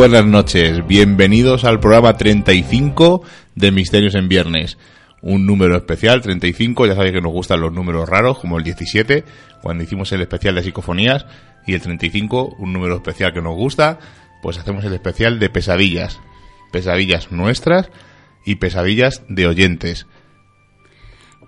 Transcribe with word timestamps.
buenas 0.00 0.24
noches, 0.24 0.86
bienvenidos 0.86 1.64
al 1.64 1.78
programa 1.78 2.16
35 2.16 3.22
de 3.54 3.70
Misterios 3.70 4.14
en 4.14 4.30
Viernes. 4.30 4.78
Un 5.20 5.44
número 5.44 5.76
especial, 5.76 6.22
35, 6.22 6.86
ya 6.86 6.94
sabéis 6.94 7.12
que 7.12 7.20
nos 7.20 7.32
gustan 7.32 7.60
los 7.60 7.70
números 7.70 8.08
raros, 8.08 8.38
como 8.38 8.56
el 8.56 8.64
17, 8.64 9.24
cuando 9.60 9.84
hicimos 9.84 10.10
el 10.12 10.22
especial 10.22 10.54
de 10.54 10.62
psicofonías, 10.62 11.26
y 11.66 11.74
el 11.74 11.82
35, 11.82 12.56
un 12.58 12.72
número 12.72 12.96
especial 12.96 13.34
que 13.34 13.42
nos 13.42 13.54
gusta, 13.54 13.98
pues 14.40 14.56
hacemos 14.56 14.82
el 14.86 14.94
especial 14.94 15.38
de 15.38 15.50
pesadillas. 15.50 16.18
Pesadillas 16.72 17.30
nuestras 17.30 17.90
y 18.46 18.54
pesadillas 18.54 19.22
de 19.28 19.48
oyentes. 19.48 20.06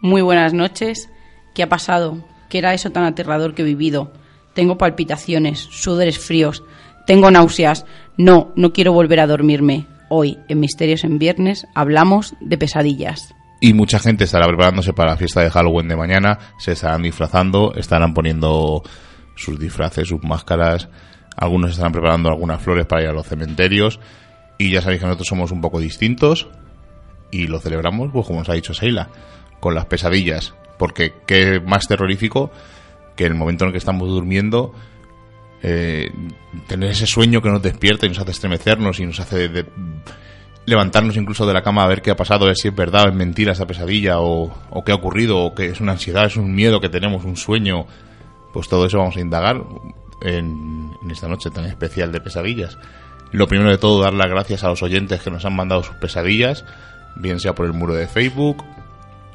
Muy 0.02 0.20
buenas 0.20 0.52
noches. 0.52 1.08
¿Qué 1.54 1.62
ha 1.62 1.70
pasado? 1.70 2.22
¿Qué 2.50 2.58
era 2.58 2.74
eso 2.74 2.90
tan 2.90 3.04
aterrador 3.04 3.54
que 3.54 3.62
he 3.62 3.64
vivido? 3.64 4.12
Tengo 4.52 4.76
palpitaciones, 4.76 5.58
sudores 5.58 6.18
fríos, 6.18 6.62
tengo 7.06 7.30
náuseas. 7.30 7.84
No, 8.16 8.52
no 8.56 8.72
quiero 8.72 8.92
volver 8.92 9.20
a 9.20 9.26
dormirme. 9.26 9.86
Hoy, 10.08 10.38
en 10.48 10.60
Misterios 10.60 11.04
en 11.04 11.18
Viernes, 11.18 11.66
hablamos 11.74 12.34
de 12.40 12.58
pesadillas. 12.58 13.34
Y 13.60 13.72
mucha 13.74 13.98
gente 13.98 14.24
estará 14.24 14.46
preparándose 14.46 14.92
para 14.92 15.12
la 15.12 15.16
fiesta 15.16 15.40
de 15.40 15.50
Halloween 15.50 15.88
de 15.88 15.96
mañana, 15.96 16.38
se 16.58 16.72
estarán 16.72 17.02
disfrazando, 17.02 17.72
estarán 17.76 18.12
poniendo 18.12 18.82
sus 19.36 19.58
disfraces, 19.58 20.08
sus 20.08 20.22
máscaras, 20.22 20.88
algunos 21.36 21.70
estarán 21.70 21.92
preparando 21.92 22.28
algunas 22.28 22.60
flores 22.60 22.86
para 22.86 23.02
ir 23.02 23.08
a 23.08 23.12
los 23.12 23.26
cementerios 23.26 24.00
y 24.58 24.70
ya 24.70 24.82
sabéis 24.82 25.00
que 25.00 25.06
nosotros 25.06 25.28
somos 25.28 25.50
un 25.52 25.60
poco 25.60 25.78
distintos 25.78 26.48
y 27.30 27.46
lo 27.46 27.58
celebramos, 27.60 28.10
pues 28.12 28.26
como 28.26 28.40
os 28.40 28.48
ha 28.48 28.54
dicho 28.54 28.74
Seila, 28.74 29.08
con 29.60 29.74
las 29.74 29.86
pesadillas, 29.86 30.54
porque 30.78 31.14
qué 31.26 31.60
más 31.60 31.86
terrorífico 31.86 32.50
que 33.16 33.24
el 33.24 33.34
momento 33.34 33.64
en 33.64 33.68
el 33.68 33.72
que 33.72 33.78
estamos 33.78 34.08
durmiendo 34.08 34.74
eh, 35.62 36.10
tener 36.66 36.90
ese 36.90 37.06
sueño 37.06 37.40
que 37.40 37.48
nos 37.48 37.62
despierta 37.62 38.06
y 38.06 38.08
nos 38.08 38.18
hace 38.18 38.32
estremecernos 38.32 38.98
y 39.00 39.06
nos 39.06 39.20
hace 39.20 39.48
levantarnos 40.64 41.16
incluso 41.16 41.46
de 41.46 41.54
la 41.54 41.62
cama 41.62 41.84
a 41.84 41.88
ver 41.88 42.02
qué 42.02 42.10
ha 42.10 42.16
pasado, 42.16 42.44
a 42.44 42.48
ver 42.48 42.56
si 42.56 42.68
es 42.68 42.74
verdad, 42.74 43.08
es 43.08 43.14
mentira 43.14 43.52
esa 43.52 43.66
pesadilla 43.66 44.20
o, 44.20 44.52
o 44.70 44.84
qué 44.84 44.92
ha 44.92 44.96
ocurrido 44.96 45.38
o 45.38 45.54
que 45.54 45.66
es 45.66 45.80
una 45.80 45.92
ansiedad, 45.92 46.26
es 46.26 46.36
un 46.36 46.54
miedo 46.54 46.80
que 46.80 46.88
tenemos, 46.88 47.24
un 47.24 47.36
sueño, 47.36 47.86
pues 48.52 48.68
todo 48.68 48.86
eso 48.86 48.98
vamos 48.98 49.16
a 49.16 49.20
indagar 49.20 49.62
en, 50.20 50.96
en 51.02 51.10
esta 51.10 51.28
noche 51.28 51.50
tan 51.50 51.64
especial 51.64 52.12
de 52.12 52.20
pesadillas. 52.20 52.78
Lo 53.32 53.46
primero 53.48 53.70
de 53.70 53.78
todo, 53.78 54.02
dar 54.02 54.12
las 54.12 54.28
gracias 54.28 54.62
a 54.62 54.68
los 54.68 54.82
oyentes 54.82 55.22
que 55.22 55.30
nos 55.30 55.44
han 55.44 55.56
mandado 55.56 55.82
sus 55.82 55.96
pesadillas, 55.96 56.64
bien 57.16 57.40
sea 57.40 57.54
por 57.54 57.66
el 57.66 57.72
muro 57.72 57.94
de 57.94 58.06
Facebook, 58.06 58.62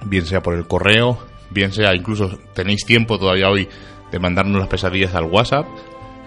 bien 0.05 0.25
sea 0.25 0.41
por 0.41 0.55
el 0.55 0.67
correo, 0.67 1.19
bien 1.49 1.71
sea 1.71 1.95
incluso 1.95 2.37
tenéis 2.53 2.85
tiempo 2.85 3.17
todavía 3.17 3.49
hoy 3.49 3.67
de 4.11 4.19
mandarnos 4.19 4.59
las 4.59 4.69
pesadillas 4.69 5.15
al 5.15 5.25
WhatsApp, 5.25 5.65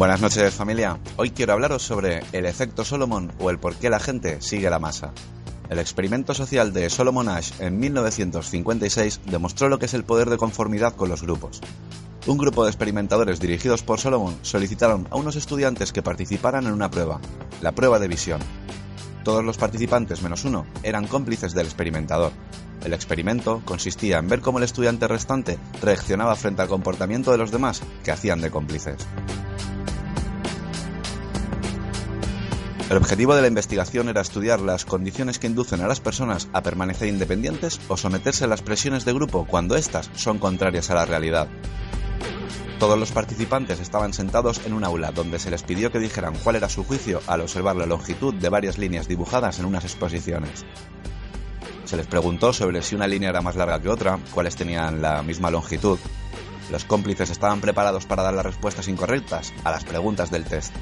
Buenas 0.00 0.22
noches 0.22 0.54
familia, 0.54 0.98
hoy 1.18 1.28
quiero 1.28 1.52
hablaros 1.52 1.82
sobre 1.82 2.22
el 2.32 2.46
efecto 2.46 2.86
Solomon 2.86 3.34
o 3.38 3.50
el 3.50 3.58
por 3.58 3.76
qué 3.76 3.90
la 3.90 4.00
gente 4.00 4.40
sigue 4.40 4.70
la 4.70 4.78
masa. 4.78 5.12
El 5.68 5.78
experimento 5.78 6.32
social 6.32 6.72
de 6.72 6.88
Solomon 6.88 7.28
Ash 7.28 7.52
en 7.60 7.78
1956 7.78 9.20
demostró 9.26 9.68
lo 9.68 9.78
que 9.78 9.84
es 9.84 9.92
el 9.92 10.04
poder 10.04 10.30
de 10.30 10.38
conformidad 10.38 10.94
con 10.94 11.10
los 11.10 11.20
grupos. 11.20 11.60
Un 12.26 12.38
grupo 12.38 12.64
de 12.64 12.70
experimentadores 12.70 13.40
dirigidos 13.40 13.82
por 13.82 14.00
Solomon 14.00 14.38
solicitaron 14.40 15.06
a 15.10 15.16
unos 15.16 15.36
estudiantes 15.36 15.92
que 15.92 16.00
participaran 16.00 16.66
en 16.66 16.72
una 16.72 16.90
prueba, 16.90 17.20
la 17.60 17.72
prueba 17.72 17.98
de 17.98 18.08
visión. 18.08 18.40
Todos 19.22 19.44
los 19.44 19.58
participantes 19.58 20.22
menos 20.22 20.46
uno 20.46 20.64
eran 20.82 21.08
cómplices 21.08 21.52
del 21.52 21.66
experimentador. 21.66 22.32
El 22.86 22.94
experimento 22.94 23.60
consistía 23.66 24.16
en 24.16 24.28
ver 24.28 24.40
cómo 24.40 24.56
el 24.56 24.64
estudiante 24.64 25.06
restante 25.06 25.58
reaccionaba 25.82 26.36
frente 26.36 26.62
al 26.62 26.68
comportamiento 26.68 27.32
de 27.32 27.36
los 27.36 27.50
demás 27.50 27.82
que 28.02 28.12
hacían 28.12 28.40
de 28.40 28.50
cómplices. 28.50 28.96
El 32.90 32.96
objetivo 32.96 33.36
de 33.36 33.40
la 33.40 33.46
investigación 33.46 34.08
era 34.08 34.20
estudiar 34.20 34.58
las 34.58 34.84
condiciones 34.84 35.38
que 35.38 35.46
inducen 35.46 35.80
a 35.80 35.86
las 35.86 36.00
personas 36.00 36.48
a 36.52 36.64
permanecer 36.64 37.06
independientes 37.06 37.80
o 37.86 37.96
someterse 37.96 38.42
a 38.42 38.48
las 38.48 38.62
presiones 38.62 39.04
de 39.04 39.12
grupo 39.12 39.46
cuando 39.46 39.76
éstas 39.76 40.10
son 40.16 40.40
contrarias 40.40 40.90
a 40.90 40.96
la 40.96 41.06
realidad. 41.06 41.46
Todos 42.80 42.98
los 42.98 43.12
participantes 43.12 43.78
estaban 43.78 44.12
sentados 44.12 44.60
en 44.66 44.72
un 44.72 44.82
aula 44.82 45.12
donde 45.12 45.38
se 45.38 45.52
les 45.52 45.62
pidió 45.62 45.92
que 45.92 46.00
dijeran 46.00 46.34
cuál 46.42 46.56
era 46.56 46.68
su 46.68 46.82
juicio 46.82 47.20
al 47.28 47.42
observar 47.42 47.76
la 47.76 47.86
longitud 47.86 48.34
de 48.34 48.48
varias 48.48 48.76
líneas 48.76 49.06
dibujadas 49.06 49.60
en 49.60 49.66
unas 49.66 49.84
exposiciones. 49.84 50.64
Se 51.84 51.96
les 51.96 52.08
preguntó 52.08 52.52
sobre 52.52 52.82
si 52.82 52.96
una 52.96 53.06
línea 53.06 53.30
era 53.30 53.40
más 53.40 53.54
larga 53.54 53.80
que 53.80 53.88
otra, 53.88 54.18
cuáles 54.34 54.56
tenían 54.56 55.00
la 55.00 55.22
misma 55.22 55.52
longitud. 55.52 56.00
Los 56.72 56.84
cómplices 56.86 57.30
estaban 57.30 57.60
preparados 57.60 58.06
para 58.06 58.24
dar 58.24 58.34
las 58.34 58.46
respuestas 58.46 58.88
incorrectas 58.88 59.52
a 59.62 59.70
las 59.70 59.84
preguntas 59.84 60.32
del 60.32 60.44
test. 60.44 60.74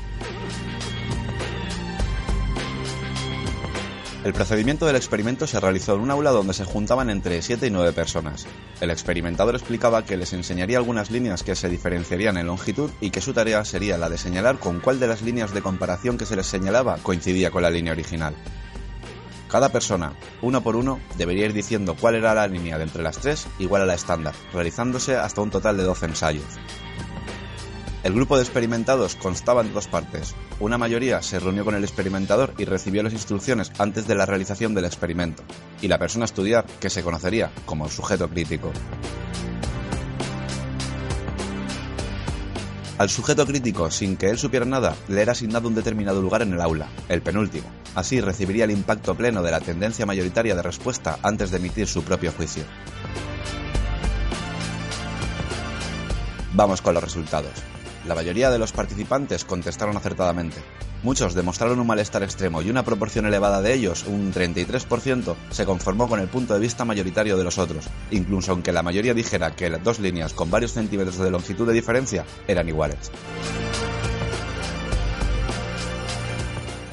El 4.25 4.32
procedimiento 4.32 4.85
del 4.85 4.97
experimento 4.97 5.47
se 5.47 5.61
realizó 5.61 5.94
en 5.94 6.00
un 6.00 6.11
aula 6.11 6.32
donde 6.32 6.53
se 6.53 6.65
juntaban 6.65 7.09
entre 7.09 7.41
7 7.41 7.69
y 7.69 7.70
9 7.70 7.93
personas. 7.93 8.49
El 8.81 8.91
experimentador 8.91 9.55
explicaba 9.55 10.05
que 10.05 10.17
les 10.17 10.32
enseñaría 10.32 10.79
algunas 10.79 11.12
líneas 11.12 11.44
que 11.44 11.55
se 11.55 11.69
diferenciarían 11.69 12.37
en 12.37 12.49
longitud 12.49 12.91
y 13.00 13.11
que 13.11 13.20
su 13.20 13.32
tarea 13.32 13.65
sería 13.65 13.97
la 13.97 14.11
de 14.11 14.19
señalar 14.19 14.59
con 14.59 14.81
cuál 14.81 14.99
de 14.99 15.06
las 15.06 15.23
líneas 15.23 15.55
de 15.55 15.62
comparación 15.62 16.19
que 16.19 16.26
se 16.26 16.35
les 16.35 16.47
señalaba 16.47 16.99
coincidía 16.99 17.53
con 17.53 17.62
la 17.62 17.70
línea 17.70 17.93
original. 17.93 18.35
Cada 19.49 19.70
persona, 19.70 20.12
uno 20.43 20.62
por 20.62 20.75
uno, 20.75 20.99
debería 21.17 21.47
ir 21.47 21.53
diciendo 21.53 21.97
cuál 21.99 22.17
era 22.17 22.35
la 22.35 22.49
línea 22.49 22.76
de 22.76 22.85
entre 22.85 23.05
las 23.05 23.19
tres 23.19 23.47
igual 23.61 23.82
a 23.82 23.87
la 23.87 23.94
estándar, 23.94 24.35
realizándose 24.53 25.17
hasta 25.17 25.41
un 25.41 25.50
total 25.50 25.76
de 25.76 25.85
12 25.85 26.06
ensayos. 26.06 26.59
El 28.04 28.14
grupo 28.14 28.36
de 28.36 28.44
experimentados 28.44 29.16
constaba 29.16 29.64
de 29.64 29.70
dos 29.70 29.88
partes. 29.88 30.34
Una 30.60 30.78
mayoría 30.78 31.20
se 31.20 31.40
reunió 31.40 31.64
con 31.64 31.74
el 31.74 31.82
experimentador 31.82 32.54
y 32.56 32.64
recibió 32.64 33.02
las 33.02 33.12
instrucciones 33.12 33.72
antes 33.78 34.06
de 34.06 34.14
la 34.14 34.24
realización 34.24 34.72
del 34.72 34.84
experimento, 34.84 35.42
y 35.82 35.88
la 35.88 35.98
persona 35.98 36.24
a 36.24 36.26
estudiar, 36.26 36.64
que 36.80 36.90
se 36.90 37.02
conocería 37.02 37.50
como 37.66 37.88
sujeto 37.88 38.28
crítico. 38.28 38.70
Al 42.98 43.10
sujeto 43.10 43.46
crítico, 43.46 43.90
sin 43.90 44.16
que 44.16 44.26
él 44.26 44.38
supiera 44.38 44.64
nada, 44.64 44.94
le 45.08 45.22
era 45.22 45.32
asignado 45.32 45.68
un 45.68 45.74
determinado 45.74 46.22
lugar 46.22 46.42
en 46.42 46.52
el 46.52 46.60
aula, 46.60 46.88
el 47.08 47.22
penúltimo. 47.22 47.68
Así 47.96 48.20
recibiría 48.20 48.64
el 48.64 48.70
impacto 48.70 49.16
pleno 49.16 49.42
de 49.42 49.50
la 49.50 49.60
tendencia 49.60 50.06
mayoritaria 50.06 50.54
de 50.54 50.62
respuesta 50.62 51.18
antes 51.22 51.50
de 51.50 51.58
emitir 51.58 51.88
su 51.88 52.02
propio 52.02 52.32
juicio. 52.32 52.62
Vamos 56.54 56.80
con 56.80 56.94
los 56.94 57.04
resultados. 57.04 57.52
La 58.08 58.14
mayoría 58.14 58.50
de 58.50 58.58
los 58.58 58.72
participantes 58.72 59.44
contestaron 59.44 59.94
acertadamente. 59.94 60.56
Muchos 61.02 61.34
demostraron 61.34 61.78
un 61.78 61.87
malestar 61.87 62.22
extremo 62.22 62.62
y 62.62 62.70
una 62.70 62.82
proporción 62.82 63.26
elevada 63.26 63.60
de 63.60 63.75
ellos, 63.75 64.06
un 64.06 64.32
33%, 64.32 65.37
se 65.50 65.66
conformó 65.66 66.08
con 66.08 66.19
el 66.19 66.28
punto 66.28 66.55
de 66.55 66.60
vista 66.60 66.87
mayoritario 66.87 67.37
de 67.37 67.44
los 67.44 67.58
otros, 67.58 67.84
incluso 68.10 68.52
aunque 68.52 68.72
la 68.72 68.82
mayoría 68.82 69.12
dijera 69.12 69.55
que 69.55 69.69
las 69.69 69.84
dos 69.84 69.99
líneas 69.99 70.32
con 70.32 70.50
varios 70.50 70.72
centímetros 70.72 71.19
de 71.19 71.31
longitud 71.31 71.66
de 71.66 71.75
diferencia 71.75 72.25
eran 72.46 72.66
iguales. 72.66 73.12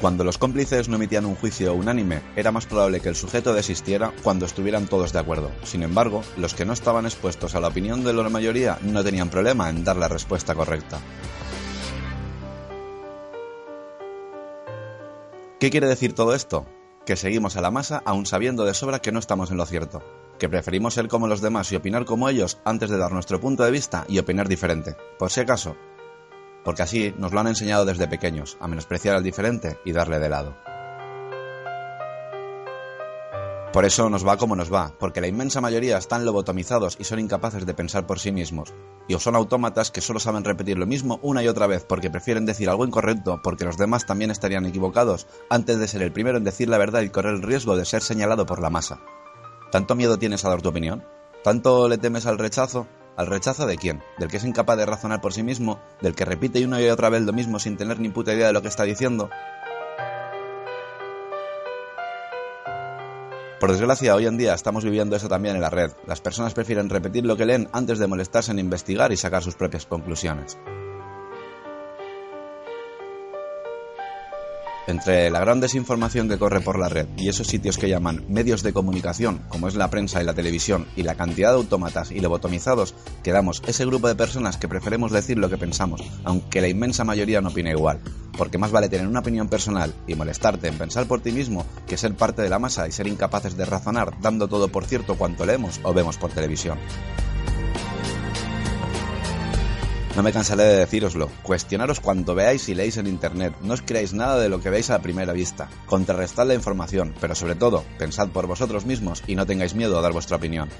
Cuando 0.00 0.24
los 0.24 0.36
cómplices 0.36 0.88
no 0.88 0.96
emitían 0.96 1.24
un 1.24 1.36
juicio 1.36 1.72
unánime, 1.72 2.20
era 2.36 2.52
más 2.52 2.66
probable 2.66 3.00
que 3.00 3.08
el 3.08 3.16
sujeto 3.16 3.54
desistiera 3.54 4.12
cuando 4.22 4.44
estuvieran 4.44 4.86
todos 4.86 5.12
de 5.12 5.18
acuerdo. 5.18 5.50
Sin 5.64 5.82
embargo, 5.82 6.22
los 6.36 6.52
que 6.52 6.66
no 6.66 6.74
estaban 6.74 7.06
expuestos 7.06 7.54
a 7.54 7.60
la 7.60 7.68
opinión 7.68 8.04
de 8.04 8.12
la 8.12 8.28
mayoría 8.28 8.78
no 8.82 9.02
tenían 9.02 9.30
problema 9.30 9.70
en 9.70 9.84
dar 9.84 9.96
la 9.96 10.08
respuesta 10.08 10.54
correcta. 10.54 11.00
¿Qué 15.58 15.70
quiere 15.70 15.86
decir 15.86 16.12
todo 16.12 16.34
esto? 16.34 16.66
Que 17.06 17.16
seguimos 17.16 17.56
a 17.56 17.62
la 17.62 17.70
masa 17.70 18.02
aún 18.04 18.26
sabiendo 18.26 18.66
de 18.66 18.74
sobra 18.74 18.98
que 18.98 19.12
no 19.12 19.18
estamos 19.18 19.50
en 19.50 19.56
lo 19.56 19.64
cierto, 19.64 20.02
que 20.38 20.50
preferimos 20.50 20.92
ser 20.92 21.08
como 21.08 21.26
los 21.26 21.40
demás 21.40 21.72
y 21.72 21.76
opinar 21.76 22.04
como 22.04 22.28
ellos 22.28 22.58
antes 22.66 22.90
de 22.90 22.98
dar 22.98 23.12
nuestro 23.12 23.40
punto 23.40 23.64
de 23.64 23.70
vista 23.70 24.04
y 24.08 24.18
opinar 24.18 24.46
diferente, 24.46 24.94
por 25.18 25.30
si 25.30 25.40
acaso, 25.40 25.74
porque 26.66 26.82
así 26.82 27.14
nos 27.16 27.32
lo 27.32 27.38
han 27.38 27.46
enseñado 27.46 27.84
desde 27.84 28.08
pequeños, 28.08 28.56
a 28.58 28.66
menospreciar 28.66 29.14
al 29.14 29.22
diferente 29.22 29.78
y 29.84 29.92
darle 29.92 30.18
de 30.18 30.28
lado. 30.28 30.56
Por 33.72 33.84
eso 33.84 34.10
nos 34.10 34.26
va 34.26 34.36
como 34.36 34.56
nos 34.56 34.72
va, 34.72 34.92
porque 34.98 35.20
la 35.20 35.28
inmensa 35.28 35.60
mayoría 35.60 35.96
están 35.96 36.24
lobotomizados 36.24 36.96
y 36.98 37.04
son 37.04 37.20
incapaces 37.20 37.66
de 37.66 37.74
pensar 37.74 38.04
por 38.04 38.18
sí 38.18 38.32
mismos, 38.32 38.74
y 39.06 39.14
o 39.14 39.20
son 39.20 39.36
autómatas 39.36 39.92
que 39.92 40.00
solo 40.00 40.18
saben 40.18 40.42
repetir 40.42 40.76
lo 40.76 40.86
mismo 40.86 41.20
una 41.22 41.40
y 41.44 41.46
otra 41.46 41.68
vez 41.68 41.84
porque 41.84 42.10
prefieren 42.10 42.46
decir 42.46 42.68
algo 42.68 42.84
incorrecto 42.84 43.40
porque 43.44 43.64
los 43.64 43.76
demás 43.76 44.04
también 44.04 44.32
estarían 44.32 44.66
equivocados 44.66 45.28
antes 45.48 45.78
de 45.78 45.86
ser 45.86 46.02
el 46.02 46.10
primero 46.10 46.38
en 46.38 46.44
decir 46.44 46.68
la 46.68 46.78
verdad 46.78 47.02
y 47.02 47.10
correr 47.10 47.34
el 47.34 47.42
riesgo 47.42 47.76
de 47.76 47.84
ser 47.84 48.02
señalado 48.02 48.44
por 48.44 48.60
la 48.60 48.70
masa. 48.70 48.98
¿Tanto 49.70 49.94
miedo 49.94 50.18
tienes 50.18 50.44
a 50.44 50.48
dar 50.48 50.62
tu 50.62 50.70
opinión? 50.70 51.04
¿Tanto 51.44 51.88
le 51.88 51.98
temes 51.98 52.26
al 52.26 52.38
rechazo? 52.38 52.88
¿Al 53.16 53.28
rechazo 53.28 53.66
de 53.66 53.78
quién? 53.78 54.02
¿Del 54.18 54.28
que 54.28 54.36
es 54.36 54.44
incapaz 54.44 54.76
de 54.76 54.84
razonar 54.84 55.22
por 55.22 55.32
sí 55.32 55.42
mismo? 55.42 55.80
¿Del 56.02 56.14
que 56.14 56.26
repite 56.26 56.62
una 56.64 56.82
y 56.82 56.88
otra 56.90 57.08
vez 57.08 57.22
lo 57.22 57.32
mismo 57.32 57.58
sin 57.58 57.78
tener 57.78 57.98
ni 57.98 58.10
puta 58.10 58.34
idea 58.34 58.48
de 58.48 58.52
lo 58.52 58.60
que 58.60 58.68
está 58.68 58.82
diciendo? 58.82 59.30
Por 63.58 63.72
desgracia, 63.72 64.14
hoy 64.14 64.26
en 64.26 64.36
día 64.36 64.52
estamos 64.52 64.84
viviendo 64.84 65.16
eso 65.16 65.28
también 65.28 65.54
en 65.56 65.62
la 65.62 65.70
red. 65.70 65.92
Las 66.06 66.20
personas 66.20 66.52
prefieren 66.52 66.90
repetir 66.90 67.24
lo 67.24 67.38
que 67.38 67.46
leen 67.46 67.70
antes 67.72 67.98
de 67.98 68.06
molestarse 68.06 68.52
en 68.52 68.58
investigar 68.58 69.10
y 69.12 69.16
sacar 69.16 69.42
sus 69.42 69.54
propias 69.54 69.86
conclusiones. 69.86 70.58
Entre 74.86 75.30
la 75.30 75.40
gran 75.40 75.60
desinformación 75.60 76.28
que 76.28 76.38
corre 76.38 76.60
por 76.60 76.78
la 76.78 76.88
red 76.88 77.08
y 77.16 77.28
esos 77.28 77.48
sitios 77.48 77.76
que 77.76 77.88
llaman 77.88 78.24
medios 78.28 78.62
de 78.62 78.72
comunicación, 78.72 79.40
como 79.48 79.66
es 79.66 79.74
la 79.74 79.90
prensa 79.90 80.22
y 80.22 80.24
la 80.24 80.34
televisión, 80.34 80.86
y 80.94 81.02
la 81.02 81.16
cantidad 81.16 81.50
de 81.50 81.56
autómatas 81.56 82.12
y 82.12 82.20
lobotomizados, 82.20 82.94
quedamos 83.24 83.62
ese 83.66 83.84
grupo 83.84 84.06
de 84.06 84.14
personas 84.14 84.58
que 84.58 84.68
preferimos 84.68 85.10
decir 85.10 85.38
lo 85.38 85.50
que 85.50 85.58
pensamos, 85.58 86.02
aunque 86.22 86.60
la 86.60 86.68
inmensa 86.68 87.02
mayoría 87.02 87.40
no 87.40 87.48
opine 87.48 87.72
igual. 87.72 88.00
Porque 88.38 88.58
más 88.58 88.70
vale 88.70 88.88
tener 88.88 89.08
una 89.08 89.20
opinión 89.20 89.48
personal 89.48 89.92
y 90.06 90.14
molestarte 90.14 90.68
en 90.68 90.78
pensar 90.78 91.06
por 91.06 91.20
ti 91.20 91.32
mismo 91.32 91.66
que 91.88 91.96
ser 91.96 92.14
parte 92.14 92.42
de 92.42 92.50
la 92.50 92.60
masa 92.60 92.86
y 92.86 92.92
ser 92.92 93.08
incapaces 93.08 93.56
de 93.56 93.64
razonar 93.64 94.12
dando 94.20 94.46
todo 94.46 94.68
por 94.68 94.84
cierto 94.84 95.16
cuanto 95.16 95.46
leemos 95.46 95.80
o 95.82 95.92
vemos 95.94 96.16
por 96.16 96.30
televisión. 96.30 96.78
No 100.16 100.22
me 100.22 100.32
cansaré 100.32 100.62
de 100.62 100.76
decíroslo. 100.78 101.28
Cuestionaros 101.42 102.00
cuanto 102.00 102.34
veáis 102.34 102.70
y 102.70 102.74
leéis 102.74 102.96
en 102.96 103.06
internet. 103.06 103.54
No 103.60 103.74
os 103.74 103.82
creáis 103.82 104.14
nada 104.14 104.40
de 104.40 104.48
lo 104.48 104.62
que 104.62 104.70
veis 104.70 104.88
a 104.88 105.02
primera 105.02 105.34
vista. 105.34 105.68
Contrarrestad 105.84 106.46
la 106.46 106.54
información, 106.54 107.14
pero 107.20 107.34
sobre 107.34 107.54
todo, 107.54 107.84
pensad 107.98 108.30
por 108.30 108.46
vosotros 108.46 108.86
mismos 108.86 109.22
y 109.26 109.34
no 109.34 109.44
tengáis 109.44 109.74
miedo 109.74 109.98
a 109.98 110.00
dar 110.00 110.14
vuestra 110.14 110.38
opinión. 110.38 110.70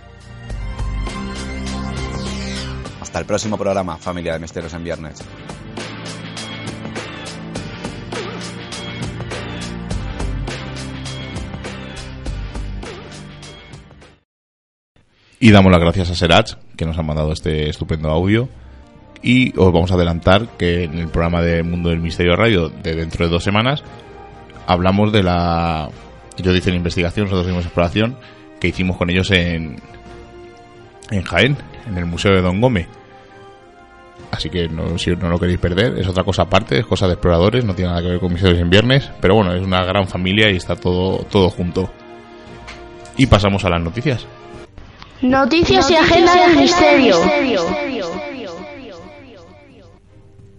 Hasta 2.98 3.18
el 3.18 3.26
próximo 3.26 3.58
programa, 3.58 3.98
familia 3.98 4.32
de 4.32 4.38
Misterios 4.38 4.72
en 4.72 4.84
Viernes. 4.84 5.18
Y 15.38 15.50
damos 15.50 15.70
las 15.70 15.80
gracias 15.82 16.10
a 16.10 16.14
Serach, 16.14 16.54
que 16.78 16.86
nos 16.86 16.96
ha 16.96 17.02
mandado 17.02 17.32
este 17.32 17.68
estupendo 17.68 18.08
audio. 18.08 18.48
Y 19.26 19.52
os 19.58 19.72
vamos 19.72 19.90
a 19.90 19.96
adelantar 19.96 20.46
que 20.56 20.84
en 20.84 20.98
el 20.98 21.08
programa 21.08 21.42
de 21.42 21.64
Mundo 21.64 21.88
del 21.88 21.98
Misterio 21.98 22.36
Radio 22.36 22.68
de 22.68 22.94
dentro 22.94 23.26
de 23.26 23.32
dos 23.32 23.42
semanas 23.42 23.82
hablamos 24.68 25.10
de 25.10 25.24
la. 25.24 25.88
Ellos 26.38 26.54
dicen 26.54 26.76
investigación, 26.76 27.24
nosotros 27.24 27.44
hicimos 27.48 27.64
exploración 27.64 28.16
que 28.60 28.68
hicimos 28.68 28.96
con 28.96 29.10
ellos 29.10 29.28
en, 29.32 29.80
en 31.10 31.22
Jaén, 31.22 31.56
en 31.88 31.98
el 31.98 32.06
Museo 32.06 32.36
de 32.36 32.40
Don 32.40 32.60
Gómez. 32.60 32.86
Así 34.30 34.48
que 34.48 34.68
no, 34.68 34.96
si 34.96 35.10
no 35.10 35.28
lo 35.28 35.40
queréis 35.40 35.58
perder, 35.58 35.98
es 35.98 36.06
otra 36.06 36.22
cosa 36.22 36.42
aparte, 36.42 36.78
es 36.78 36.86
cosa 36.86 37.08
de 37.08 37.14
exploradores, 37.14 37.64
no 37.64 37.74
tiene 37.74 37.90
nada 37.90 38.02
que 38.02 38.10
ver 38.10 38.20
con 38.20 38.32
Misterios 38.32 38.60
en 38.60 38.70
Viernes, 38.70 39.10
pero 39.20 39.34
bueno, 39.34 39.52
es 39.54 39.62
una 39.62 39.84
gran 39.84 40.06
familia 40.06 40.52
y 40.52 40.56
está 40.56 40.76
todo, 40.76 41.26
todo 41.28 41.50
junto. 41.50 41.90
Y 43.16 43.26
pasamos 43.26 43.64
a 43.64 43.70
las 43.70 43.82
noticias. 43.82 44.24
Noticias 45.20 45.90
y 45.90 45.96
agenda 45.96 46.32
del 46.46 46.56
misterio. 46.58 47.16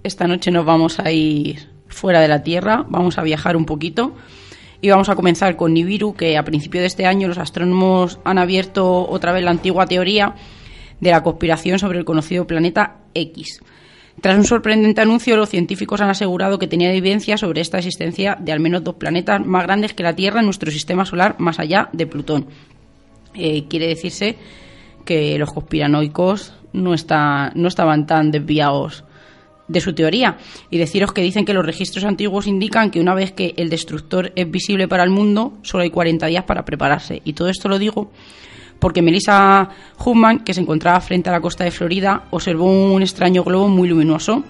Esta 0.07 0.25
noche 0.25 0.51
nos 0.51 0.65
vamos 0.65 1.01
a 1.01 1.11
ir 1.11 1.67
fuera 1.89 2.21
de 2.21 2.29
la 2.29 2.41
Tierra, 2.41 2.85
vamos 2.87 3.17
a 3.17 3.23
viajar 3.23 3.57
un 3.57 3.65
poquito 3.65 4.15
y 4.79 4.89
vamos 4.89 5.09
a 5.09 5.15
comenzar 5.17 5.57
con 5.57 5.73
Nibiru, 5.73 6.15
que 6.15 6.37
a 6.37 6.45
principio 6.45 6.79
de 6.79 6.87
este 6.87 7.05
año 7.05 7.27
los 7.27 7.37
astrónomos 7.37 8.17
han 8.23 8.37
abierto 8.37 9.05
otra 9.05 9.33
vez 9.33 9.43
la 9.43 9.51
antigua 9.51 9.85
teoría 9.85 10.33
de 11.01 11.11
la 11.11 11.23
conspiración 11.23 11.77
sobre 11.77 11.99
el 11.99 12.05
conocido 12.05 12.47
planeta 12.47 12.99
X. 13.13 13.59
Tras 14.21 14.37
un 14.37 14.45
sorprendente 14.45 15.01
anuncio, 15.01 15.35
los 15.35 15.49
científicos 15.49 15.99
han 15.99 16.09
asegurado 16.09 16.57
que 16.57 16.67
tenían 16.67 16.93
evidencia 16.93 17.37
sobre 17.37 17.59
esta 17.59 17.79
existencia 17.79 18.37
de 18.39 18.53
al 18.53 18.61
menos 18.61 18.85
dos 18.85 18.95
planetas 18.95 19.45
más 19.45 19.63
grandes 19.63 19.93
que 19.93 20.03
la 20.03 20.15
Tierra 20.15 20.39
en 20.39 20.45
nuestro 20.45 20.71
sistema 20.71 21.03
solar, 21.03 21.35
más 21.37 21.59
allá 21.59 21.89
de 21.91 22.07
Plutón. 22.07 22.47
Eh, 23.33 23.65
quiere 23.67 23.87
decirse 23.87 24.37
que 25.03 25.37
los 25.37 25.51
conspiranoicos 25.51 26.53
no, 26.71 26.95
no 26.95 27.67
estaban 27.67 28.07
tan 28.07 28.31
desviados 28.31 29.03
de 29.67 29.81
su 29.81 29.93
teoría 29.93 30.37
y 30.69 30.77
deciros 30.77 31.11
que 31.11 31.21
dicen 31.21 31.45
que 31.45 31.53
los 31.53 31.65
registros 31.65 32.05
antiguos 32.05 32.47
indican 32.47 32.91
que 32.91 32.99
una 32.99 33.13
vez 33.13 33.31
que 33.31 33.53
el 33.57 33.69
destructor 33.69 34.31
es 34.35 34.49
visible 34.49 34.87
para 34.87 35.03
el 35.03 35.09
mundo, 35.09 35.53
solo 35.61 35.83
hay 35.83 35.89
40 35.89 36.25
días 36.27 36.43
para 36.45 36.63
prepararse. 36.65 37.21
Y 37.25 37.33
todo 37.33 37.49
esto 37.49 37.67
lo 37.67 37.77
digo 37.79 38.11
porque 38.79 39.01
Melissa 39.01 39.69
Huffman, 40.03 40.39
que 40.39 40.53
se 40.53 40.61
encontraba 40.61 40.99
frente 41.01 41.29
a 41.29 41.33
la 41.33 41.41
costa 41.41 41.63
de 41.63 41.71
Florida, 41.71 42.25
observó 42.31 42.65
un 42.65 43.01
extraño 43.01 43.43
globo 43.43 43.67
muy 43.67 43.87
luminoso. 43.87 44.43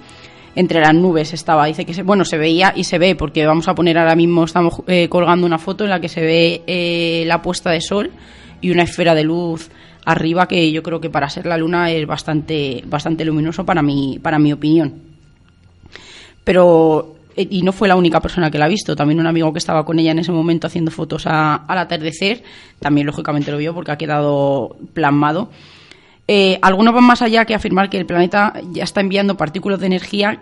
Entre 0.56 0.82
las 0.82 0.94
nubes 0.94 1.34
estaba, 1.34 1.68
dice 1.68 1.86
que 1.86 1.94
se, 1.94 2.02
bueno, 2.02 2.26
se 2.26 2.38
veía 2.38 2.74
y 2.76 2.84
se 2.84 2.98
ve, 2.98 3.16
porque 3.16 3.46
vamos 3.46 3.68
a 3.68 3.76
poner 3.76 3.98
ahora 3.98 4.16
mismo, 4.16 4.44
estamos 4.44 4.82
eh, 4.88 5.08
colgando 5.08 5.46
una 5.46 5.60
foto 5.60 5.84
en 5.84 5.92
la 5.92 6.02
que 6.02 6.10
se 6.10 6.22
ve 6.22 6.64
eh, 6.66 7.24
la 7.28 7.42
puesta 7.42 7.70
de 7.70 7.80
sol 7.80 8.12
y 8.60 8.72
una 8.72 8.84
esfera 8.84 9.14
de 9.14 9.24
luz 9.24 9.70
arriba 10.08 10.48
que 10.48 10.72
yo 10.72 10.82
creo 10.82 11.00
que 11.00 11.10
para 11.10 11.30
ser 11.30 11.46
la 11.46 11.58
luna 11.58 11.92
es 11.92 12.08
bastante, 12.08 12.84
bastante 12.88 13.26
luminoso 13.26 13.66
para 13.66 13.82
mi, 13.82 14.20
para 14.20 14.40
mi 14.40 14.54
opinión 14.54 15.08
pero 16.48 17.18
eh, 17.36 17.46
y 17.50 17.62
no 17.62 17.74
fue 17.74 17.90
la 17.90 17.98
única 17.98 18.22
persona 18.22 18.50
que 18.50 18.58
la 18.58 18.66
ha 18.66 18.70
visto, 18.70 18.96
también 18.96 19.20
un 19.20 19.28
amigo 19.28 19.52
que 19.52 19.60
estaba 19.60 19.84
con 19.84 20.00
ella 20.00 20.12
en 20.12 20.20
ese 20.20 20.32
momento 20.32 20.66
haciendo 20.66 20.92
fotos 20.92 21.28
al 21.28 21.78
atardecer, 21.78 22.42
también 22.80 23.06
lógicamente 23.06 23.52
lo 23.52 23.58
vio 23.58 23.74
porque 23.74 23.92
ha 23.92 23.98
quedado 23.98 24.78
plasmado. 24.94 25.50
Eh, 26.26 26.58
algunos 26.62 26.94
van 26.94 27.04
más 27.04 27.22
allá 27.22 27.44
que 27.44 27.54
afirmar 27.54 27.90
que 27.90 27.98
el 27.98 28.06
planeta 28.06 28.54
ya 28.72 28.86
está 28.86 29.02
enviando 29.02 29.36
partículas 29.36 29.82
de 29.82 29.88
energía 29.88 30.40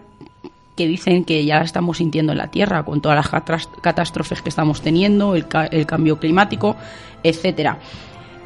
que 0.77 0.87
dicen 0.87 1.25
que 1.25 1.43
ya 1.43 1.57
estamos 1.61 1.97
sintiendo 1.97 2.33
en 2.33 2.37
la 2.37 2.51
Tierra 2.51 2.83
con 2.83 3.01
todas 3.01 3.31
las 3.31 3.67
catástrofes 3.81 4.41
que 4.41 4.49
estamos 4.49 4.81
teniendo, 4.81 5.35
el, 5.35 5.47
cambio 5.47 6.19
climático, 6.19 6.75
etcétera. 7.23 7.79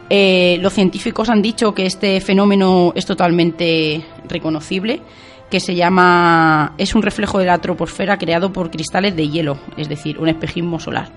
Eh, 0.09 0.57
los 0.61 0.73
científicos 0.73 1.29
han 1.29 1.41
dicho 1.41 1.73
que 1.73 1.85
este 1.85 2.19
fenómeno 2.19 2.93
es 2.95 3.05
totalmente 3.05 4.03
reconocible 4.27 5.01
que 5.49 5.59
se 5.59 5.75
llama 5.75 6.73
es 6.77 6.95
un 6.95 7.01
reflejo 7.01 7.39
de 7.39 7.45
la 7.45 7.57
troposfera 7.57 8.17
creado 8.17 8.53
por 8.53 8.69
cristales 8.69 9.15
de 9.15 9.29
hielo, 9.29 9.57
es 9.77 9.89
decir, 9.89 10.19
un 10.19 10.29
espejismo 10.29 10.79
solar. 10.79 11.09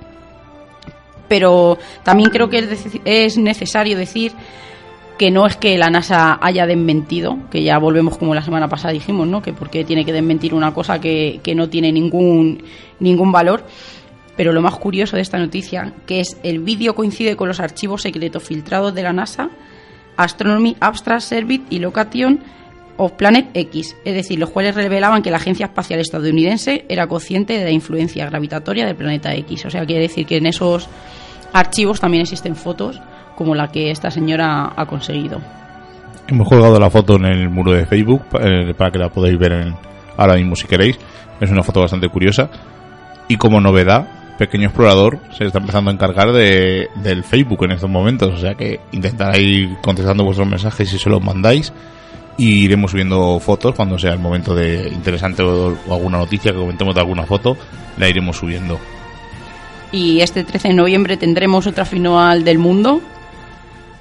Pero 1.28 1.78
también 2.02 2.30
creo 2.30 2.48
que 2.48 2.66
es 3.04 3.38
necesario 3.38 3.96
decir 3.96 4.32
que 5.18 5.30
no 5.30 5.46
es 5.46 5.56
que 5.56 5.78
la 5.78 5.90
NASA 5.90 6.38
haya 6.42 6.66
desmentido, 6.66 7.38
que 7.50 7.62
ya 7.62 7.78
volvemos 7.78 8.18
como 8.18 8.34
la 8.34 8.42
semana 8.42 8.68
pasada 8.68 8.92
dijimos, 8.92 9.28
¿no? 9.28 9.42
Que 9.42 9.52
porque 9.52 9.84
tiene 9.84 10.04
que 10.04 10.12
desmentir 10.12 10.54
una 10.54 10.74
cosa 10.74 11.00
que, 11.00 11.40
que 11.42 11.54
no 11.54 11.68
tiene 11.68 11.92
ningún, 11.92 12.62
ningún 12.98 13.30
valor. 13.30 13.64
Pero 14.36 14.52
lo 14.52 14.62
más 14.62 14.76
curioso 14.76 15.16
de 15.16 15.22
esta 15.22 15.38
noticia, 15.38 15.92
que 16.06 16.20
es 16.20 16.38
el 16.42 16.60
vídeo 16.60 16.94
coincide 16.94 17.36
con 17.36 17.48
los 17.48 17.60
archivos 17.60 18.02
secretos 18.02 18.42
filtrados 18.42 18.94
de 18.94 19.02
la 19.02 19.12
NASA, 19.12 19.50
Astronomy 20.16 20.76
Abstract 20.80 21.22
Service 21.22 21.62
y 21.70 21.78
Location 21.78 22.40
of 22.96 23.12
Planet 23.12 23.48
X, 23.54 23.96
es 24.04 24.14
decir, 24.14 24.38
los 24.38 24.50
cuales 24.50 24.74
revelaban 24.74 25.22
que 25.22 25.30
la 25.30 25.38
Agencia 25.38 25.66
Espacial 25.66 26.00
Estadounidense 26.00 26.84
era 26.88 27.06
consciente 27.06 27.58
de 27.58 27.64
la 27.64 27.70
influencia 27.70 28.26
gravitatoria 28.26 28.86
del 28.86 28.96
planeta 28.96 29.34
X. 29.34 29.64
O 29.66 29.70
sea, 29.70 29.84
quiere 29.86 30.02
decir 30.02 30.26
que 30.26 30.36
en 30.36 30.46
esos 30.46 30.88
archivos 31.52 32.00
también 32.00 32.22
existen 32.22 32.54
fotos 32.56 33.00
como 33.36 33.54
la 33.54 33.68
que 33.68 33.90
esta 33.90 34.10
señora 34.10 34.72
ha 34.76 34.86
conseguido. 34.86 35.40
Hemos 36.28 36.48
colgado 36.48 36.78
la 36.78 36.90
foto 36.90 37.16
en 37.16 37.24
el 37.24 37.48
muro 37.50 37.72
de 37.72 37.86
Facebook 37.86 38.22
eh, 38.40 38.74
para 38.76 38.90
que 38.90 38.98
la 38.98 39.08
podáis 39.08 39.38
ver 39.38 39.52
en- 39.52 39.74
ahora 40.16 40.34
mismo 40.36 40.54
si 40.54 40.66
queréis. 40.66 40.98
Es 41.40 41.50
una 41.50 41.62
foto 41.62 41.80
bastante 41.80 42.08
curiosa. 42.08 42.48
Y 43.28 43.36
como 43.36 43.60
novedad, 43.60 44.06
Pequeño 44.42 44.66
Explorador 44.66 45.20
se 45.38 45.44
está 45.44 45.60
empezando 45.60 45.88
a 45.88 45.94
encargar 45.94 46.32
de, 46.32 46.88
del 46.96 47.22
Facebook 47.22 47.62
en 47.62 47.70
estos 47.70 47.88
momentos. 47.88 48.34
O 48.34 48.38
sea 48.38 48.56
que 48.56 48.80
intentará 48.90 49.38
ir 49.38 49.76
contestando 49.80 50.24
vuestros 50.24 50.48
mensajes 50.48 50.88
si 50.88 50.98
se 50.98 51.08
los 51.08 51.22
mandáis. 51.22 51.72
Y 52.36 52.64
iremos 52.64 52.90
subiendo 52.90 53.38
fotos 53.38 53.72
cuando 53.76 54.00
sea 54.00 54.12
el 54.12 54.18
momento 54.18 54.52
de 54.52 54.88
interesante 54.88 55.44
o, 55.44 55.78
o 55.86 55.94
alguna 55.94 56.18
noticia 56.18 56.50
que 56.50 56.58
comentemos 56.58 56.92
de 56.92 57.00
alguna 57.00 57.22
foto. 57.22 57.56
La 57.98 58.08
iremos 58.08 58.36
subiendo. 58.36 58.80
Y 59.92 60.22
este 60.22 60.42
13 60.42 60.68
de 60.68 60.74
noviembre 60.74 61.16
tendremos 61.16 61.68
otra 61.68 61.84
final 61.84 62.42
del 62.42 62.58
mundo, 62.58 63.00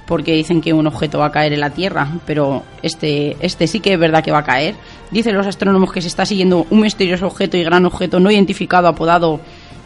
porque 0.08 0.34
dicen 0.34 0.60
que 0.60 0.74
un 0.74 0.88
objeto 0.88 1.20
va 1.20 1.28
a 1.28 1.32
caer 1.32 1.54
en 1.54 1.60
la 1.60 1.70
Tierra, 1.70 2.08
pero 2.26 2.64
este, 2.82 3.38
este 3.42 3.68
sí 3.68 3.80
que 3.80 3.94
es 3.94 4.00
verdad 4.00 4.24
que 4.24 4.32
va 4.32 4.40
a 4.40 4.44
caer. 4.44 4.74
Dicen 5.12 5.38
los 5.38 5.46
astrónomos 5.46 5.92
que 5.92 6.02
se 6.02 6.08
está 6.08 6.26
siguiendo 6.26 6.66
un 6.72 6.80
misterioso 6.80 7.28
objeto 7.28 7.58
y 7.58 7.64
gran 7.64 7.86
objeto 7.86 8.20
no 8.20 8.32
identificado 8.32 8.88
apodado 8.88 9.40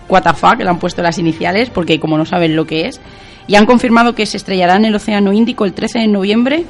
WTF, 0.10 0.58
que 0.58 0.64
le 0.64 0.70
han 0.70 0.80
puesto 0.80 1.02
las 1.02 1.18
iniciales, 1.20 1.70
porque 1.70 2.00
como 2.00 2.18
no 2.18 2.26
saben 2.26 2.56
lo 2.56 2.66
que 2.66 2.88
es, 2.88 3.00
y 3.48 3.56
han 3.56 3.66
confirmado 3.66 4.16
que 4.16 4.26
se 4.26 4.38
estrellará 4.38 4.76
en 4.76 4.86
el 4.86 4.96
Océano 4.96 5.32
Índico 5.34 5.66
el 5.66 5.74
13 5.74 6.00
de 6.00 6.08
noviembre 6.08 6.66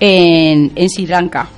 en, 0.00 0.72
en 0.74 0.88
Sri 0.90 1.06
Lanka. 1.06 1.48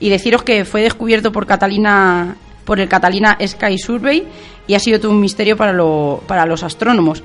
Y 0.00 0.08
deciros 0.10 0.42
que 0.42 0.64
fue 0.64 0.82
descubierto 0.82 1.32
por 1.32 1.46
Catalina 1.46 2.36
por 2.64 2.80
el 2.80 2.88
Catalina 2.88 3.38
Sky 3.44 3.78
Survey 3.78 4.24
y 4.66 4.74
ha 4.74 4.78
sido 4.78 5.00
todo 5.00 5.10
un 5.10 5.20
misterio 5.20 5.56
para, 5.56 5.72
lo- 5.72 6.22
para 6.26 6.44
los 6.44 6.62
astrónomos. 6.62 7.22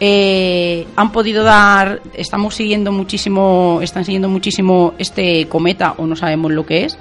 Eh, 0.00 0.86
han 0.96 1.12
podido 1.12 1.44
dar, 1.44 2.00
estamos 2.14 2.56
siguiendo 2.56 2.90
muchísimo, 2.90 3.78
están 3.82 4.04
siguiendo 4.04 4.28
muchísimo 4.28 4.94
este 4.98 5.46
cometa 5.46 5.94
o 5.98 6.06
no 6.06 6.16
sabemos 6.16 6.50
lo 6.50 6.66
que 6.66 6.84
es, 6.86 6.98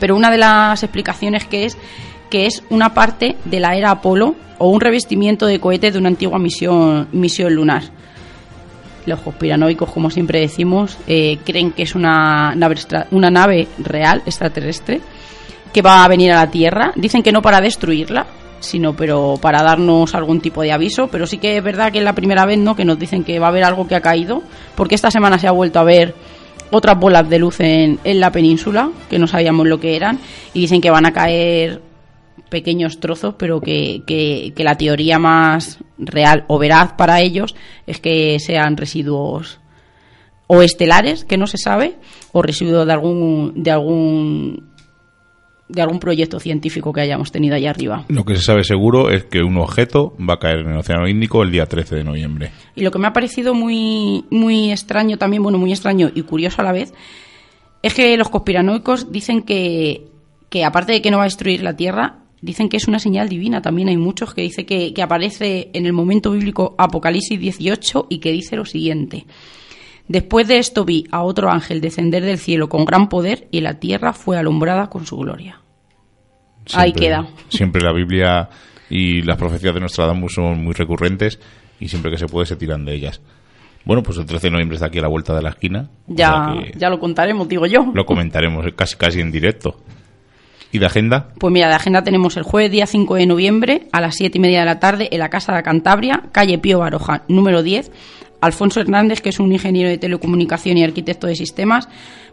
pero 0.00 0.16
una 0.16 0.30
de 0.30 0.38
las 0.38 0.82
explicaciones 0.82 1.44
que 1.44 1.66
es 1.66 1.76
que 2.30 2.46
es 2.46 2.62
una 2.70 2.94
parte 2.94 3.36
de 3.44 3.60
la 3.60 3.76
era 3.76 3.90
Apolo 3.90 4.34
o 4.58 4.70
un 4.70 4.80
revestimiento 4.80 5.46
de 5.46 5.60
cohete 5.60 5.90
de 5.90 5.98
una 5.98 6.08
antigua 6.08 6.38
misión, 6.38 7.08
misión 7.12 7.54
lunar. 7.54 7.82
Los 9.04 9.20
conspiranoicos, 9.20 9.90
como 9.90 10.10
siempre 10.10 10.40
decimos, 10.40 10.98
eh, 11.06 11.38
creen 11.44 11.70
que 11.70 11.82
es 11.82 11.94
una 11.94 12.54
nave, 12.56 12.76
una 13.12 13.30
nave 13.30 13.68
real 13.78 14.22
extraterrestre 14.26 15.00
que 15.72 15.82
va 15.82 16.04
a 16.04 16.08
venir 16.08 16.32
a 16.32 16.36
la 16.36 16.50
Tierra. 16.50 16.92
Dicen 16.96 17.22
que 17.22 17.30
no 17.30 17.40
para 17.40 17.60
destruirla, 17.60 18.26
sino 18.58 18.96
pero 18.96 19.38
para 19.40 19.62
darnos 19.62 20.14
algún 20.14 20.40
tipo 20.40 20.62
de 20.62 20.72
aviso. 20.72 21.06
Pero 21.08 21.26
sí 21.26 21.38
que 21.38 21.56
es 21.56 21.62
verdad 21.62 21.92
que 21.92 21.98
es 21.98 22.04
la 22.04 22.14
primera 22.14 22.46
vez 22.46 22.58
¿no? 22.58 22.74
que 22.74 22.84
nos 22.84 22.98
dicen 22.98 23.22
que 23.22 23.38
va 23.38 23.46
a 23.46 23.50
haber 23.50 23.62
algo 23.62 23.86
que 23.86 23.94
ha 23.94 24.00
caído, 24.00 24.42
porque 24.74 24.96
esta 24.96 25.10
semana 25.10 25.38
se 25.38 25.46
ha 25.46 25.52
vuelto 25.52 25.78
a 25.78 25.84
ver 25.84 26.14
otras 26.72 26.98
bolas 26.98 27.28
de 27.28 27.38
luz 27.38 27.60
en, 27.60 28.00
en 28.02 28.18
la 28.18 28.32
península, 28.32 28.90
que 29.08 29.20
no 29.20 29.28
sabíamos 29.28 29.68
lo 29.68 29.78
que 29.78 29.94
eran, 29.94 30.18
y 30.52 30.60
dicen 30.62 30.80
que 30.80 30.90
van 30.90 31.06
a 31.06 31.12
caer 31.12 31.80
pequeños 32.48 33.00
trozos, 33.00 33.34
pero 33.38 33.60
que, 33.60 34.02
que, 34.06 34.52
que 34.54 34.64
la 34.64 34.76
teoría 34.76 35.18
más 35.18 35.78
real 35.98 36.44
o 36.48 36.58
veraz 36.58 36.92
para 36.94 37.20
ellos 37.20 37.54
es 37.86 38.00
que 38.00 38.38
sean 38.38 38.76
residuos 38.76 39.60
o 40.46 40.62
estelares, 40.62 41.24
que 41.24 41.36
no 41.36 41.46
se 41.46 41.58
sabe, 41.58 41.96
o 42.32 42.42
residuos 42.42 42.86
de 42.86 42.92
algún, 42.92 43.52
de 43.56 43.70
algún 43.70 44.76
de 45.68 45.82
algún 45.82 45.98
proyecto 45.98 46.38
científico 46.38 46.92
que 46.92 47.00
hayamos 47.00 47.32
tenido 47.32 47.56
allá 47.56 47.70
arriba. 47.70 48.04
Lo 48.08 48.24
que 48.24 48.36
se 48.36 48.42
sabe 48.42 48.62
seguro 48.62 49.10
es 49.10 49.24
que 49.24 49.40
un 49.40 49.58
objeto 49.58 50.14
va 50.18 50.34
a 50.34 50.38
caer 50.38 50.60
en 50.60 50.70
el 50.70 50.76
Océano 50.76 51.08
Índico 51.08 51.42
el 51.42 51.50
día 51.50 51.66
13 51.66 51.96
de 51.96 52.04
noviembre. 52.04 52.52
Y 52.76 52.82
lo 52.82 52.90
que 52.90 52.98
me 52.98 53.08
ha 53.08 53.12
parecido 53.12 53.54
muy, 53.54 54.24
muy 54.30 54.70
extraño 54.70 55.18
también, 55.18 55.42
bueno, 55.42 55.58
muy 55.58 55.72
extraño 55.72 56.10
y 56.14 56.22
curioso 56.22 56.62
a 56.62 56.64
la 56.64 56.72
vez, 56.72 56.94
es 57.82 57.94
que 57.94 58.16
los 58.16 58.28
conspiranoicos 58.28 59.10
dicen 59.10 59.42
que, 59.42 60.06
que 60.50 60.64
aparte 60.64 60.92
de 60.92 61.02
que 61.02 61.10
no 61.10 61.18
va 61.18 61.24
a 61.24 61.26
destruir 61.26 61.62
la 61.62 61.74
Tierra, 61.74 62.18
dicen 62.40 62.68
que 62.68 62.76
es 62.76 62.88
una 62.88 62.98
señal 62.98 63.28
divina. 63.28 63.62
También 63.62 63.88
hay 63.88 63.96
muchos 63.96 64.34
que 64.34 64.42
dicen 64.42 64.66
que, 64.66 64.92
que 64.94 65.02
aparece 65.02 65.70
en 65.72 65.86
el 65.86 65.92
momento 65.92 66.32
bíblico 66.32 66.74
Apocalipsis 66.78 67.38
18 67.38 68.06
y 68.10 68.18
que 68.18 68.32
dice 68.32 68.56
lo 68.56 68.64
siguiente. 68.64 69.26
Después 70.08 70.46
de 70.46 70.58
esto 70.58 70.84
vi 70.84 71.04
a 71.10 71.22
otro 71.22 71.50
ángel 71.50 71.80
descender 71.80 72.22
del 72.24 72.38
cielo 72.38 72.68
con 72.68 72.84
gran 72.84 73.08
poder 73.08 73.48
y 73.50 73.60
la 73.60 73.80
tierra 73.80 74.12
fue 74.12 74.38
alumbrada 74.38 74.88
con 74.88 75.04
su 75.04 75.16
gloria. 75.16 75.60
Ahí 76.74 76.92
queda. 76.92 77.28
Siempre 77.48 77.82
la 77.82 77.92
Biblia 77.92 78.48
y 78.88 79.22
las 79.22 79.36
profecías 79.36 79.74
de 79.74 79.80
Nostradamus 79.80 80.34
son 80.34 80.62
muy 80.62 80.74
recurrentes 80.74 81.40
y 81.80 81.88
siempre 81.88 82.10
que 82.10 82.18
se 82.18 82.26
puede 82.26 82.46
se 82.46 82.56
tiran 82.56 82.84
de 82.84 82.94
ellas. 82.94 83.20
Bueno, 83.84 84.02
pues 84.02 84.18
el 84.18 84.26
13 84.26 84.48
de 84.48 84.50
noviembre 84.50 84.74
está 84.76 84.86
aquí 84.86 84.98
a 84.98 85.02
la 85.02 85.08
vuelta 85.08 85.34
de 85.34 85.42
la 85.42 85.50
esquina. 85.50 85.88
o 86.08 86.14
Ya, 86.14 86.52
sea 86.54 86.72
ya 86.76 86.90
lo 86.90 86.98
contaremos, 86.98 87.48
digo 87.48 87.66
yo. 87.66 87.86
lo 87.94 88.04
comentaremos 88.04 88.64
casi 88.74 88.96
casi 88.96 89.20
en 89.20 89.30
directo. 89.30 89.76
¿Y 90.72 90.78
de 90.78 90.86
agenda? 90.86 91.28
Pues 91.38 91.52
mira, 91.52 91.68
de 91.68 91.74
agenda 91.74 92.02
tenemos 92.02 92.36
el 92.36 92.42
jueves 92.42 92.70
día 92.70 92.86
5 92.86 93.14
de 93.14 93.26
noviembre 93.26 93.88
a 93.92 94.00
las 94.00 94.16
7 94.16 94.38
y 94.38 94.40
media 94.40 94.60
de 94.60 94.66
la 94.66 94.80
tarde 94.80 95.08
en 95.10 95.18
la 95.18 95.30
Casa 95.30 95.54
de 95.54 95.62
Cantabria, 95.62 96.24
calle 96.32 96.58
Pío 96.58 96.80
Baroja, 96.80 97.24
número 97.28 97.62
10. 97.62 97.90
Alfonso 98.40 98.80
Hernández, 98.80 99.20
que 99.20 99.30
es 99.30 99.40
un 99.40 99.52
ingeniero 99.52 99.88
de 99.88 99.98
telecomunicación 99.98 100.76
y 100.76 100.84
arquitecto 100.84 101.26
de 101.26 101.34
sistemas, 101.34 101.88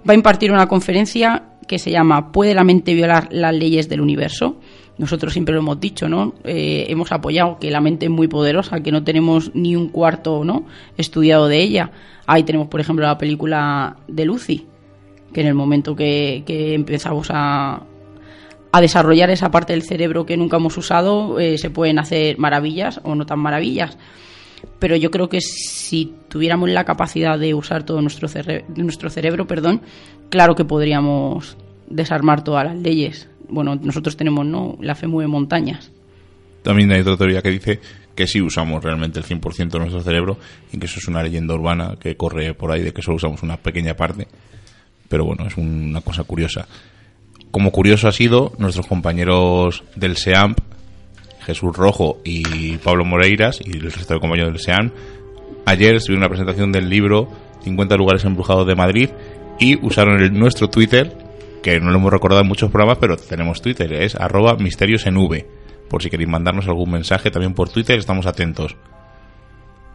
va 0.08 0.12
a 0.12 0.16
impartir 0.16 0.52
una 0.52 0.68
conferencia 0.68 1.44
que 1.68 1.80
se 1.80 1.92
llama 1.92 2.32
¿Puede 2.32 2.54
la 2.54 2.64
mente 2.64 2.94
violar 2.94 3.30
las 3.32 3.56
leyes 3.56 3.88
del 3.88 4.02
universo? 4.02 4.60
Nosotros 4.98 5.34
siempre 5.34 5.56
lo 5.56 5.62
hemos 5.62 5.80
dicho, 5.80 6.08
¿no? 6.08 6.36
Eh, 6.44 6.86
hemos 6.90 7.12
apoyado 7.12 7.58
que 7.58 7.72
la 7.72 7.82
mente 7.82 8.06
es 8.06 8.12
muy 8.12 8.28
poderosa, 8.28 8.82
que 8.82 8.92
no 8.92 9.04
tenemos 9.04 9.52
ni 9.56 9.76
un 9.76 9.90
cuarto, 9.90 10.44
¿no? 10.44 10.66
Estudiado 10.98 11.48
de 11.48 11.62
ella. 11.62 11.92
Ahí 12.28 12.44
tenemos, 12.44 12.68
por 12.68 12.80
ejemplo, 12.80 13.06
la 13.06 13.18
película 13.18 13.96
de 14.08 14.26
Lucy, 14.26 14.68
que 15.34 15.42
en 15.42 15.48
el 15.48 15.56
momento 15.56 15.96
que, 15.96 16.44
que 16.46 16.76
empezamos 16.76 17.30
a, 17.32 17.82
a 18.74 18.82
desarrollar 18.82 19.30
esa 19.30 19.52
parte 19.52 19.74
del 19.74 19.84
cerebro 19.84 20.26
que 20.26 20.36
nunca 20.36 20.58
hemos 20.58 20.76
usado, 20.78 21.40
eh, 21.40 21.60
se 21.60 21.70
pueden 21.70 22.00
hacer 22.00 22.40
maravillas 22.40 23.00
o 23.04 23.14
no 23.14 23.28
tan 23.28 23.40
maravillas. 23.40 24.00
Pero 24.80 24.96
yo 24.96 25.12
creo 25.12 25.30
que 25.30 25.42
si 25.42 26.12
tuviéramos 26.28 26.68
la 26.72 26.84
capacidad 26.84 27.38
de 27.38 27.54
usar 27.54 27.84
todo 27.84 28.02
nuestro, 28.02 28.28
nuestro 28.76 29.12
cerebro, 29.12 29.46
perdón, 29.46 29.82
claro 30.30 30.56
que 30.56 30.66
podríamos 30.66 31.56
desarmar 31.88 32.44
todas 32.44 32.66
las 32.66 32.76
leyes. 32.76 33.30
Bueno, 33.48 33.76
nosotros 33.76 34.18
tenemos, 34.18 34.44
¿no? 34.48 34.76
La 34.82 34.96
fe 34.96 35.06
mueve 35.06 35.28
montañas. 35.28 35.92
También 36.64 36.92
hay 36.92 37.02
otra 37.02 37.16
teoría 37.16 37.44
que 37.44 37.52
dice 37.52 37.80
que 38.16 38.26
sí 38.26 38.42
usamos 38.42 38.84
realmente 38.84 39.20
el 39.20 39.26
100% 39.26 39.70
de 39.70 39.80
nuestro 39.80 40.02
cerebro 40.02 40.40
y 40.72 40.80
que 40.80 40.88
eso 40.88 40.98
es 40.98 41.08
una 41.08 41.22
leyenda 41.22 41.54
urbana 41.54 41.96
que 42.00 42.18
corre 42.18 42.56
por 42.56 42.72
ahí 42.72 42.82
de 42.82 42.92
que 42.92 43.04
solo 43.04 43.18
usamos 43.18 43.44
una 43.44 43.58
pequeña 43.58 43.94
parte. 43.94 44.28
Pero 45.10 45.26
bueno, 45.26 45.46
es 45.46 45.58
una 45.58 46.02
cosa 46.02 46.24
curiosa. 46.24 46.68
Como 47.54 47.70
curioso 47.70 48.08
ha 48.08 48.12
sido, 48.12 48.52
nuestros 48.58 48.88
compañeros 48.88 49.84
del 49.96 50.18
SEAMP, 50.18 50.58
Jesús 51.46 51.78
Rojo 51.78 52.20
y 52.24 52.78
Pablo 52.78 53.06
Moreiras 53.06 53.60
y 53.64 53.78
el 53.78 53.92
resto 53.92 54.16
de 54.16 54.20
compañeros 54.20 54.54
del 54.54 54.60
SEAMP, 54.60 54.92
ayer 55.68 55.94
estuvieron 55.94 56.24
en 56.24 56.26
una 56.26 56.30
presentación 56.30 56.72
del 56.72 56.90
libro 56.90 57.30
50 57.64 57.96
lugares 57.96 58.26
embrujados 58.26 58.66
de 58.66 58.74
Madrid 58.74 59.10
y 59.60 59.78
usaron 59.86 60.20
el, 60.20 60.34
nuestro 60.34 60.72
Twitter, 60.72 61.16
que 61.62 61.80
no 61.80 61.92
lo 61.92 62.00
hemos 62.00 62.12
recordado 62.12 62.42
en 62.42 62.48
muchos 62.48 62.72
programas, 62.72 62.98
pero 62.98 63.18
tenemos 63.18 63.62
Twitter, 63.62 63.94
es 64.02 64.16
arroba 64.16 64.56
misterios 64.56 65.06
en 65.06 65.18
V. 65.18 65.46
Por 65.92 66.02
si 66.02 66.10
queréis 66.10 66.32
mandarnos 66.32 66.68
algún 66.68 66.90
mensaje 66.90 67.30
también 67.30 67.54
por 67.54 67.70
Twitter, 67.70 68.00
estamos 68.00 68.26
atentos. 68.26 68.76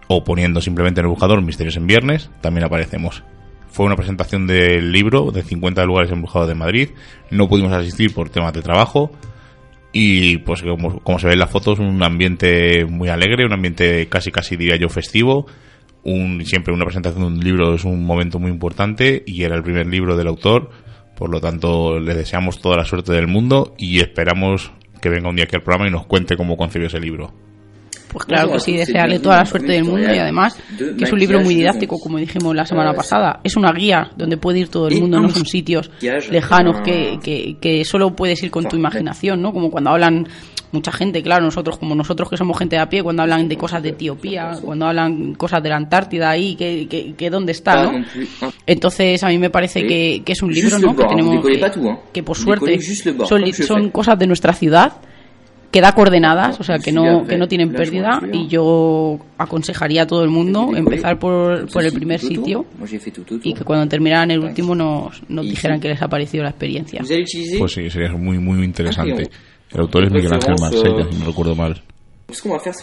O 0.07 0.23
poniendo 0.23 0.61
simplemente 0.61 1.01
en 1.01 1.07
el 1.07 1.11
buscador 1.11 1.43
Misterios 1.43 1.77
en 1.77 1.89
Viernes, 1.89 2.31
también 2.41 2.67
aparecemos. 2.67 3.25
Fue 3.71 3.87
una 3.87 3.97
presentación 3.97 4.47
del 4.47 4.91
libro 4.93 5.31
de 5.31 5.43
50 5.43 5.85
lugares 5.85 6.11
embrujados 6.11 6.49
de 6.49 6.55
Madrid. 6.55 6.91
No 7.31 7.49
pudimos 7.49 7.73
asistir 7.73 8.13
por 8.15 8.31
temas 8.31 8.53
de 8.53 8.63
trabajo. 8.63 9.11
Y 9.93 10.39
pues 10.39 10.63
como, 10.63 11.19
se 11.19 11.27
ve 11.27 11.33
en 11.33 11.39
las 11.39 11.51
fotos, 11.51 11.79
un 11.79 12.03
ambiente 12.03 12.85
muy 12.85 13.09
alegre, 13.09 13.47
un 13.47 13.53
ambiente 13.53 14.07
casi 14.09 14.31
casi 14.31 14.57
diría 14.57 14.77
yo 14.77 14.89
festivo. 14.89 15.47
Un, 16.05 16.45
siempre 16.45 16.73
una 16.73 16.85
presentación 16.85 17.23
de 17.23 17.29
un 17.29 17.41
libro 17.41 17.75
es 17.75 17.85
un 17.85 18.05
momento 18.05 18.39
muy 18.39 18.51
importante 18.51 19.23
y 19.27 19.43
era 19.43 19.57
el 19.57 19.63
primer 19.63 19.87
libro 19.87 20.17
del 20.17 20.29
autor. 20.29 20.71
Por 21.17 21.31
lo 21.31 21.41
tanto, 21.41 21.99
le 21.99 22.15
deseamos 22.15 22.61
toda 22.61 22.77
la 22.77 22.85
suerte 22.85 23.13
del 23.13 23.27
mundo 23.27 23.75
y 23.77 24.01
esperamos 24.01 24.73
que 25.01 25.09
venga 25.09 25.29
un 25.29 25.37
día 25.37 25.45
aquí 25.45 25.57
al 25.57 25.63
programa 25.63 25.89
y 25.89 25.93
nos 25.93 26.07
cuente 26.07 26.37
cómo 26.37 26.57
concibió 26.57 26.87
ese 26.87 27.01
libro. 27.01 27.33
Pues 28.11 28.25
claro 28.25 28.53
que 28.53 28.61
sí, 28.61 28.77
desearle 28.77 29.19
toda 29.19 29.39
la 29.39 29.45
suerte 29.45 29.73
del 29.73 29.85
mundo 29.85 30.13
y 30.13 30.19
además 30.19 30.57
que 30.77 31.05
es 31.05 31.13
un 31.13 31.19
libro 31.19 31.41
muy 31.41 31.55
didáctico, 31.55 31.99
como 31.99 32.19
dijimos 32.19 32.55
la 32.55 32.67
semana 32.67 32.93
pasada. 32.95 33.41
Es 33.45 33.57
una 33.57 33.73
guía 33.73 34.11
donde 34.17 34.37
puede 34.37 34.61
ir 34.61 34.69
todo 34.69 34.89
el 34.89 35.01
mundo, 35.01 35.21
no 35.21 35.29
son 35.31 35.47
sitios 35.47 35.91
lejanos 36.31 36.81
que, 36.81 37.19
que, 37.23 37.57
que 37.61 37.85
solo 37.85 38.15
puedes 38.15 38.43
ir 38.43 38.51
con 38.51 38.67
tu 38.69 38.77
imaginación, 38.77 39.43
¿no? 39.43 39.53
Como 39.53 39.71
cuando 39.71 39.91
hablan 39.91 40.27
mucha 40.73 40.93
gente, 40.93 41.23
claro, 41.23 41.45
nosotros 41.45 41.79
como 41.79 41.95
nosotros 41.95 42.29
que 42.29 42.37
somos 42.37 42.59
gente 42.59 42.77
de 42.77 42.83
a 42.83 42.89
pie, 42.89 43.03
cuando 43.03 43.23
hablan 43.23 43.49
de 43.49 43.57
cosas 43.57 43.83
de 43.83 43.91
Etiopía, 43.91 44.53
cuando 44.63 44.87
hablan 44.87 45.35
cosas 45.35 45.63
de 45.63 45.69
la 45.69 45.77
Antártida 45.77 46.31
ahí, 46.31 46.57
que, 46.57 47.15
que, 47.17 47.31
dónde 47.31 47.53
está, 47.53 47.85
¿no? 47.85 48.05
Entonces 48.67 49.23
a 49.23 49.29
mí 49.29 49.39
me 49.39 49.51
parece 49.51 49.87
que, 49.87 50.23
que 50.25 50.33
es 50.33 50.43
un 50.43 50.53
libro, 50.53 50.79
¿no? 50.79 50.95
Que 50.95 51.05
tenemos 51.05 51.45
que, 52.13 52.23
por 52.23 52.37
suerte 52.37 52.79
son, 53.27 53.53
son 53.53 53.91
cosas 53.91 54.19
de 54.19 54.27
nuestra 54.27 54.53
ciudad 54.53 54.93
que 55.71 55.81
da 55.81 55.93
coordenadas, 55.93 56.59
o 56.61 56.63
sea, 56.63 56.79
que 56.79 56.93
no, 56.93 57.27
que 57.27 57.37
no 57.37 57.47
tienen 57.47 57.73
pérdida 57.73 58.21
y 58.33 58.49
yo 58.49 59.19
aconsejaría 59.37 60.03
a 60.03 60.07
todo 60.07 60.25
el 60.25 60.31
mundo 60.31 60.71
empezar 60.75 61.19
por, 61.19 61.71
por 61.71 61.85
el 61.85 61.93
primer 61.93 62.21
sitio 62.21 62.65
y 63.43 63.53
que 63.53 63.65
cuando 63.65 63.87
terminaran 63.87 64.31
el 64.31 64.41
último 64.41 64.75
nos, 64.75 65.23
nos 65.29 65.45
dijeran 65.45 65.79
que 65.81 65.89
les 65.89 66.01
ha 66.01 66.09
parecido 66.09 66.45
la 66.45 66.51
experiencia. 66.51 67.03
Pues 67.59 67.73
sí, 67.73 67.91
sería 67.91 68.13
muy, 68.13 68.39
muy 68.39 68.65
interesante. 68.65 69.29
El 69.71 69.81
autor 69.81 70.05
es 70.05 70.13
Miguel 70.13 70.33
Ángel 70.33 70.55
Marsella, 70.59 71.07
si 71.11 71.19
no 71.19 71.27
recuerdo 71.27 71.55
mal. 71.55 71.83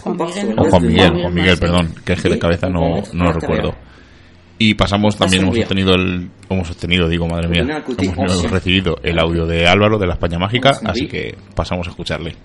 Juan 0.02 0.18
Miguel, 0.18 0.56
Juan 0.70 0.84
Miguel, 0.84 1.22
Juan 1.22 1.34
Miguel, 1.34 1.58
perdón, 1.58 1.96
que 2.06 2.14
es 2.14 2.22
que 2.22 2.30
de 2.30 2.40
cabeza 2.40 2.68
no, 2.68 3.02
no 3.14 3.26
lo 3.26 3.34
recuerdo. 3.34 3.76
Y 4.58 4.76
pasamos 4.76 5.18
también, 5.18 5.44
hemos 5.44 5.58
obtenido 5.58 5.96
el, 5.96 6.30
hemos 6.50 6.70
obtenido, 6.72 7.10
digo, 7.10 7.28
madre 7.28 7.50
mía, 7.50 7.84
hemos 7.98 8.44
recibido 8.52 8.96
el 9.04 9.20
audio 9.20 9.46
de 9.46 9.68
Álvaro 9.68 9.98
de 9.98 10.08
la 10.08 10.14
España 10.14 10.40
Mágica, 10.40 10.80
así 10.86 11.08
que 11.08 11.36
pasamos 11.56 11.88
a 11.88 11.90
escucharle. 11.90 12.36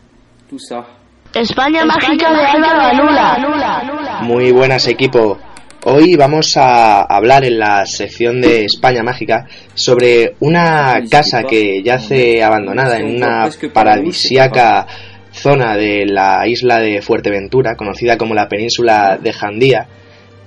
España 1.33 1.85
Mágica 1.85 2.33
de 2.33 2.45
Álvaro 2.45 2.81
Anula. 2.81 4.21
Muy 4.23 4.51
buenas 4.51 4.89
equipo. 4.89 5.39
Hoy 5.85 6.17
vamos 6.17 6.57
a 6.57 7.03
hablar 7.03 7.45
en 7.45 7.61
la 7.61 7.87
sección 7.87 8.41
de 8.41 8.65
España 8.65 9.05
Mágica 9.05 9.47
sobre 9.75 10.35
una 10.41 11.03
casa 11.09 11.45
que 11.45 11.83
yace 11.85 12.43
abandonada 12.43 12.99
en 12.99 13.15
una 13.15 13.49
paradisiaca 13.73 14.89
zona 15.31 15.77
de 15.77 16.05
la 16.07 16.47
isla 16.49 16.81
de 16.81 17.01
Fuerteventura, 17.01 17.77
conocida 17.77 18.19
como 18.19 18.35
la 18.35 18.49
península 18.49 19.19
de 19.23 19.33
Jandía, 19.33 19.87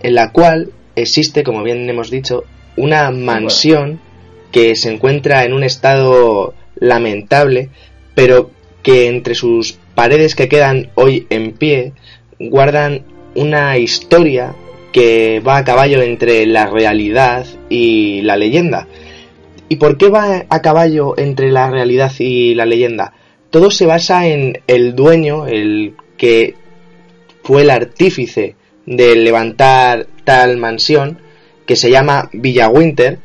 en 0.01 0.15
la 0.15 0.33
cual 0.33 0.71
existe, 0.97 1.43
como 1.43 1.63
bien 1.63 1.89
hemos 1.89 2.11
dicho, 2.11 2.43
una 2.75 3.09
mansión 3.09 4.01
que 4.51 4.75
se 4.75 4.91
encuentra 4.91 5.45
en 5.45 5.53
un 5.53 5.63
estado 5.63 6.53
lamentable, 6.75 7.69
pero 8.13 8.51
que 8.83 9.07
entre 9.07 9.33
sus 9.33 9.79
paredes 9.95 10.35
que 10.35 10.49
quedan 10.49 10.89
hoy 10.95 11.27
en 11.29 11.53
pie 11.53 11.93
guardan 12.39 13.03
una 13.35 13.77
historia 13.77 14.55
que 14.91 15.41
va 15.45 15.57
a 15.57 15.63
caballo 15.63 16.01
entre 16.01 16.45
la 16.45 16.67
realidad 16.67 17.45
y 17.69 18.21
la 18.21 18.37
leyenda. 18.37 18.87
¿Y 19.69 19.77
por 19.77 19.97
qué 19.97 20.09
va 20.09 20.45
a 20.49 20.61
caballo 20.61 21.17
entre 21.17 21.51
la 21.51 21.69
realidad 21.69 22.11
y 22.19 22.53
la 22.53 22.65
leyenda? 22.65 23.13
Todo 23.49 23.71
se 23.71 23.85
basa 23.85 24.27
en 24.27 24.61
el 24.67 24.95
dueño, 24.95 25.47
el 25.47 25.95
que 26.17 26.55
fue 27.43 27.63
el 27.63 27.71
artífice 27.71 28.55
de 28.85 29.15
levantar 29.15 30.07
tal 30.23 30.57
mansión, 30.57 31.19
que 31.65 31.75
se 31.75 31.89
llama 31.89 32.29
Villa 32.33 32.69
Winter, 32.69 33.19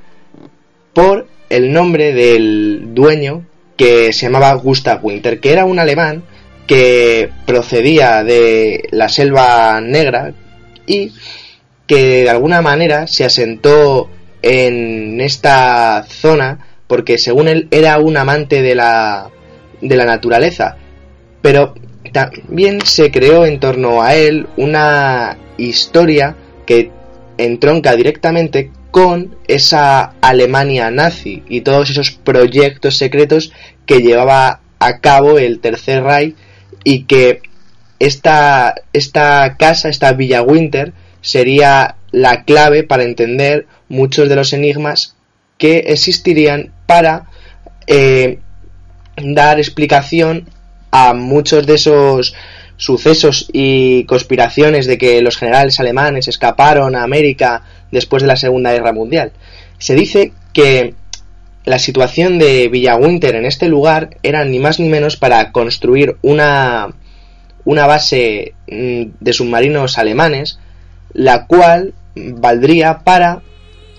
por 0.94 1.26
el 1.50 1.72
nombre 1.72 2.12
del 2.14 2.94
dueño 2.94 3.44
que 3.76 4.12
se 4.12 4.26
llamaba 4.26 4.52
Gustav 4.54 5.04
Winter, 5.04 5.40
que 5.40 5.52
era 5.52 5.64
un 5.64 5.78
alemán 5.78 6.24
que 6.68 7.31
procedía 7.46 8.22
de 8.22 8.88
la 8.92 9.09
selva 9.09 9.81
negra 9.81 10.35
y 10.87 11.12
que 11.87 12.22
de 12.22 12.31
alguna 12.31 12.61
manera 12.61 13.07
se 13.07 13.24
asentó 13.24 14.11
en 14.42 15.20
esta 15.20 16.04
zona 16.04 16.66
porque 16.87 17.18
según 17.18 17.48
él 17.48 17.68
era 17.70 17.98
un 17.98 18.16
amante 18.18 18.62
de 18.62 18.74
la, 18.74 19.31
de 19.81 19.96
la 19.96 20.04
naturaleza. 20.04 20.76
Pero 21.40 21.74
también 22.12 22.83
se 22.85 23.11
creó 23.11 23.46
en 23.46 23.61
torno 23.61 24.02
a 24.02 24.14
él 24.14 24.46
una 24.59 25.38
historia 25.57 26.37
que 26.66 26.90
entronca 27.38 27.96
directamente 27.96 28.70
con 28.90 29.37
esa 29.46 30.14
Alemania 30.20 30.90
nazi 30.90 31.42
y 31.48 31.62
todos 31.62 31.88
esos 31.88 32.11
proyectos 32.11 32.98
secretos 32.98 33.52
que 33.87 34.00
llevaba 34.00 34.61
a 34.78 34.98
cabo 35.00 35.38
el 35.38 35.61
Tercer 35.61 36.02
Reich 36.02 36.37
y 36.85 37.05
que 37.05 37.43
esta, 37.99 38.75
esta 38.93 39.57
casa, 39.57 39.88
esta 39.88 40.12
Villa 40.12 40.43
Winter, 40.43 40.93
sería 41.21 41.97
la 42.11 42.45
clave 42.45 42.85
para 42.85 43.03
entender 43.03 43.67
muchos 43.88 44.29
de 44.29 44.37
los 44.37 44.53
enigmas 44.53 45.17
que 45.59 45.79
existirían 45.88 46.73
para 46.87 47.27
eh, 47.87 48.38
dar 49.17 49.59
explicación 49.59 50.49
a 50.91 51.12
muchos 51.14 51.67
de 51.67 51.75
esos 51.75 52.35
sucesos 52.77 53.51
y 53.53 54.05
conspiraciones 54.05 54.87
de 54.87 54.99
que 54.99 55.21
los 55.21 55.37
generales 55.37 55.81
alemanes 55.81 56.29
escaparon 56.29 56.95
a 56.95 57.03
América 57.03 57.62
después 57.91 58.23
de 58.23 58.29
la 58.29 58.37
Segunda 58.37 58.73
Guerra 58.73 58.93
Mundial. 58.93 59.33
Se 59.79 59.95
dice 59.95 60.33
que 60.53 60.95
la 61.64 61.79
situación 61.79 62.38
de 62.38 62.68
Villa 62.68 62.97
Winter 62.97 63.35
en 63.35 63.44
este 63.44 63.68
lugar 63.68 64.16
era 64.23 64.44
ni 64.44 64.59
más 64.59 64.81
ni 64.81 64.88
menos 64.88 65.16
para 65.16 65.53
construir 65.53 66.16
una, 66.23 66.94
una 67.64 67.87
base 67.87 68.55
mm, 68.68 69.03
de 69.21 69.33
submarinos 69.33 69.99
alemanes 69.99 70.59
la 71.12 71.47
cual 71.47 71.94
valdría 72.14 73.01
para 73.01 73.42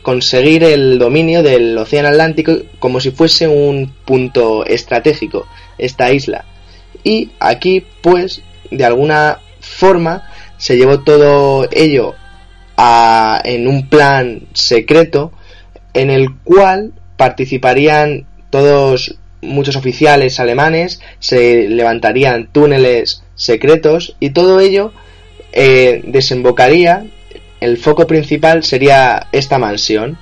conseguir 0.02 0.64
el 0.64 0.98
dominio 0.98 1.44
del 1.44 1.78
Océano 1.78 2.10
Atlántico 2.10 2.54
como 2.80 3.00
si 3.00 3.12
fuese 3.12 3.48
un 3.48 3.94
punto 4.06 4.66
estratégico, 4.66 5.46
esta 5.78 6.12
isla. 6.12 6.46
Y 7.04 7.32
aquí, 7.40 7.86
pues, 8.02 8.42
de 8.72 8.86
alguna 8.86 9.40
forma, 9.60 10.30
se 10.58 10.78
llevó 10.78 11.02
todo 11.02 11.68
ello 11.72 12.16
a, 12.78 13.42
en 13.44 13.68
un 13.68 13.88
plan 13.90 14.48
secreto 14.54 15.32
en 15.94 16.10
el 16.10 16.36
cual 16.44 16.94
participarían 17.20 18.26
todos 18.50 19.18
muchos 19.42 19.76
oficiales 19.76 20.40
alemanes, 20.40 21.02
se 21.20 21.68
levantarían 21.68 22.48
túneles 22.48 23.24
secretos 23.36 24.16
y 24.22 24.30
todo 24.30 24.62
ello 24.62 24.94
eh, 25.52 26.02
desembocaría, 26.06 27.08
el 27.60 27.78
foco 27.78 28.08
principal 28.08 28.64
sería 28.64 29.28
esta 29.34 29.58
mansión, 29.58 30.18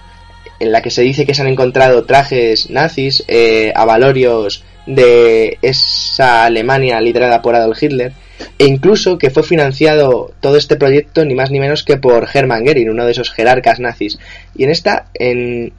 en 0.59 0.71
la 0.71 0.81
que 0.81 0.89
se 0.89 1.03
dice 1.03 1.27
que 1.27 1.35
se 1.35 1.43
han 1.43 1.49
encontrado 1.49 2.05
trajes 2.05 2.71
nazis, 2.71 3.23
eh, 3.27 3.71
avalorios 3.75 4.63
de 4.87 5.59
esa 5.61 6.45
Alemania 6.45 6.99
liderada 6.99 7.43
por 7.43 7.53
Adolf 7.53 7.83
Hitler, 7.83 8.13
e 8.57 8.65
incluso 8.65 9.19
que 9.19 9.29
fue 9.29 9.43
financiado 9.43 10.33
todo 10.39 10.57
este 10.57 10.77
proyecto 10.77 11.25
ni 11.25 11.35
más 11.35 11.51
ni 11.51 11.59
menos 11.59 11.83
que 11.83 11.97
por 11.97 12.27
Hermann 12.33 12.65
Goering, 12.65 12.89
uno 12.89 13.05
de 13.05 13.11
esos 13.11 13.29
jerarcas 13.29 13.79
nazis. 13.79 14.17
Y 14.55 14.63
en 14.63 14.71
esta, 14.71 15.09
en 15.13 15.73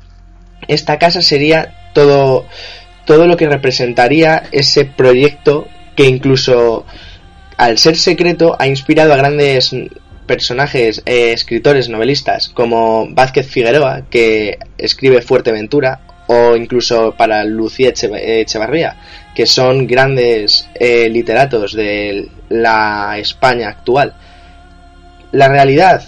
esta 0.66 0.98
casa 0.98 1.22
sería 1.22 1.90
todo, 1.92 2.46
todo 3.04 3.26
lo 3.26 3.36
que 3.36 3.48
representaría 3.48 4.44
ese 4.52 4.84
proyecto 4.84 5.68
que 5.94 6.04
incluso 6.04 6.84
al 7.58 7.76
ser 7.76 7.96
secreto, 7.96 8.54
ha 8.58 8.68
inspirado 8.68 9.12
a 9.12 9.16
grandes 9.16 9.74
personajes, 10.26 11.02
eh, 11.06 11.32
escritores, 11.32 11.88
novelistas, 11.88 12.48
como 12.48 13.08
Vázquez 13.10 13.48
Figueroa, 13.48 14.02
que 14.08 14.58
escribe 14.78 15.22
Fuerteventura, 15.22 16.00
o 16.28 16.54
incluso 16.54 17.14
para 17.16 17.44
Lucía 17.44 17.92
Echevarría, 17.92 18.96
que 19.34 19.44
son 19.46 19.88
grandes 19.88 20.68
eh, 20.74 21.08
literatos 21.08 21.72
de 21.72 22.28
la 22.48 23.16
España 23.18 23.70
actual. 23.70 24.14
La 25.32 25.48
realidad 25.48 26.04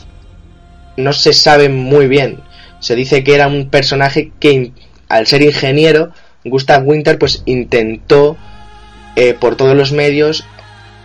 no 0.96 1.12
se 1.12 1.32
sabe 1.32 1.68
muy 1.68 2.06
bien. 2.06 2.38
Se 2.80 2.96
dice 2.96 3.22
que 3.22 3.34
era 3.34 3.46
un 3.46 3.70
personaje 3.70 4.32
que, 4.40 4.72
al 5.08 5.26
ser 5.26 5.42
ingeniero, 5.42 6.12
Gustav 6.44 6.86
Winter 6.86 7.18
pues 7.18 7.42
intentó 7.46 8.36
eh, 9.16 9.34
por 9.34 9.56
todos 9.56 9.76
los 9.76 9.92
medios 9.92 10.44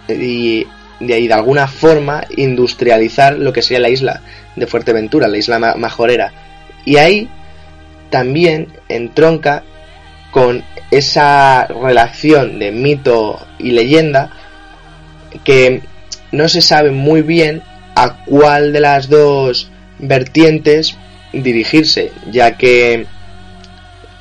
y 0.07 0.65
de 0.99 1.33
alguna 1.33 1.67
forma 1.67 2.23
industrializar 2.38 3.38
lo 3.38 3.51
que 3.51 3.61
sería 3.61 3.79
la 3.79 3.89
isla 3.89 4.21
de 4.55 4.67
Fuerteventura, 4.67 5.27
la 5.27 5.38
isla 5.38 5.59
majorera. 5.75 6.31
Y 6.85 6.97
ahí 6.97 7.29
también 8.09 8.67
entronca 8.88 9.63
con 10.31 10.63
esa 10.91 11.67
relación 11.67 12.59
de 12.59 12.71
mito 12.71 13.45
y 13.57 13.71
leyenda 13.71 14.31
que 15.43 15.81
no 16.31 16.47
se 16.47 16.61
sabe 16.61 16.91
muy 16.91 17.21
bien 17.21 17.61
a 17.95 18.23
cuál 18.25 18.73
de 18.73 18.79
las 18.81 19.09
dos 19.09 19.69
vertientes 19.99 20.97
dirigirse, 21.41 22.12
ya 22.32 22.58
que 22.58 23.06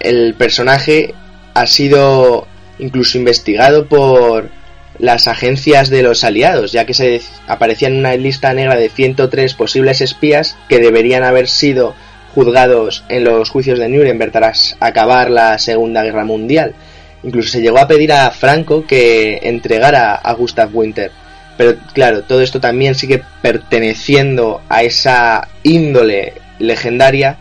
el 0.01 0.35
personaje 0.35 1.15
ha 1.55 1.67
sido 1.67 2.47
incluso 2.79 3.19
investigado 3.19 3.87
por 3.87 4.51
las 4.99 5.27
agencias 5.29 5.91
de 5.91 6.03
los 6.03 6.25
aliados, 6.25 6.73
ya 6.73 6.85
que 6.85 6.95
se 6.95 7.21
aparecía 7.47 7.89
en 7.89 7.97
una 7.97 8.15
lista 8.17 8.53
negra 8.53 8.77
de 8.77 8.89
103 8.89 9.55
posibles 9.55 10.01
espías 10.01 10.57
que 10.69 10.79
deberían 10.79 11.25
haber 11.25 11.49
sido 11.49 11.95
juzgados 12.35 13.05
en 13.09 13.25
los 13.25 13.51
juicios 13.51 13.79
de 13.79 13.89
Nuremberg 13.89 14.33
tras 14.33 14.77
acabar 14.81 15.31
la 15.31 15.59
Segunda 15.59 16.03
Guerra 16.03 16.25
Mundial. 16.25 16.75
Incluso 17.23 17.49
se 17.49 17.63
llegó 17.63 17.79
a 17.79 17.89
pedir 17.89 18.13
a 18.13 18.31
Franco 18.31 18.87
que 18.87 19.41
entregara 19.43 20.15
a 20.15 20.33
Gustav 20.35 20.75
Winter. 20.75 21.11
Pero 21.57 21.77
claro, 21.93 22.23
todo 22.23 22.43
esto 22.43 22.61
también 22.61 22.95
sigue 22.95 23.23
perteneciendo 23.41 24.63
a 24.69 24.83
esa 24.83 25.49
índole 25.63 26.35
legendaria 26.59 27.39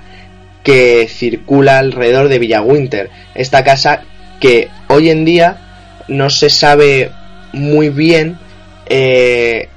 que 0.63 1.08
circula 1.10 1.80
alrededor 1.80 2.30
de 2.30 2.39
Villa 2.39 2.62
Winter. 2.62 3.10
Esta 3.36 3.63
casa 3.63 4.04
que 4.39 4.69
hoy 4.88 5.10
en 5.10 5.26
día 5.26 5.58
no 6.08 6.30
se 6.30 6.49
sabe 6.49 7.12
muy 7.52 7.89
bien 7.89 8.38
eh, 8.88 9.69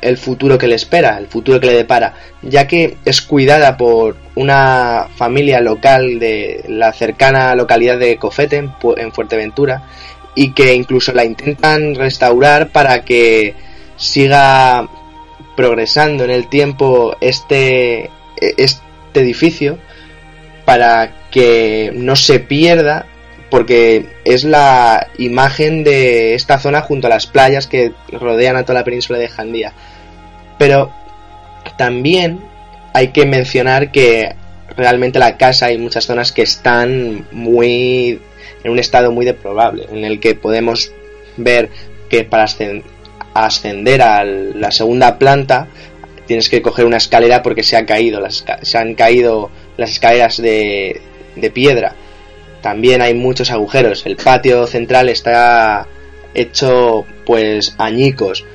el 0.00 0.18
futuro 0.18 0.58
que 0.58 0.68
le 0.68 0.74
espera, 0.74 1.16
el 1.18 1.26
futuro 1.26 1.58
que 1.60 1.66
le 1.66 1.74
depara, 1.74 2.14
ya 2.42 2.66
que 2.66 2.98
es 3.04 3.22
cuidada 3.22 3.76
por 3.76 4.16
una 4.34 5.08
familia 5.16 5.60
local 5.60 6.18
de 6.18 6.64
la 6.68 6.92
cercana 6.92 7.54
localidad 7.54 7.98
de 7.98 8.16
Cofete, 8.16 8.58
en 8.58 9.12
Fuerteventura, 9.12 9.82
y 10.34 10.52
que 10.52 10.74
incluso 10.74 11.12
la 11.12 11.24
intentan 11.24 11.94
restaurar 11.94 12.70
para 12.70 13.04
que 13.04 13.54
siga 13.96 14.88
progresando 15.56 16.24
en 16.24 16.30
el 16.30 16.48
tiempo 16.48 17.16
este, 17.20 18.10
este 18.36 18.80
edificio, 19.14 19.78
para 20.64 21.28
que 21.30 21.92
no 21.94 22.16
se 22.16 22.40
pierda 22.40 23.06
porque 23.50 24.06
es 24.24 24.42
la 24.42 25.08
imagen 25.18 25.84
de 25.84 26.34
esta 26.34 26.58
zona 26.58 26.80
junto 26.80 27.06
a 27.06 27.10
las 27.10 27.26
playas 27.26 27.66
que 27.66 27.92
rodean 28.10 28.56
a 28.56 28.64
toda 28.64 28.80
la 28.80 28.84
península 28.84 29.18
de 29.18 29.28
Jandía. 29.28 29.72
Pero 30.58 30.92
también 31.78 32.40
hay 32.92 33.08
que 33.08 33.26
mencionar 33.26 33.92
que 33.92 34.34
realmente 34.76 35.18
la 35.18 35.36
casa 35.36 35.66
hay 35.66 35.78
muchas 35.78 36.04
zonas 36.04 36.32
que 36.32 36.42
están 36.42 37.26
muy 37.30 38.20
en 38.64 38.72
un 38.72 38.78
estado 38.78 39.12
muy 39.12 39.24
deplorable, 39.24 39.86
en 39.92 40.04
el 40.04 40.20
que 40.20 40.34
podemos 40.34 40.90
ver 41.36 41.70
que 42.08 42.24
para 42.24 42.46
ascender 43.34 44.02
a 44.02 44.24
la 44.24 44.70
segunda 44.70 45.18
planta 45.18 45.68
tienes 46.26 46.48
que 46.48 46.62
coger 46.62 46.86
una 46.86 46.96
escalera 46.96 47.42
porque 47.42 47.62
se 47.62 47.76
ha 47.76 47.86
caído, 47.86 48.20
las, 48.20 48.44
se 48.62 48.78
han 48.78 48.94
caído 48.94 49.50
las 49.76 49.90
escaleras 49.90 50.36
de, 50.40 51.00
de 51.36 51.50
piedra 51.50 51.94
también 52.64 53.02
hay 53.02 53.12
muchos 53.12 53.50
agujeros. 53.50 54.06
El 54.06 54.16
patio 54.16 54.66
central 54.66 55.10
está 55.10 55.86
hecho 56.32 57.04
pues 57.26 57.74
añicos. 57.76 58.46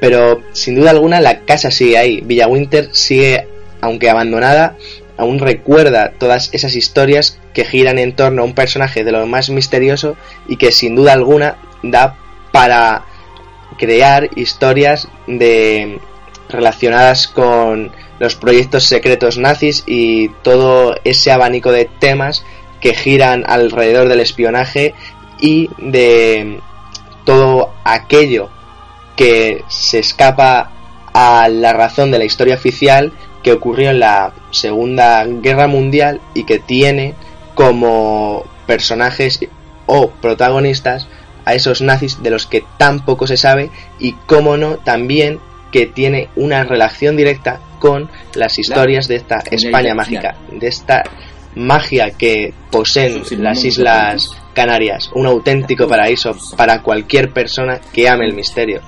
Pero 0.00 0.42
sin 0.52 0.74
duda 0.74 0.90
alguna 0.90 1.22
la 1.22 1.46
casa 1.46 1.70
sigue 1.70 1.96
ahí. 1.96 2.20
Villa 2.20 2.46
Winter 2.46 2.90
sigue, 2.92 3.48
aunque 3.80 4.10
abandonada, 4.10 4.76
aún 5.16 5.38
recuerda 5.38 6.12
todas 6.18 6.50
esas 6.52 6.74
historias 6.74 7.38
que 7.54 7.64
giran 7.64 7.98
en 7.98 8.14
torno 8.14 8.42
a 8.42 8.44
un 8.44 8.54
personaje 8.54 9.02
de 9.02 9.12
lo 9.12 9.26
más 9.26 9.48
misterioso 9.48 10.18
y 10.46 10.58
que 10.58 10.70
sin 10.70 10.94
duda 10.94 11.14
alguna 11.14 11.56
da 11.82 12.18
para 12.52 13.06
crear 13.78 14.28
historias 14.36 15.08
de 15.26 15.98
relacionadas 16.48 17.28
con 17.28 17.92
los 18.18 18.34
proyectos 18.34 18.84
secretos 18.84 19.38
nazis 19.38 19.84
y 19.86 20.28
todo 20.42 20.96
ese 21.04 21.30
abanico 21.30 21.72
de 21.72 21.88
temas 21.98 22.44
que 22.80 22.94
giran 22.94 23.44
alrededor 23.46 24.08
del 24.08 24.20
espionaje 24.20 24.94
y 25.40 25.70
de 25.78 26.60
todo 27.24 27.72
aquello 27.84 28.48
que 29.16 29.64
se 29.68 29.98
escapa 29.98 30.70
a 31.12 31.48
la 31.48 31.72
razón 31.72 32.10
de 32.10 32.18
la 32.18 32.24
historia 32.24 32.54
oficial 32.54 33.12
que 33.42 33.52
ocurrió 33.52 33.90
en 33.90 34.00
la 34.00 34.32
Segunda 34.50 35.24
Guerra 35.24 35.66
Mundial 35.66 36.20
y 36.34 36.44
que 36.44 36.58
tiene 36.58 37.14
como 37.54 38.44
personajes 38.66 39.40
o 39.86 40.10
protagonistas 40.10 41.08
a 41.44 41.54
esos 41.54 41.80
nazis 41.80 42.22
de 42.22 42.30
los 42.30 42.46
que 42.46 42.64
tan 42.76 43.04
poco 43.04 43.26
se 43.26 43.36
sabe 43.36 43.70
y 43.98 44.12
como 44.12 44.56
no 44.56 44.76
también 44.76 45.40
que 45.72 45.86
tiene 45.86 46.28
una 46.36 46.64
relación 46.64 47.16
directa 47.16 47.60
con 47.78 48.10
las 48.34 48.58
historias 48.58 49.08
de 49.08 49.16
esta 49.16 49.38
España 49.50 49.94
mágica, 49.94 50.36
de 50.50 50.66
esta 50.66 51.02
magia 51.54 52.10
que 52.10 52.52
poseen 52.70 53.22
las 53.38 53.64
Islas 53.64 54.30
Canarias, 54.54 55.10
un 55.14 55.26
auténtico 55.26 55.86
paraíso 55.86 56.36
para 56.56 56.82
cualquier 56.82 57.32
persona 57.32 57.80
que 57.92 58.08
ame 58.08 58.26
el 58.26 58.34
misterio. 58.34 58.80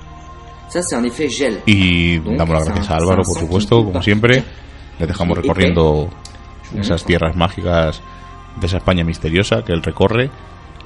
Y 1.65 2.19
damos 2.19 2.49
las 2.49 2.65
gracias 2.65 2.89
a 2.89 2.95
Álvaro, 2.95 3.23
por 3.23 3.37
supuesto, 3.37 3.83
como 3.83 4.01
siempre. 4.01 4.43
Le 4.99 5.07
dejamos 5.07 5.37
recorriendo 5.37 6.09
esas 6.77 7.03
tierras 7.03 7.35
mágicas 7.35 8.01
de 8.55 8.67
esa 8.67 8.77
España 8.77 9.03
misteriosa 9.03 9.63
que 9.63 9.73
él 9.73 9.83
recorre. 9.83 10.29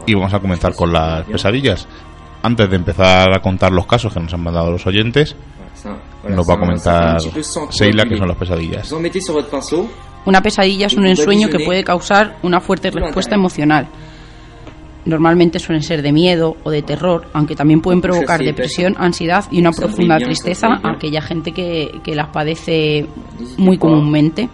Y 0.07 0.15
vamos 0.15 0.33
a 0.33 0.39
comenzar 0.39 0.75
con 0.75 0.91
las 0.91 1.25
pesadillas. 1.25 1.87
Antes 2.45 2.69
de 2.69 2.75
empezar 2.75 3.35
a 3.35 3.41
contar 3.41 3.71
los 3.71 3.87
casos 3.87 4.13
que 4.13 4.19
nos 4.19 4.31
han 4.31 4.43
mandado 4.43 4.69
los 4.69 4.85
oyentes, 4.85 5.35
nos 6.29 6.47
va 6.47 6.53
a 6.53 6.59
comentar 6.59 7.19
Seila 7.71 8.03
que 8.05 8.17
son 8.17 8.27
las 8.27 8.37
pesadillas. 8.37 8.93
Una 10.25 10.41
pesadilla 10.41 10.85
es 10.85 10.93
un 10.93 11.07
ensueño 11.07 11.49
que 11.49 11.65
puede 11.65 11.83
causar 11.83 12.37
una 12.43 12.61
fuerte 12.61 12.91
respuesta 12.91 13.33
emocional. 13.33 13.87
Normalmente 15.05 15.57
suelen 15.57 15.81
ser 15.81 16.03
de 16.03 16.11
miedo 16.11 16.55
o 16.63 16.69
de 16.69 16.83
terror, 16.83 17.25
aunque 17.33 17.55
también 17.55 17.81
pueden 17.81 17.99
provocar 17.99 18.39
depresión, 18.39 18.93
ansiedad 18.99 19.45
y 19.49 19.59
una 19.59 19.71
profunda 19.71 20.17
tristeza 20.19 20.67
a 20.83 20.97
aquella 20.97 21.23
gente 21.23 21.51
que, 21.51 21.99
que 22.03 22.13
las 22.13 22.29
padece 22.29 23.07
muy 23.57 23.79
comúnmente. 23.79 24.49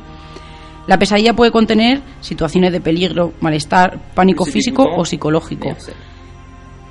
La 0.88 0.98
pesadilla 0.98 1.34
puede 1.34 1.52
contener 1.52 2.02
situaciones 2.22 2.72
de 2.72 2.80
peligro, 2.80 3.34
malestar, 3.42 4.00
pánico 4.14 4.46
físico 4.46 4.86
o 4.96 5.04
psicológico 5.04 5.76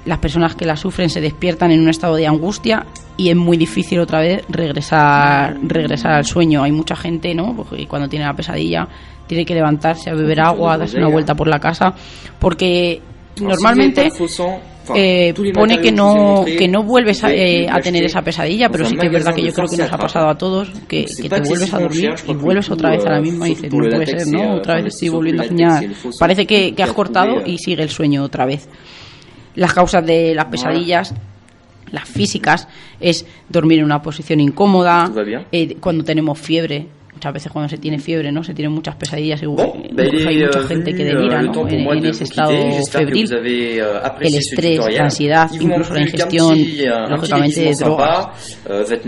las 0.04 0.18
personas 0.18 0.54
que 0.54 0.64
la 0.64 0.76
sufren 0.76 1.10
se 1.10 1.20
despiertan 1.20 1.70
en 1.72 1.80
un 1.80 1.88
estado 1.88 2.16
de 2.16 2.26
angustia 2.26 2.86
y 3.16 3.30
es 3.30 3.36
muy 3.36 3.56
difícil 3.56 4.00
otra 4.00 4.20
vez 4.20 4.42
regresar 4.48 5.58
regresar 5.62 6.12
al 6.12 6.24
sueño. 6.24 6.62
Hay 6.62 6.72
mucha 6.72 6.96
gente, 6.96 7.34
¿no? 7.34 7.54
Porque 7.54 7.86
cuando 7.86 8.08
tiene 8.08 8.24
la 8.24 8.34
pesadilla 8.34 8.88
tiene 9.26 9.44
que 9.44 9.54
levantarse 9.54 10.10
a 10.10 10.14
beber 10.14 10.40
agua, 10.40 10.76
darse 10.76 10.96
una 10.96 11.08
vuelta 11.08 11.34
por 11.34 11.46
la 11.46 11.60
casa, 11.60 11.94
porque 12.38 13.00
normalmente 13.40 14.10
eh, 14.94 15.34
pone 15.54 15.80
que 15.80 15.92
no 15.92 16.44
que 16.44 16.66
no 16.66 16.82
vuelves 16.82 17.22
a, 17.22 17.32
eh, 17.32 17.68
a, 17.70 17.80
tener 17.80 18.02
esa 18.02 18.22
pesadilla, 18.22 18.68
pero 18.70 18.86
sí 18.86 18.96
que 18.96 19.06
es 19.06 19.12
verdad 19.12 19.34
que 19.34 19.42
yo 19.42 19.52
creo 19.52 19.68
que 19.68 19.76
nos 19.76 19.92
ha 19.92 19.98
pasado 19.98 20.28
a 20.28 20.36
todos 20.36 20.70
que, 20.88 21.04
que 21.04 21.28
te 21.28 21.40
vuelves 21.42 21.72
a 21.72 21.78
dormir 21.78 22.14
y 22.26 22.34
vuelves 22.34 22.70
otra 22.70 22.90
vez 22.90 23.06
a 23.06 23.10
la 23.10 23.20
misma 23.20 23.46
y 23.46 23.54
dices, 23.54 23.72
no 23.72 23.88
puede 23.88 24.06
ser, 24.06 24.26
¿no? 24.26 24.54
Otra 24.56 24.76
vez 24.76 24.86
estoy 24.86 25.10
volviendo 25.10 25.42
a 25.42 25.46
soñar. 25.46 25.84
Parece 26.18 26.46
que, 26.46 26.74
que 26.74 26.82
has 26.82 26.92
cortado 26.92 27.42
y 27.46 27.58
sigue 27.58 27.82
el 27.82 27.90
sueño 27.90 28.24
otra 28.24 28.46
vez. 28.46 28.68
Las 29.54 29.74
causas 29.74 30.04
de 30.06 30.34
las 30.34 30.46
pesadillas 30.46 31.14
las 31.92 32.08
físicas 32.08 32.68
es 33.00 33.26
dormir 33.48 33.80
en 33.80 33.84
una 33.84 34.02
posición 34.02 34.40
incómoda, 34.40 35.10
eh, 35.52 35.76
cuando 35.80 36.04
tenemos 36.04 36.38
fiebre, 36.38 36.86
muchas 37.20 37.34
veces 37.34 37.52
cuando 37.52 37.68
se 37.68 37.76
tiene 37.76 37.98
fiebre, 37.98 38.32
¿no? 38.32 38.42
Se 38.42 38.54
tienen 38.54 38.72
muchas 38.72 38.96
pesadillas, 38.96 39.42
incluso 39.42 40.28
hay 40.28 40.42
mucha 40.42 40.62
gente 40.62 40.94
que 40.94 41.04
delira, 41.04 41.42
¿no? 41.42 41.68
En, 41.68 42.06
ese 42.06 42.24
estado 42.24 42.52
febril, 42.90 43.30
el 43.30 44.34
estrés, 44.34 44.80
la 44.90 45.04
ansiedad, 45.04 45.50
incluso 45.52 45.92
la 45.92 46.00
ingestión, 46.00 46.58
lógicamente, 47.10 47.60
de 47.60 47.74
drogas. 47.74 48.58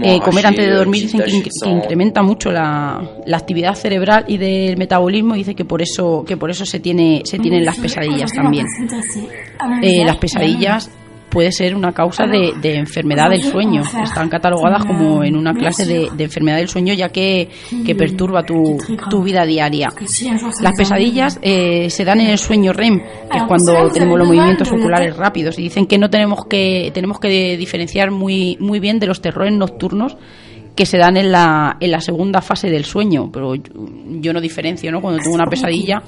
Eh, 0.02 0.20
comer 0.22 0.46
antes 0.46 0.66
de 0.66 0.72
dormir 0.72 1.02
dicen 1.02 1.22
que, 1.22 1.70
incrementa 1.70 2.22
mucho 2.22 2.52
la, 2.52 3.00
la, 3.24 3.36
actividad 3.38 3.74
cerebral 3.74 4.24
y 4.28 4.36
del 4.36 4.76
metabolismo, 4.76 5.34
dice 5.34 5.54
que 5.54 5.64
por 5.64 5.80
eso 5.80 6.22
que 6.26 6.36
por 6.36 6.50
eso 6.50 6.66
se 6.66 6.80
tiene 6.80 7.22
se 7.24 7.38
tienen 7.38 7.64
las 7.64 7.78
pesadillas 7.78 8.30
también. 8.32 8.66
Eh, 9.82 10.04
las 10.04 10.18
pesadillas 10.18 10.90
puede 11.32 11.50
ser 11.50 11.74
una 11.74 11.92
causa 11.92 12.26
de, 12.26 12.52
enfermedad 12.76 13.30
del 13.30 13.42
sueño. 13.42 13.82
Están 14.04 14.28
catalogadas 14.28 14.84
como 14.84 15.24
en 15.24 15.34
una 15.34 15.54
clase 15.54 15.86
de, 15.86 16.10
enfermedad 16.22 16.58
del 16.58 16.68
sueño 16.68 16.92
ya 16.92 17.08
que, 17.08 17.48
perturba 17.96 18.44
tu, 18.44 18.78
vida 19.24 19.46
diaria. 19.46 19.90
Las 20.60 20.76
pesadillas 20.76 21.38
eh, 21.42 21.88
se 21.88 22.04
dan 22.04 22.20
en 22.20 22.28
el 22.28 22.38
sueño 22.38 22.72
REM, 22.72 23.00
que 23.30 23.38
es 23.38 23.44
cuando 23.44 23.90
tenemos 23.90 24.18
los 24.18 24.28
movimientos 24.28 24.70
oculares 24.70 25.16
rápidos. 25.16 25.58
Y 25.58 25.62
dicen 25.62 25.86
que 25.86 25.98
no 25.98 26.10
tenemos 26.10 26.44
que, 26.44 26.90
tenemos 26.92 27.18
que 27.18 27.56
diferenciar 27.56 28.10
muy, 28.10 28.58
muy 28.60 28.78
bien 28.78 28.98
de 28.98 29.06
los 29.06 29.22
terrores 29.22 29.54
nocturnos 29.54 30.16
que 30.76 30.86
se 30.86 30.98
dan 30.98 31.16
en 31.16 31.32
la, 31.32 31.76
en 31.80 31.90
la 31.90 32.00
segunda 32.00 32.42
fase 32.42 32.68
del 32.68 32.84
sueño. 32.84 33.30
Pero 33.32 33.54
yo, 33.54 33.72
yo 34.20 34.32
no 34.32 34.40
diferencio, 34.40 34.92
¿no? 34.92 35.00
Cuando 35.00 35.22
tengo 35.22 35.34
una 35.34 35.46
pesadilla 35.46 36.02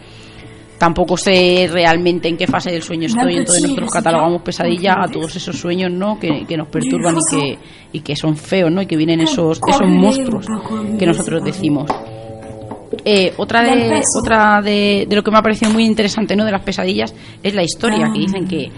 tampoco 0.85 1.17
sé 1.17 1.67
realmente 1.73 2.29
en 2.29 2.37
qué 2.37 2.47
fase 2.47 2.71
del 2.71 2.83
sueño 2.83 3.07
estoy, 3.07 3.37
entonces 3.37 3.63
nosotros 3.63 3.91
catalogamos 3.91 4.43
pesadilla 4.43 4.97
a 5.03 5.09
todos 5.09 5.35
esos 5.35 5.59
sueños 5.59 5.91
¿no? 5.91 6.21
que, 6.21 6.45
que 6.47 6.59
nos 6.59 6.69
perturban 6.69 7.17
y 7.17 7.35
que, 7.35 7.59
y 7.91 8.01
que 8.01 8.15
son 8.15 8.37
feos 8.37 8.71
¿no? 8.71 8.83
y 8.83 8.87
que 8.87 8.95
vienen 8.95 9.23
esos, 9.23 9.61
esos 9.67 9.89
monstruos 9.89 10.47
que 10.99 11.07
nosotros 11.07 11.43
decimos. 11.43 11.91
Eh, 13.03 13.33
otra 13.39 13.63
de 13.63 14.03
otra 14.15 14.61
de, 14.61 15.09
lo 15.11 15.23
que 15.23 15.31
me 15.31 15.39
ha 15.39 15.43
parecido 15.43 15.73
muy 15.73 15.87
interesante 15.87 16.37
no 16.37 16.45
de 16.45 16.53
las 16.53 16.61
pesadillas 16.61 17.15
es 17.43 17.55
la 17.55 17.63
historia 17.63 18.11
que 18.13 18.19
dicen 18.19 18.47
que 18.47 18.71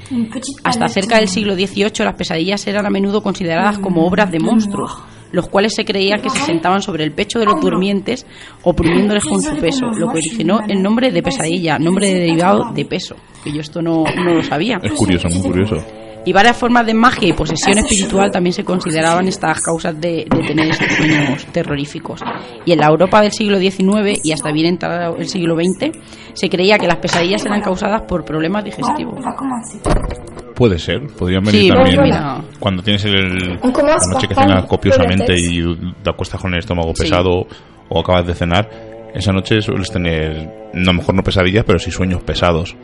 hasta 0.63 0.87
cerca 0.87 1.19
del 1.19 1.27
siglo 1.27 1.55
XVIII 1.57 2.05
las 2.05 2.15
pesadillas 2.15 2.65
eran 2.69 2.87
a 2.87 2.91
menudo 2.91 3.21
consideradas 3.21 3.81
como 3.81 4.07
obras 4.07 4.31
de 4.31 4.39
monstruos 4.39 4.93
los 5.33 5.49
cuales 5.49 5.75
se 5.75 5.85
creía 5.85 6.17
que 6.17 6.31
se 6.31 6.39
sentaban 6.41 6.83
sobre 6.83 7.05
el 7.05 7.13
pecho 7.13 7.39
de 7.39 7.47
los 7.47 7.61
durmientes 7.61 8.27
oprimiéndoles 8.63 9.25
con 9.25 9.43
su 9.43 9.57
peso, 9.57 9.87
lo 9.87 10.09
que 10.09 10.19
originó 10.19 10.61
el 10.69 10.83
nombre 10.83 11.11
de 11.11 11.23
pesadilla, 11.23 11.79
nombre 11.79 12.13
derivado 12.13 12.73
de 12.73 12.85
peso, 12.85 13.17
que 13.43 13.53
yo 13.53 13.61
esto 13.61 13.83
no, 13.83 14.05
no 14.05 14.35
lo 14.35 14.43
sabía. 14.43 14.79
Es 14.83 14.93
curioso, 14.93 15.29
muy 15.29 15.43
curioso. 15.43 15.85
Y 16.27 16.33
varias 16.33 16.57
formas 16.57 16.85
de 16.85 16.93
magia 16.93 17.29
y 17.29 17.33
posesión 17.33 17.79
espiritual 17.79 18.33
también 18.33 18.53
se 18.53 18.65
consideraban 18.65 19.29
estas 19.29 19.61
causas 19.61 19.99
de, 20.01 20.27
tener 20.45 20.71
estos 20.71 20.93
sueños 20.93 21.47
terroríficos. 21.53 22.21
Y 22.65 22.73
en 22.73 22.81
la 22.81 22.89
Europa 22.89 23.23
del 23.23 23.31
siglo 23.31 23.61
XIX 23.61 24.19
y 24.25 24.33
hasta 24.33 24.51
bien 24.51 24.67
entrado 24.67 25.17
el 25.19 25.29
siglo 25.29 25.55
XX, 25.55 25.97
se 26.33 26.49
creía 26.49 26.79
que 26.79 26.89
las 26.89 26.97
pesadillas 26.97 27.47
eran 27.47 27.61
causadas 27.61 28.03
por 28.09 28.25
problemas 28.25 28.65
digestivos. 28.65 29.21
Puede 30.57 30.79
ser, 30.79 31.07
podrían 31.09 31.45
venir 31.45 31.71
también 31.71 32.01
cuando 32.59 32.83
tienes 32.83 33.05
el, 33.05 33.59
la 33.61 33.99
noche 34.11 34.27
que 34.27 34.35
cenas 34.35 34.65
copiosamente 34.65 35.39
y 35.39 35.63
te 36.03 36.09
acuestas 36.09 36.41
con 36.41 36.55
el 36.55 36.61
estómago 36.61 36.95
pesado 36.95 37.47
o 37.91 38.01
acabas 38.01 38.27
de 38.27 38.35
cenar, 38.35 38.71
esa 39.15 39.33
noche 39.33 39.61
sueles 39.61 39.91
tener, 39.91 40.71
no, 40.73 40.91
a 40.91 40.93
lo 40.93 40.93
mejor 40.95 41.15
no 41.15 41.23
pesadillas, 41.23 41.65
pero 41.67 41.79
sí 41.79 41.91
sueños 41.91 42.23
pesados. 42.23 42.75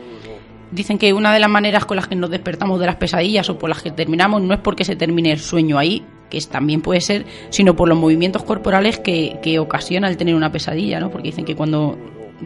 Dicen 0.69 0.99
que 0.99 1.13
una 1.13 1.33
de 1.33 1.39
las 1.39 1.49
maneras 1.49 1.85
con 1.85 1.97
las 1.97 2.07
que 2.07 2.15
nos 2.15 2.29
despertamos 2.29 2.79
de 2.79 2.85
las 2.85 2.97
pesadillas 2.97 3.49
o 3.49 3.57
por 3.57 3.69
las 3.69 3.81
que 3.81 3.89
terminamos 3.89 4.43
no 4.43 4.53
es 4.53 4.59
porque 4.59 4.85
se 4.85 4.95
termine 4.95 5.31
el 5.31 5.39
sueño 5.39 5.79
ahí, 5.79 6.03
que 6.29 6.39
también 6.41 6.81
puede 6.81 7.01
ser, 7.01 7.25
sino 7.49 7.75
por 7.75 7.89
los 7.89 7.97
movimientos 7.97 8.43
corporales 8.43 8.99
que, 8.99 9.39
que 9.41 9.57
ocasiona 9.57 10.09
el 10.09 10.17
tener 10.17 10.35
una 10.35 10.51
pesadilla, 10.51 10.99
¿no? 10.99 11.09
Porque 11.09 11.29
dicen 11.29 11.45
que 11.45 11.55
cuando 11.55 11.97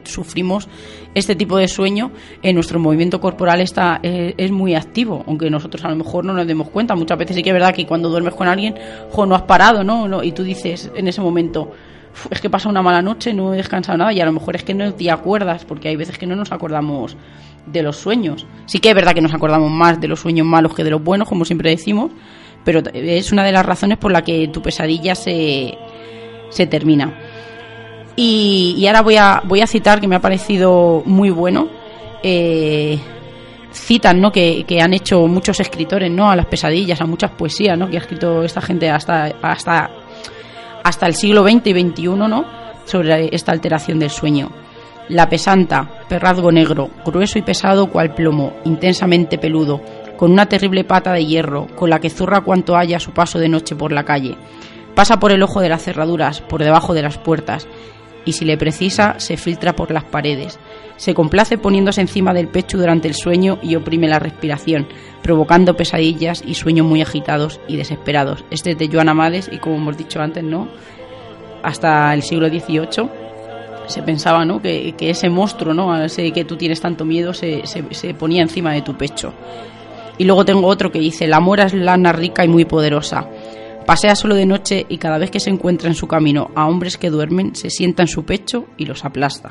sufrimos 0.04 0.68
este 1.14 1.36
tipo 1.36 1.58
de 1.58 1.68
sueño, 1.68 2.12
en 2.42 2.56
nuestro 2.56 2.80
movimiento 2.80 3.20
corporal 3.20 3.62
está 3.62 4.00
eh, 4.04 4.34
es 4.38 4.52
muy 4.52 4.76
activo, 4.76 5.24
aunque 5.28 5.50
nosotros 5.50 5.84
a 5.86 5.90
lo 5.90 5.96
mejor 5.96 6.26
no 6.26 6.34
nos 6.34 6.48
demos 6.48 6.70
cuenta. 6.70 6.96
Muchas 6.96 7.18
veces 7.18 7.36
sí 7.36 7.44
que 7.44 7.50
es 7.50 7.54
verdad 7.54 7.74
que 7.74 7.86
cuando 7.86 8.10
duermes 8.10 8.34
con 8.34 8.48
alguien, 8.48 8.76
jo, 9.12 9.26
no 9.26 9.36
has 9.36 9.44
parado, 9.44 9.84
¿no? 9.84 10.08
no 10.08 10.24
y 10.24 10.32
tú 10.32 10.44
dices 10.44 10.92
en 10.96 11.08
ese 11.08 11.22
momento, 11.22 11.72
es 12.30 12.42
que 12.42 12.50
pasa 12.50 12.70
una 12.70 12.82
mala 12.82 13.02
noche, 13.02 13.34
no 13.34 13.54
he 13.54 13.58
descansado 13.58 13.98
nada 13.98 14.14
y 14.14 14.20
a 14.22 14.26
lo 14.26 14.32
mejor 14.32 14.56
es 14.56 14.64
que 14.64 14.74
no 14.74 14.94
te 14.94 15.12
acuerdas, 15.12 15.66
porque 15.66 15.90
hay 15.90 15.96
veces 15.96 16.18
que 16.18 16.26
no 16.26 16.36
nos 16.36 16.52
acordamos 16.52 17.16
de 17.66 17.84
los 17.84 17.98
sueños. 17.98 18.46
Sí 18.66 18.80
que 18.80 18.90
es 18.90 18.96
verdad 18.96 19.14
que 19.14 19.22
nos 19.22 19.34
acordamos 19.34 19.72
más 19.72 20.00
de 20.00 20.08
los 20.08 20.20
sueños 20.20 20.46
malos 20.46 20.74
que 20.74 20.84
de 20.84 20.92
los 20.92 21.04
buenos, 21.04 21.28
como 21.28 21.46
siempre 21.46 21.70
decimos, 21.70 22.12
pero 22.64 22.82
es 22.94 23.32
una 23.32 23.44
de 23.44 23.52
las 23.52 23.66
razones 23.66 23.98
por 23.98 24.12
la 24.12 24.24
que 24.24 24.48
tu 24.48 24.62
pesadilla 24.62 25.16
se, 25.16 25.78
se 26.50 26.68
termina. 26.68 27.14
Y, 28.18 28.84
ahora 28.88 29.02
voy 29.02 29.16
a, 29.16 29.42
voy 29.46 29.62
a 29.62 29.68
citar 29.68 30.02
que 30.02 30.08
me 30.08 30.18
ha 30.18 30.20
parecido 30.20 31.04
muy 31.06 31.30
bueno. 31.30 31.70
Eh, 32.22 33.00
citan 33.72 34.20
¿no? 34.20 34.32
Que, 34.32 34.66
que, 34.68 34.82
han 34.82 34.94
hecho 34.94 35.28
muchos 35.28 35.60
escritores 35.60 36.12
¿no? 36.12 36.30
a 36.30 36.36
las 36.36 36.48
pesadillas, 36.48 37.00
a 37.00 37.06
muchas 37.06 37.32
poesías 37.32 37.78
¿no? 37.78 37.88
que 37.88 37.98
ha 37.98 38.02
escrito 38.02 38.44
esta 38.44 38.60
gente 38.60 38.90
hasta, 38.90 39.26
hasta 39.42 39.92
hasta 40.88 41.06
el 41.06 41.16
siglo 41.16 41.44
XX 41.44 41.68
y 41.68 41.82
XXI, 41.82 42.08
¿no? 42.08 42.46
Sobre 42.86 43.36
esta 43.36 43.52
alteración 43.52 44.00
del 44.00 44.10
sueño. 44.10 44.50
La 45.10 45.28
pesanta, 45.28 45.90
perrazgo 46.08 46.50
negro, 46.50 46.90
grueso 47.06 47.38
y 47.38 47.42
pesado 47.42 47.88
cual 47.88 48.14
plomo, 48.14 48.54
intensamente 48.64 49.38
peludo, 49.38 49.82
con 50.16 50.32
una 50.32 50.48
terrible 50.48 50.86
pata 50.86 51.12
de 51.12 51.26
hierro, 51.26 51.68
con 51.76 51.90
la 51.90 52.00
que 52.00 52.10
zurra 52.10 52.42
cuanto 52.42 52.78
haya 52.78 53.02
su 53.02 53.12
paso 53.12 53.38
de 53.38 53.50
noche 53.50 53.76
por 53.76 53.92
la 53.92 54.06
calle. 54.06 54.38
Pasa 54.96 55.20
por 55.20 55.34
el 55.34 55.44
ojo 55.44 55.60
de 55.60 55.70
las 55.70 55.84
cerraduras, 55.84 56.40
por 56.40 56.64
debajo 56.64 56.94
de 56.94 57.02
las 57.02 57.18
puertas, 57.18 57.68
y 58.28 58.34
si 58.34 58.44
le 58.44 58.58
precisa, 58.58 59.16
se 59.20 59.38
filtra 59.38 59.74
por 59.74 59.90
las 59.90 60.04
paredes. 60.04 60.60
Se 60.98 61.14
complace 61.14 61.58
poniéndose 61.58 62.02
encima 62.02 62.34
del 62.34 62.50
pecho 62.50 62.78
durante 62.78 63.08
el 63.08 63.14
sueño 63.14 63.58
y 63.64 63.76
oprime 63.76 64.10
la 64.10 64.20
respiración, 64.20 64.86
provocando 65.24 65.78
pesadillas 65.78 66.44
y 66.46 66.54
sueños 66.56 66.86
muy 66.86 67.02
agitados 67.02 67.62
y 67.70 67.78
desesperados. 67.78 68.44
Este 68.52 68.72
es 68.72 68.78
de 68.78 68.90
Joan 68.92 69.08
Amades 69.08 69.50
y 69.50 69.60
como 69.60 69.78
hemos 69.78 69.98
dicho 69.98 70.20
antes, 70.20 70.44
¿no? 70.44 70.68
Hasta 71.64 72.14
el 72.14 72.22
siglo 72.22 72.50
XVIII 72.50 73.10
se 73.88 74.04
pensaba, 74.04 74.44
¿no? 74.44 74.62
Que, 74.62 74.94
ese 75.00 75.30
monstruo, 75.30 75.74
¿no? 75.74 75.94
Que 76.14 76.44
tú 76.44 76.58
tienes 76.58 76.82
tanto 76.82 77.06
miedo 77.06 77.34
se, 77.34 77.64
se, 77.66 78.14
ponía 78.14 78.42
encima 78.42 78.74
de 78.74 78.82
tu 78.82 78.96
pecho. 78.98 79.34
Y 80.18 80.26
luego 80.26 80.44
tengo 80.44 80.68
otro 80.68 80.92
que 80.92 81.00
dice, 81.00 81.28
la 81.28 81.40
mora 81.40 81.64
es 81.64 81.74
lana 81.74 82.12
rica 82.12 82.44
y 82.44 82.50
muy 82.50 82.66
poderosa. 82.66 83.30
Pasea 83.88 84.16
solo 84.16 84.36
de 84.36 84.46
noche 84.46 84.86
y 84.88 85.00
cada 85.00 85.18
vez 85.18 85.32
que 85.32 85.40
se 85.40 85.50
encuentra 85.50 85.88
en 85.88 85.96
su 85.96 86.08
camino 86.08 86.52
a 86.54 86.68
hombres 86.68 86.98
que 86.98 87.10
duermen, 87.10 87.56
se 87.56 87.72
sienta 87.72 88.04
en 88.04 88.08
su 88.08 88.24
pecho 88.26 88.68
y 88.78 88.86
los 88.86 89.04
aplasta 89.04 89.50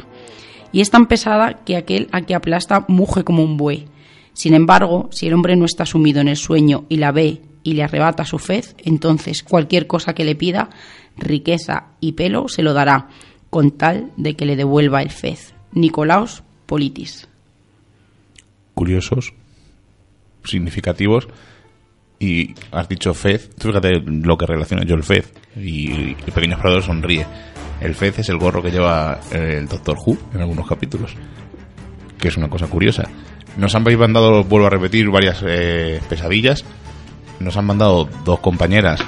y 0.72 0.80
es 0.80 0.90
tan 0.90 1.06
pesada 1.06 1.64
que 1.64 1.76
aquel 1.76 2.08
a 2.12 2.20
que 2.22 2.34
aplasta 2.34 2.84
muge 2.88 3.24
como 3.24 3.42
un 3.42 3.56
buey. 3.56 3.86
Sin 4.34 4.54
embargo, 4.54 5.08
si 5.10 5.26
el 5.26 5.32
hombre 5.32 5.56
no 5.56 5.64
está 5.64 5.86
sumido 5.86 6.20
en 6.20 6.28
el 6.28 6.36
sueño 6.36 6.84
y 6.90 6.96
la 6.96 7.12
ve 7.12 7.40
y 7.62 7.72
le 7.72 7.82
arrebata 7.82 8.26
su 8.26 8.38
fez, 8.38 8.76
entonces 8.84 9.42
cualquier 9.42 9.86
cosa 9.86 10.14
que 10.14 10.26
le 10.26 10.34
pida, 10.34 10.68
riqueza 11.16 11.88
y 12.00 12.12
pelo, 12.12 12.48
se 12.48 12.62
lo 12.62 12.74
dará, 12.74 13.08
con 13.48 13.70
tal 13.70 14.12
de 14.18 14.36
que 14.36 14.44
le 14.44 14.56
devuelva 14.56 15.00
el 15.00 15.10
fez. 15.10 15.54
Nicolaus 15.72 16.42
Politis. 16.66 17.26
Curiosos, 18.74 19.32
significativos, 20.44 21.28
y 22.18 22.54
has 22.72 22.88
dicho 22.88 23.12
fez, 23.14 23.50
fíjate 23.58 24.00
lo 24.00 24.36
que 24.36 24.46
relaciona 24.46 24.84
yo 24.84 24.94
el 24.94 25.02
fez, 25.02 25.32
y 25.56 25.92
el 25.92 26.32
pequeño 26.32 26.52
explorador 26.52 26.82
sonríe. 26.82 27.26
El 27.80 27.94
fez 27.94 28.18
es 28.20 28.28
el 28.30 28.38
gorro 28.38 28.62
que 28.62 28.70
lleva 28.70 29.20
el 29.30 29.68
Doctor 29.68 29.98
Who 30.04 30.16
en 30.34 30.40
algunos 30.40 30.66
capítulos, 30.66 31.14
que 32.18 32.28
es 32.28 32.36
una 32.36 32.48
cosa 32.48 32.66
curiosa. 32.68 33.08
Nos 33.56 33.74
han 33.74 33.82
mandado, 33.82 34.44
vuelvo 34.44 34.66
a 34.66 34.70
repetir, 34.70 35.10
varias 35.10 35.42
eh, 35.46 36.00
pesadillas. 36.08 36.64
Nos 37.40 37.56
han 37.56 37.66
mandado 37.66 38.08
dos 38.24 38.40
compañeras 38.40 39.02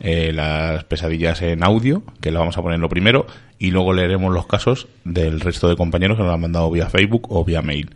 eh, 0.00 0.32
las 0.32 0.84
pesadillas 0.84 1.42
en 1.42 1.64
audio, 1.64 2.02
que 2.20 2.30
las 2.30 2.40
vamos 2.40 2.56
a 2.58 2.62
poner 2.62 2.78
lo 2.78 2.88
primero, 2.88 3.26
y 3.58 3.70
luego 3.70 3.92
leeremos 3.92 4.32
los 4.32 4.46
casos 4.46 4.88
del 5.04 5.40
resto 5.40 5.68
de 5.68 5.76
compañeros 5.76 6.16
que 6.16 6.22
nos 6.22 6.32
han 6.32 6.40
mandado 6.40 6.70
vía 6.70 6.88
Facebook 6.88 7.26
o 7.30 7.44
vía 7.44 7.62
mail. 7.62 7.90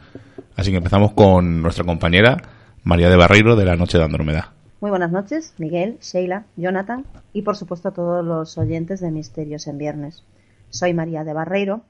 Así 0.57 0.71
que 0.71 0.79
empezamos 0.79 1.13
con 1.13 1.63
nuestra 1.63 1.85
compañera 1.85 2.37
María 2.85 3.09
de 3.09 3.17
Barreiro 3.17 3.55
de 3.55 3.65
la 3.65 3.77
Noche 3.77 3.97
de 3.97 4.03
Andrómeda. 4.03 4.55
Muy 4.81 4.91
buenas 4.91 5.13
noches, 5.13 5.55
Miguel, 5.59 5.99
Sheila, 6.01 6.47
Jonathan 6.57 7.05
y 7.33 7.43
por 7.43 7.57
supuesto 7.57 7.89
a 7.89 7.93
todos 7.93 8.25
los 8.25 8.59
oyentes 8.59 8.99
de 8.99 9.13
Misterios 9.13 9.69
en 9.69 9.79
Viernes. 9.79 10.25
Soy 10.69 10.93
María 10.93 11.23
de 11.23 11.33
Barreiro 11.33 11.83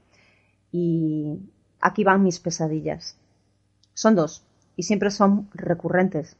y 0.71 1.39
aquí 1.81 2.03
van 2.03 2.21
mis 2.21 2.39
pesadillas. 2.39 3.17
Son 3.95 4.13
dos 4.13 4.45
y 4.75 4.83
siempre 4.83 5.09
son 5.09 5.49
recurrentes. 5.55 6.37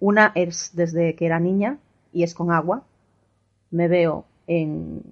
Una 0.00 0.32
es 0.34 0.70
desde 0.72 1.14
que 1.14 1.26
era 1.26 1.38
niña 1.38 1.76
y 2.10 2.22
es 2.22 2.32
con 2.32 2.52
agua. 2.52 2.84
Me 3.70 3.86
veo 3.88 4.24
en, 4.46 5.02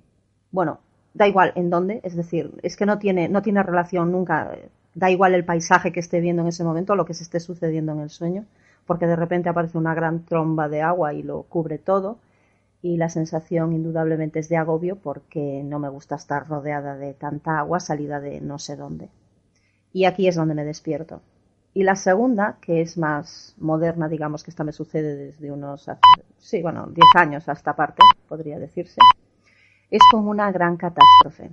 bueno, 0.51 0.81
da 1.13 1.29
igual 1.29 1.53
en 1.57 1.69
dónde, 1.69 2.01
es 2.05 2.17
decir, 2.17 2.51
es 2.63 2.79
que 2.79 2.87
no 2.87 2.99
tiene, 2.99 3.29
no 3.29 3.43
tiene 3.43 3.63
relación 3.63 4.13
nunca, 4.13 4.57
da 4.95 5.11
igual 5.11 5.35
el 5.35 5.45
paisaje 5.45 5.93
que 5.93 6.01
esté 6.01 6.21
viendo 6.21 6.41
en 6.41 6.49
ese 6.49 6.65
momento, 6.65 6.97
lo 6.97 7.05
que 7.05 7.13
se 7.13 7.25
esté 7.25 7.39
sucediendo 7.39 7.93
en 7.93 8.01
el 8.01 8.09
sueño 8.09 8.47
porque 8.87 9.07
de 9.07 9.17
repente 9.17 9.49
aparece 9.49 9.79
una 9.79 9.95
gran 9.95 10.25
tromba 10.25 10.69
de 10.69 10.83
agua 10.83 11.15
y 11.15 11.23
lo 11.23 11.43
cubre 11.45 11.79
todo 11.79 12.19
y 12.83 12.97
la 12.97 13.09
sensación 13.09 13.73
indudablemente 13.73 14.41
es 14.41 14.49
de 14.49 14.57
agobio 14.57 14.97
porque 14.97 15.63
no 15.65 15.79
me 15.79 15.89
gusta 15.89 16.17
estar 16.17 16.49
rodeada 16.49 16.97
de 16.97 17.15
tanta 17.15 17.61
agua 17.61 17.79
salida 17.79 18.21
de 18.21 18.41
no 18.41 18.59
sé 18.59 18.75
dónde. 18.77 19.09
Y 19.93 20.05
aquí 20.05 20.27
es 20.27 20.35
donde 20.35 20.55
me 20.55 20.65
despierto. 20.65 21.23
Y 21.75 21.85
la 21.85 21.95
segunda, 21.95 22.59
que 22.61 22.83
es 22.83 22.99
más 22.99 23.55
moderna, 23.59 24.09
digamos 24.09 24.43
que 24.43 24.51
esta 24.51 24.65
me 24.65 24.73
sucede 24.73 25.15
desde 25.15 25.53
unos, 25.53 25.89
sí, 26.39 26.61
bueno, 26.61 26.87
10 26.89 27.07
años 27.15 27.49
a 27.49 27.53
esta 27.53 27.75
parte, 27.75 28.03
podría 28.29 28.59
decirse, 28.59 29.01
es 29.91 30.03
como 30.11 30.31
una 30.31 30.51
gran 30.51 30.77
catástrofe. 30.77 31.51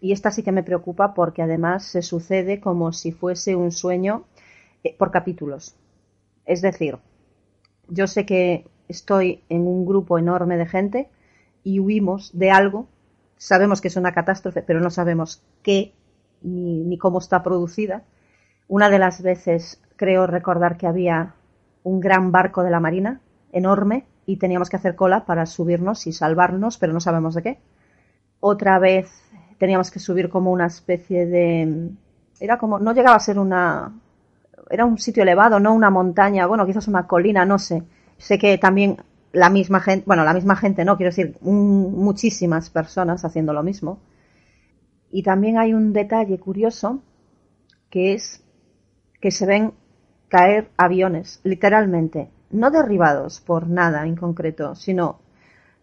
Y 0.00 0.12
esta 0.12 0.30
sí 0.30 0.42
que 0.42 0.52
me 0.52 0.62
preocupa 0.62 1.12
porque 1.12 1.42
además 1.42 1.84
se 1.84 2.00
sucede 2.00 2.60
como 2.60 2.92
si 2.92 3.12
fuese 3.12 3.56
un 3.56 3.72
sueño 3.72 4.24
eh, 4.82 4.96
por 4.96 5.10
capítulos. 5.10 5.76
Es 6.46 6.62
decir, 6.62 6.98
yo 7.88 8.06
sé 8.06 8.26
que 8.26 8.66
estoy 8.88 9.42
en 9.48 9.66
un 9.66 9.86
grupo 9.86 10.18
enorme 10.18 10.56
de 10.56 10.66
gente 10.66 11.08
y 11.62 11.80
huimos 11.80 12.30
de 12.32 12.50
algo, 12.50 12.88
sabemos 13.36 13.80
que 13.80 13.88
es 13.88 13.96
una 13.96 14.12
catástrofe, 14.12 14.62
pero 14.62 14.80
no 14.80 14.90
sabemos 14.90 15.42
qué 15.62 15.92
ni, 16.42 16.98
cómo 16.98 17.18
está 17.18 17.42
producida. 17.42 18.02
Una 18.68 18.90
de 18.90 18.98
las 18.98 19.22
veces 19.22 19.80
creo 19.96 20.26
recordar 20.26 20.76
que 20.76 20.86
había 20.86 21.34
un 21.82 22.00
gran 22.00 22.32
barco 22.32 22.62
de 22.62 22.70
la 22.70 22.80
Marina, 22.80 23.20
enorme, 23.52 24.06
y 24.26 24.36
teníamos 24.36 24.70
que 24.70 24.76
hacer 24.76 24.94
cola 24.94 25.24
para 25.24 25.46
subirnos 25.46 26.06
y 26.06 26.12
salvarnos, 26.12 26.78
pero 26.78 26.92
no 26.92 27.00
sabemos 27.00 27.34
de 27.34 27.42
qué. 27.42 27.58
Otra 28.38 28.78
vez 28.78 29.10
teníamos 29.58 29.90
que 29.90 29.98
subir 29.98 30.28
como 30.28 30.52
una 30.52 30.66
especie 30.66 31.26
de... 31.26 31.90
Era 32.38 32.58
como, 32.58 32.78
no 32.78 32.94
llegaba 32.94 33.16
a 33.16 33.20
ser 33.20 33.38
una, 33.38 33.92
era 34.70 34.84
un 34.84 34.98
sitio 34.98 35.22
elevado, 35.22 35.60
no 35.60 35.74
una 35.74 35.90
montaña, 35.90 36.46
bueno, 36.46 36.66
quizás 36.66 36.88
una 36.88 37.06
colina, 37.06 37.44
no 37.44 37.58
sé. 37.58 37.82
Sé 38.18 38.38
que 38.38 38.56
también 38.58 38.98
la 39.32 39.50
misma 39.50 39.80
gente, 39.80 40.04
bueno, 40.06 40.24
la 40.24 40.34
misma 40.34 40.56
gente 40.56 40.84
no, 40.84 40.96
quiero 40.96 41.10
decir, 41.10 41.36
muchísimas 41.42 42.70
personas 42.70 43.24
haciendo 43.24 43.52
lo 43.52 43.62
mismo. 43.62 44.00
Y 45.10 45.22
también 45.22 45.58
hay 45.58 45.74
un 45.74 45.92
detalle 45.92 46.38
curioso 46.38 47.02
que 47.90 48.14
es 48.14 48.44
que 49.20 49.30
se 49.30 49.46
ven 49.46 49.74
caer 50.28 50.70
aviones, 50.76 51.40
literalmente, 51.42 52.30
no 52.50 52.70
derribados 52.70 53.40
por 53.40 53.68
nada 53.68 54.06
en 54.06 54.16
concreto, 54.16 54.74
sino 54.74 55.20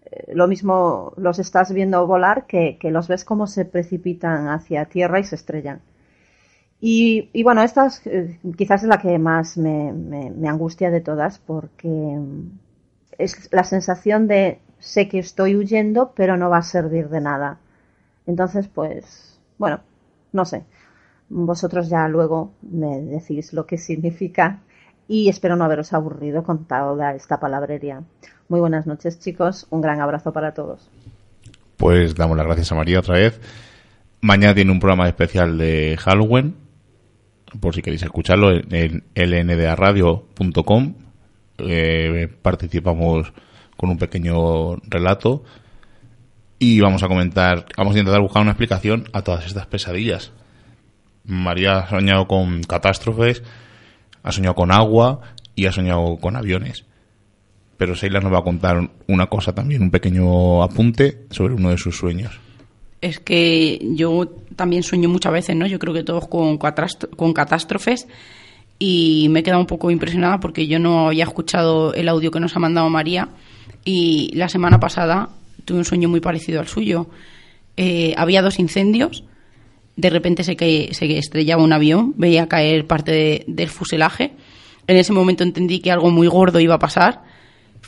eh, 0.06 0.32
lo 0.34 0.48
mismo 0.48 1.14
los 1.18 1.40
estás 1.40 1.74
viendo 1.74 2.06
volar 2.08 2.46
que, 2.48 2.80
los 2.84 3.08
ves 3.08 3.26
como 3.26 3.46
se 3.48 3.66
precipitan 3.66 4.48
hacia 4.48 4.86
tierra 4.86 5.20
y 5.20 5.26
se 5.26 5.36
estrellan. 5.36 5.82
Y, 6.80 7.44
bueno, 7.44 7.64
esta 7.64 7.90
eh, 8.06 8.40
quizás 8.56 8.84
es 8.84 8.90
la 8.90 9.00
que 9.00 9.18
más 9.18 9.58
me, 9.58 9.92
me, 9.92 10.48
angustia 10.48 10.92
de 10.92 11.02
todas 11.02 11.40
porque 11.40 11.88
mm, 11.88 12.52
es 13.18 13.50
la 13.52 13.64
sensación 13.64 14.28
de 14.28 14.60
sé 14.78 15.08
que 15.10 15.18
estoy 15.18 15.56
huyendo 15.56 16.14
pero 16.16 16.38
no 16.38 16.50
va 16.50 16.60
a 16.60 16.64
servir 16.64 17.10
de 17.10 17.22
nada. 17.22 17.58
Entonces, 18.28 18.68
pues, 18.68 19.40
bueno, 19.58 19.80
no 20.34 20.46
sé. 20.46 20.66
Vosotros 21.30 21.90
ya 21.90 22.08
luego 22.08 22.52
me 22.62 23.02
decís 23.02 23.54
lo 23.54 23.66
que 23.66 23.78
significa 23.80 24.60
y 25.08 25.30
espero 25.30 25.56
no 25.56 25.64
haberos 25.64 25.94
aburrido 25.94 26.44
con 26.44 26.66
toda 26.66 27.16
esta 27.16 27.40
palabrería. 27.40 28.04
Muy 28.50 28.60
buenas 28.60 28.86
noches, 28.86 29.20
chicos. 29.20 29.66
Un 29.70 29.82
gran 29.82 30.00
abrazo 30.00 30.32
para 30.32 30.54
todos. 30.54 30.90
Pues 31.78 32.16
damos 32.16 32.38
las 32.38 32.46
gracias 32.46 32.72
a 32.72 32.76
María 32.76 33.00
otra 33.00 33.16
vez. 33.16 33.40
Mañana 34.22 34.54
tiene 34.54 34.72
un 34.72 34.80
programa 34.80 35.08
especial 35.08 35.58
de 35.58 35.96
Halloween, 36.00 36.56
por 37.60 37.76
si 37.76 37.82
queréis 37.82 38.04
escucharlo, 38.04 38.52
en 38.52 39.04
lndradio.com. 39.16 40.94
Eh, 41.60 42.28
participamos 42.42 43.34
con 43.76 43.90
un 43.90 43.98
pequeño 43.98 44.76
relato 44.88 45.44
y 46.60 46.80
vamos 46.80 47.04
a 47.04 47.08
comentar, 47.08 47.66
vamos 47.78 47.96
a 47.96 48.00
intentar 48.00 48.22
buscar 48.22 48.42
una 48.42 48.52
explicación 48.52 49.10
a 49.14 49.22
todas 49.22 49.46
estas 49.46 49.68
pesadillas. 49.68 50.32
María 51.24 51.80
ha 51.80 51.90
soñado 51.90 52.28
con 52.28 52.64
catástrofes, 52.64 53.44
ha 54.24 54.32
soñado 54.32 54.56
con 54.56 54.72
agua 54.72 55.22
y 55.56 55.66
ha 55.66 55.72
soñado 55.72 56.18
con 56.18 56.36
aviones. 56.36 56.86
Pero 57.78 57.96
Seila 57.96 58.20
nos 58.20 58.34
va 58.34 58.40
a 58.40 58.44
contar 58.44 58.90
una 59.08 59.28
cosa 59.28 59.54
también, 59.54 59.84
un 59.84 59.92
pequeño 59.92 60.64
apunte 60.64 61.26
sobre 61.30 61.54
uno 61.54 61.70
de 61.70 61.78
sus 61.78 61.98
sueños. 61.98 62.40
Es 63.02 63.20
que 63.20 63.80
yo 63.94 64.28
también 64.56 64.84
sueño 64.84 65.10
muchas 65.10 65.32
veces, 65.32 65.56
¿no? 65.56 65.68
Yo 65.68 65.80
creo 65.80 65.94
que 65.94 66.04
todos 66.04 66.28
con, 66.28 66.58
con 66.58 67.34
catástrofes 67.34 68.08
y 68.80 69.28
me 69.30 69.40
he 69.40 69.44
quedado 69.44 69.62
un 69.62 69.68
poco 69.68 69.92
impresionada 69.92 70.40
porque 70.40 70.68
yo 70.68 70.80
no 70.80 71.08
había 71.08 71.24
escuchado 71.24 71.94
el 71.94 72.10
audio 72.10 72.32
que 72.32 72.40
nos 72.40 72.56
ha 72.56 72.60
mandado 72.60 72.90
María 72.90 73.30
y 73.86 74.36
la 74.36 74.50
semana 74.50 74.80
pasada 74.80 75.30
tuve 75.66 75.80
un 75.80 75.86
sueño 75.86 76.10
muy 76.10 76.20
parecido 76.20 76.60
al 76.60 76.68
suyo. 76.68 77.08
Eh, 77.76 78.14
había 78.18 78.42
dos 78.42 78.60
incendios 78.60 79.24
de 79.98 80.12
repente 80.12 80.44
se, 80.44 80.56
que, 80.56 80.90
se 80.94 81.18
estrellaba 81.18 81.64
un 81.64 81.74
avión, 81.74 82.14
veía 82.16 82.48
caer 82.48 82.86
parte 82.86 83.44
del 83.48 83.68
fuselaje. 83.68 84.32
En 84.86 84.96
ese 84.96 85.12
momento 85.12 85.44
entendí 85.44 85.80
que 85.80 85.92
algo 85.92 86.12
muy 86.12 86.28
gordo 86.28 86.60
iba 86.60 86.76
a 86.76 86.80
pasar. 86.80 87.24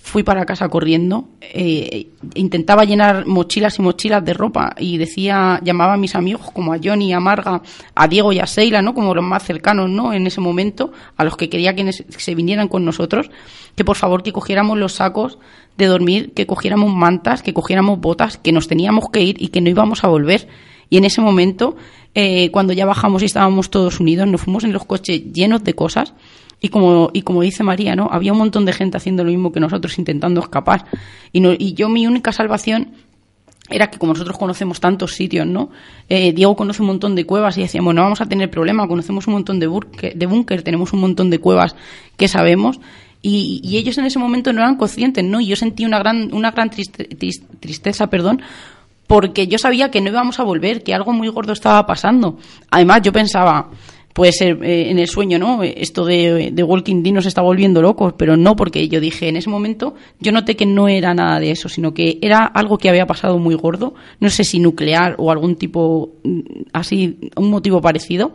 Fui 0.09 0.23
para 0.23 0.43
casa 0.43 0.69
corriendo, 0.69 1.29
eh, 1.39 2.07
intentaba 2.33 2.83
llenar 2.83 3.27
mochilas 3.27 3.77
y 3.77 3.83
mochilas 3.83 4.25
de 4.25 4.33
ropa 4.33 4.73
y 4.79 4.97
decía, 4.97 5.59
llamaba 5.63 5.93
a 5.93 5.97
mis 5.97 6.15
amigos 6.15 6.49
como 6.51 6.73
a 6.73 6.79
Johnny, 6.83 7.13
a 7.13 7.19
Marga, 7.19 7.61
a 7.93 8.07
Diego 8.07 8.33
y 8.33 8.39
a 8.39 8.47
Seila, 8.47 8.81
¿no? 8.81 8.95
Como 8.95 9.13
los 9.13 9.23
más 9.23 9.43
cercanos, 9.43 9.87
¿no? 9.87 10.11
En 10.11 10.25
ese 10.25 10.41
momento, 10.41 10.91
a 11.15 11.23
los 11.23 11.37
que 11.37 11.47
quería 11.47 11.75
que 11.75 11.93
se 11.93 12.33
vinieran 12.33 12.67
con 12.69 12.85
nosotros, 12.85 13.29
que 13.75 13.85
por 13.85 13.97
favor 13.97 14.23
que 14.23 14.33
cogiéramos 14.33 14.79
los 14.79 14.93
sacos 14.93 15.37
de 15.77 15.85
dormir, 15.85 16.33
que 16.33 16.47
cogiéramos 16.47 16.91
mantas, 16.91 17.43
que 17.43 17.53
cogiéramos 17.53 17.99
botas, 17.99 18.37
que 18.37 18.51
nos 18.51 18.67
teníamos 18.67 19.09
que 19.11 19.21
ir 19.21 19.39
y 19.39 19.49
que 19.49 19.61
no 19.61 19.69
íbamos 19.69 20.03
a 20.03 20.07
volver. 20.07 20.47
Y 20.89 20.97
en 20.97 21.05
ese 21.05 21.21
momento 21.21 21.75
eh, 22.15 22.49
cuando 22.49 22.73
ya 22.73 22.87
bajamos 22.87 23.21
y 23.21 23.25
estábamos 23.25 23.69
todos 23.69 23.99
unidos, 23.99 24.27
nos 24.27 24.41
fuimos 24.41 24.63
en 24.63 24.73
los 24.73 24.85
coches 24.85 25.21
llenos 25.31 25.63
de 25.63 25.75
cosas 25.75 26.15
y 26.61 26.69
como, 26.69 27.09
y 27.13 27.21
como 27.21 27.41
dice 27.41 27.63
María, 27.63 27.95
¿no? 27.95 28.09
Había 28.11 28.33
un 28.33 28.39
montón 28.39 28.65
de 28.65 28.73
gente 28.73 28.97
haciendo 28.97 29.23
lo 29.23 29.29
mismo 29.29 29.51
que 29.51 29.59
nosotros, 29.59 29.97
intentando 29.97 30.41
escapar. 30.41 30.85
Y, 31.31 31.39
no, 31.39 31.53
y 31.53 31.73
yo 31.73 31.89
mi 31.89 32.05
única 32.05 32.31
salvación 32.31 32.91
era 33.69 33.89
que 33.89 33.99
como 33.99 34.13
nosotros 34.13 34.37
conocemos 34.37 34.79
tantos 34.79 35.13
sitios, 35.13 35.45
¿no? 35.45 35.69
Eh, 36.09 36.33
Diego 36.33 36.55
conoce 36.55 36.81
un 36.81 36.87
montón 36.87 37.15
de 37.15 37.25
cuevas 37.25 37.57
y 37.57 37.61
decíamos, 37.61 37.93
no 37.93 38.01
vamos 38.01 38.19
a 38.19 38.25
tener 38.25 38.49
problema, 38.49 38.87
conocemos 38.87 39.27
un 39.27 39.33
montón 39.33 39.59
de, 39.59 39.69
de 40.15 40.25
búnker, 40.25 40.63
tenemos 40.63 40.91
un 40.91 41.01
montón 41.01 41.29
de 41.29 41.39
cuevas 41.39 41.75
que 42.17 42.27
sabemos. 42.27 42.79
Y, 43.21 43.59
y, 43.63 43.77
ellos 43.77 43.97
en 43.97 44.05
ese 44.05 44.17
momento 44.17 44.53
no 44.53 44.61
eran 44.61 44.77
conscientes, 44.77 45.25
¿no? 45.25 45.41
Y 45.41 45.47
yo 45.47 45.57
sentí 45.57 45.85
una 45.85 45.99
gran, 45.99 46.33
una 46.33 46.51
gran 46.51 46.69
tristeza, 46.69 48.07
perdón, 48.07 48.41
porque 49.07 49.47
yo 49.47 49.57
sabía 49.57 49.91
que 49.91 49.99
no 50.01 50.09
íbamos 50.09 50.39
a 50.39 50.43
volver, 50.43 50.83
que 50.83 50.93
algo 50.93 51.11
muy 51.11 51.27
gordo 51.27 51.51
estaba 51.51 51.85
pasando. 51.85 52.37
Además, 52.71 53.01
yo 53.01 53.11
pensaba, 53.11 53.69
puede 54.19 54.33
ser 54.33 54.61
eh, 54.65 54.91
en 54.91 54.99
el 54.99 55.07
sueño, 55.07 55.39
¿no? 55.39 55.63
Esto 55.63 56.03
de, 56.03 56.53
Walking 56.61 57.03
Dead 57.03 57.13
nos 57.13 57.25
está 57.25 57.41
volviendo 57.41 57.81
locos, 57.81 58.15
pero 58.17 58.35
no, 58.35 58.57
porque 58.57 58.89
yo 58.89 58.99
dije, 58.99 59.29
en 59.29 59.37
ese 59.37 59.49
momento, 59.49 59.95
yo 60.19 60.33
noté 60.33 60.57
que 60.57 60.65
no 60.65 60.89
era 60.89 61.13
nada 61.13 61.39
de 61.39 61.51
eso, 61.51 61.69
sino 61.69 61.93
que 61.93 62.19
era 62.21 62.39
algo 62.43 62.77
que 62.77 62.89
había 62.89 63.07
pasado 63.07 63.39
muy 63.39 63.55
gordo, 63.55 63.93
no 64.19 64.29
sé 64.29 64.43
si 64.43 64.59
nuclear 64.59 65.15
o 65.19 65.31
algún 65.31 65.55
tipo, 65.55 66.15
mm, 66.25 66.39
así, 66.73 67.31
un 67.37 67.49
motivo 67.49 67.79
parecido. 67.79 68.33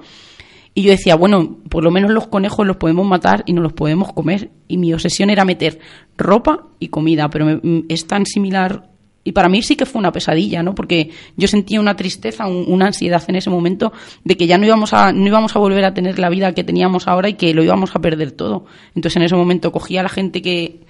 Y 0.72 0.84
yo 0.84 0.90
decía, 0.90 1.16
bueno, 1.16 1.58
por 1.68 1.84
lo 1.84 1.90
menos 1.90 2.12
los 2.12 2.28
conejos 2.28 2.66
los 2.66 2.78
podemos 2.78 3.06
matar 3.06 3.42
y 3.44 3.52
no 3.52 3.60
los 3.60 3.74
podemos 3.74 4.10
comer. 4.14 4.52
Y 4.66 4.78
mi 4.78 4.94
obsesión 4.94 5.28
era 5.28 5.44
meter 5.44 5.80
ropa 6.16 6.66
y 6.78 6.88
comida, 6.88 7.28
pero 7.28 7.60
mm, 7.62 7.80
es 7.90 8.06
tan 8.06 8.24
similar 8.24 8.93
y 9.24 9.32
para 9.32 9.48
mí 9.48 9.62
sí 9.62 9.74
que 9.74 9.86
fue 9.86 9.98
una 9.98 10.12
pesadilla, 10.12 10.62
¿no? 10.62 10.74
Porque 10.74 11.10
yo 11.36 11.48
sentía 11.48 11.80
una 11.80 11.96
tristeza, 11.96 12.46
una 12.46 12.86
ansiedad 12.86 13.22
en 13.26 13.36
ese 13.36 13.48
momento 13.48 13.92
de 14.22 14.36
que 14.36 14.46
ya 14.46 14.58
no 14.58 14.66
íbamos 14.66 14.92
a 14.92 15.12
no 15.12 15.26
íbamos 15.26 15.56
a 15.56 15.58
volver 15.58 15.84
a 15.86 15.94
tener 15.94 16.18
la 16.18 16.28
vida 16.28 16.52
que 16.52 16.62
teníamos 16.62 17.08
ahora 17.08 17.30
y 17.30 17.34
que 17.34 17.54
lo 17.54 17.64
íbamos 17.64 17.96
a 17.96 18.00
perder 18.00 18.32
todo. 18.32 18.66
Entonces 18.94 19.16
en 19.16 19.22
ese 19.22 19.34
momento 19.34 19.72
cogía 19.72 20.00
a 20.00 20.02
la 20.02 20.10
gente 20.10 20.42
que 20.42 20.80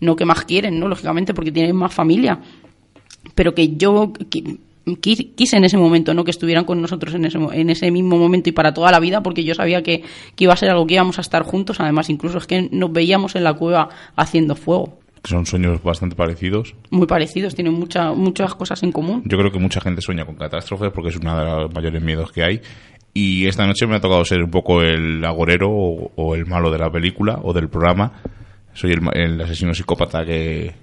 no 0.00 0.16
que 0.16 0.24
más 0.24 0.44
quieren, 0.44 0.80
¿no? 0.80 0.88
Lógicamente 0.88 1.34
porque 1.34 1.52
tienen 1.52 1.76
más 1.76 1.92
familia, 1.92 2.40
pero 3.34 3.54
que 3.54 3.76
yo 3.76 4.14
quise 5.00 5.56
en 5.56 5.64
ese 5.64 5.76
momento, 5.76 6.14
¿no? 6.14 6.24
Que 6.24 6.30
estuvieran 6.30 6.64
con 6.64 6.80
nosotros 6.80 7.14
en 7.14 7.26
ese, 7.26 7.38
en 7.38 7.68
ese 7.68 7.90
mismo 7.90 8.16
momento 8.16 8.48
y 8.48 8.52
para 8.52 8.72
toda 8.72 8.90
la 8.90 9.00
vida, 9.00 9.22
porque 9.22 9.44
yo 9.44 9.54
sabía 9.54 9.82
que, 9.82 10.02
que 10.34 10.44
iba 10.44 10.54
a 10.54 10.56
ser 10.56 10.70
algo 10.70 10.86
que 10.86 10.94
íbamos 10.94 11.18
a 11.18 11.20
estar 11.20 11.42
juntos. 11.42 11.78
Además, 11.78 12.08
incluso 12.08 12.38
es 12.38 12.46
que 12.46 12.68
nos 12.72 12.90
veíamos 12.90 13.36
en 13.36 13.44
la 13.44 13.52
cueva 13.54 13.90
haciendo 14.16 14.56
fuego 14.56 15.01
son 15.24 15.46
sueños 15.46 15.82
bastante 15.82 16.16
parecidos. 16.16 16.74
Muy 16.90 17.06
parecidos, 17.06 17.54
tienen 17.54 17.74
mucha, 17.74 18.12
muchas 18.12 18.54
cosas 18.54 18.82
en 18.82 18.92
común. 18.92 19.22
Yo 19.24 19.38
creo 19.38 19.52
que 19.52 19.58
mucha 19.58 19.80
gente 19.80 20.00
sueña 20.00 20.24
con 20.24 20.34
catástrofes 20.34 20.90
porque 20.92 21.10
es 21.10 21.16
uno 21.16 21.36
de 21.36 21.44
los 21.44 21.74
mayores 21.74 22.02
miedos 22.02 22.32
que 22.32 22.42
hay. 22.42 22.60
Y 23.14 23.46
esta 23.46 23.66
noche 23.66 23.86
me 23.86 23.96
ha 23.96 24.00
tocado 24.00 24.24
ser 24.24 24.42
un 24.42 24.50
poco 24.50 24.82
el 24.82 25.24
agorero 25.24 25.70
o, 25.70 26.34
el 26.34 26.46
malo 26.46 26.70
de 26.70 26.78
la 26.78 26.90
película 26.90 27.38
o 27.42 27.52
del 27.52 27.68
programa. 27.68 28.12
Soy 28.72 28.92
el, 28.92 29.40
asesino 29.40 29.74
psicópata 29.74 30.24
que 30.24 30.74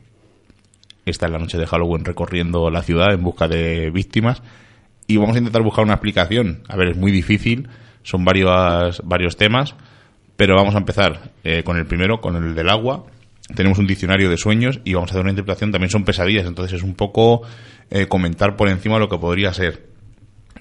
está 1.05 1.25
en 1.25 1.33
la 1.33 1.39
noche 1.39 1.57
de 1.57 1.65
Halloween 1.65 2.05
recorriendo 2.05 2.69
la 2.69 2.83
ciudad 2.83 3.13
en 3.13 3.23
busca 3.23 3.47
de 3.47 3.89
víctimas. 3.89 4.43
Y 5.07 5.17
vamos 5.17 5.35
a 5.35 5.39
intentar 5.39 5.63
buscar 5.63 5.83
una 5.83 5.95
explicación. 5.95 6.61
A 6.69 6.77
ver, 6.77 6.89
es 6.89 6.97
muy 6.97 7.11
difícil, 7.11 7.67
son 8.03 8.23
varios, 8.23 9.01
varios 9.03 9.35
temas, 9.35 9.75
pero 10.37 10.55
vamos 10.55 10.75
a 10.75 10.77
empezar 10.77 11.31
eh, 11.43 11.63
con 11.63 11.77
el 11.77 11.87
primero, 11.87 12.21
con 12.21 12.35
el 12.35 12.53
del 12.53 12.69
agua 12.69 13.05
tenemos 13.55 13.79
un 13.79 13.87
diccionario 13.87 14.29
de 14.29 14.37
sueños 14.37 14.79
y 14.83 14.93
vamos 14.93 15.09
a 15.09 15.13
hacer 15.13 15.21
una 15.21 15.31
interpretación, 15.31 15.71
también 15.71 15.89
son 15.89 16.05
pesadillas, 16.05 16.45
entonces 16.45 16.77
es 16.77 16.83
un 16.83 16.95
poco 16.95 17.41
eh, 17.89 18.07
comentar 18.07 18.55
por 18.55 18.69
encima 18.69 18.99
lo 18.99 19.09
que 19.09 19.17
podría 19.17 19.53
ser. 19.53 19.87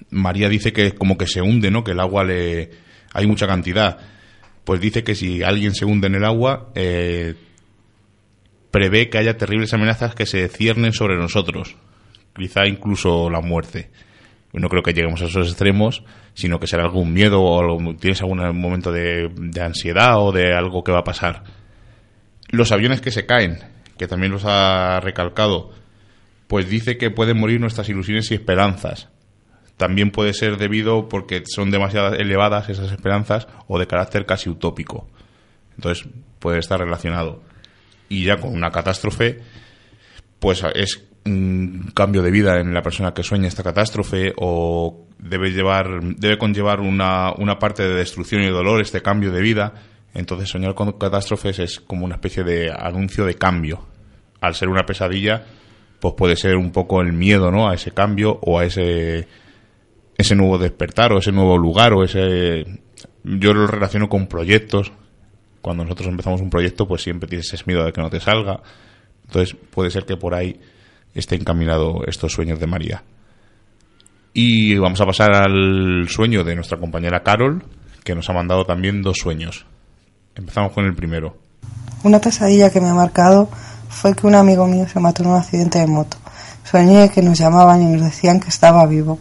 María 0.09 0.49
dice 0.49 0.73
que 0.73 0.93
como 0.93 1.17
que 1.17 1.27
se 1.27 1.41
hunde, 1.41 1.71
¿no? 1.71 1.83
Que 1.83 1.91
el 1.91 1.99
agua 1.99 2.23
le... 2.23 2.71
hay 3.13 3.27
mucha 3.27 3.47
cantidad. 3.47 3.97
Pues 4.63 4.81
dice 4.81 5.03
que 5.03 5.15
si 5.15 5.43
alguien 5.43 5.75
se 5.75 5.85
hunde 5.85 6.07
en 6.07 6.15
el 6.15 6.25
agua, 6.25 6.69
eh, 6.75 7.35
prevé 8.71 9.09
que 9.09 9.17
haya 9.17 9.37
terribles 9.37 9.73
amenazas 9.73 10.15
que 10.15 10.25
se 10.25 10.47
ciernen 10.47 10.93
sobre 10.93 11.15
nosotros. 11.17 11.75
Quizá 12.35 12.65
incluso 12.65 13.29
la 13.29 13.41
muerte. 13.41 13.89
No 14.51 14.67
creo 14.67 14.81
que 14.81 14.93
lleguemos 14.93 15.21
a 15.21 15.25
esos 15.25 15.49
extremos, 15.49 16.03
sino 16.33 16.59
que 16.59 16.65
será 16.65 16.83
algún 16.83 17.13
miedo 17.13 17.43
o 17.43 17.77
tienes 17.99 18.21
algún 18.21 18.39
momento 18.59 18.91
de 18.91 19.29
ansiedad 19.61 20.19
o 20.19 20.31
de 20.31 20.53
algo 20.53 20.83
que 20.83 20.91
va 20.91 20.99
a 20.99 21.03
pasar 21.03 21.58
los 22.49 22.71
aviones 22.71 23.01
que 23.01 23.11
se 23.11 23.25
caen, 23.25 23.59
que 23.97 24.07
también 24.07 24.31
los 24.31 24.43
ha 24.45 24.99
recalcado, 25.01 25.71
pues 26.47 26.69
dice 26.69 26.97
que 26.97 27.11
pueden 27.11 27.39
morir 27.39 27.59
nuestras 27.59 27.89
ilusiones 27.89 28.31
y 28.31 28.35
esperanzas. 28.35 29.09
También 29.77 30.11
puede 30.11 30.33
ser 30.33 30.57
debido 30.57 31.07
porque 31.07 31.43
son 31.45 31.71
demasiado 31.71 32.13
elevadas 32.15 32.69
esas 32.69 32.91
esperanzas 32.91 33.47
o 33.67 33.79
de 33.79 33.87
carácter 33.87 34.25
casi 34.25 34.49
utópico. 34.49 35.07
Entonces 35.75 36.07
puede 36.39 36.59
estar 36.59 36.79
relacionado. 36.79 37.41
Y 38.09 38.25
ya 38.25 38.37
con 38.37 38.53
una 38.53 38.71
catástrofe, 38.71 39.39
pues 40.39 40.63
es 40.75 41.03
un 41.25 41.91
cambio 41.93 42.21
de 42.21 42.31
vida 42.31 42.59
en 42.59 42.73
la 42.73 42.81
persona 42.81 43.13
que 43.13 43.23
sueña 43.23 43.47
esta 43.47 43.63
catástrofe 43.63 44.33
o 44.37 45.07
debe 45.19 45.51
llevar 45.51 46.01
debe 46.15 46.37
conllevar 46.37 46.79
una, 46.79 47.33
una 47.37 47.59
parte 47.59 47.83
de 47.83 47.93
destrucción 47.93 48.41
y 48.41 48.47
dolor 48.47 48.81
este 48.81 49.01
cambio 49.01 49.31
de 49.31 49.41
vida 49.41 49.73
entonces 50.13 50.49
soñar 50.49 50.75
con 50.75 50.91
catástrofes 50.93 51.59
es 51.59 51.79
como 51.79 52.05
una 52.05 52.15
especie 52.15 52.43
de 52.43 52.71
anuncio 52.71 53.25
de 53.25 53.35
cambio. 53.35 53.87
Al 54.41 54.55
ser 54.55 54.69
una 54.69 54.85
pesadilla, 54.85 55.45
pues 55.99 56.13
puede 56.15 56.35
ser 56.35 56.55
un 56.55 56.71
poco 56.71 57.01
el 57.01 57.13
miedo, 57.13 57.51
¿no? 57.51 57.69
A 57.69 57.73
ese 57.73 57.91
cambio 57.91 58.39
o 58.41 58.59
a 58.59 58.65
ese 58.65 59.27
ese 60.19 60.35
nuevo 60.35 60.57
despertar 60.57 61.13
o 61.13 61.19
ese 61.19 61.31
nuevo 61.31 61.57
lugar 61.57 61.93
o 61.93 62.03
ese... 62.03 62.65
Yo 63.23 63.53
lo 63.53 63.67
relaciono 63.67 64.09
con 64.09 64.27
proyectos. 64.27 64.91
Cuando 65.61 65.85
nosotros 65.85 66.09
empezamos 66.09 66.41
un 66.41 66.49
proyecto, 66.49 66.85
pues 66.85 67.03
siempre 67.03 67.29
tienes 67.29 67.53
ese 67.53 67.63
miedo 67.65 67.85
de 67.85 67.93
que 67.93 68.01
no 68.01 68.09
te 68.09 68.19
salga. 68.19 68.61
Entonces 69.25 69.55
puede 69.71 69.89
ser 69.91 70.05
que 70.05 70.17
por 70.17 70.35
ahí 70.35 70.59
esté 71.13 71.35
encaminado 71.35 72.01
estos 72.05 72.33
sueños 72.33 72.59
de 72.59 72.67
María. 72.67 73.03
Y 74.33 74.75
vamos 74.77 74.99
a 74.99 75.05
pasar 75.05 75.33
al 75.33 76.09
sueño 76.09 76.43
de 76.43 76.55
nuestra 76.55 76.77
compañera 76.77 77.23
Carol, 77.23 77.63
que 78.03 78.13
nos 78.13 78.29
ha 78.29 78.33
mandado 78.33 78.65
también 78.65 79.01
dos 79.01 79.19
sueños. 79.19 79.65
Empezamos 80.39 80.71
con 80.71 80.85
el 80.85 80.95
primero. 80.95 81.35
Una 82.01 82.21
pesadilla 82.21 82.69
que 82.69 82.79
me 82.79 82.87
ha 82.87 82.93
marcado 82.93 83.49
fue 83.89 84.15
que 84.15 84.25
un 84.25 84.35
amigo 84.35 84.65
mío 84.67 84.87
se 84.87 85.01
mató 85.01 85.21
en 85.21 85.31
un 85.31 85.35
accidente 85.35 85.79
de 85.79 85.87
moto. 85.87 86.15
Soñé 86.63 87.09
que 87.09 87.21
nos 87.21 87.37
llamaban 87.37 87.81
y 87.81 87.87
nos 87.87 88.01
decían 88.03 88.39
que 88.39 88.47
estaba 88.47 88.85
vivo 88.85 89.19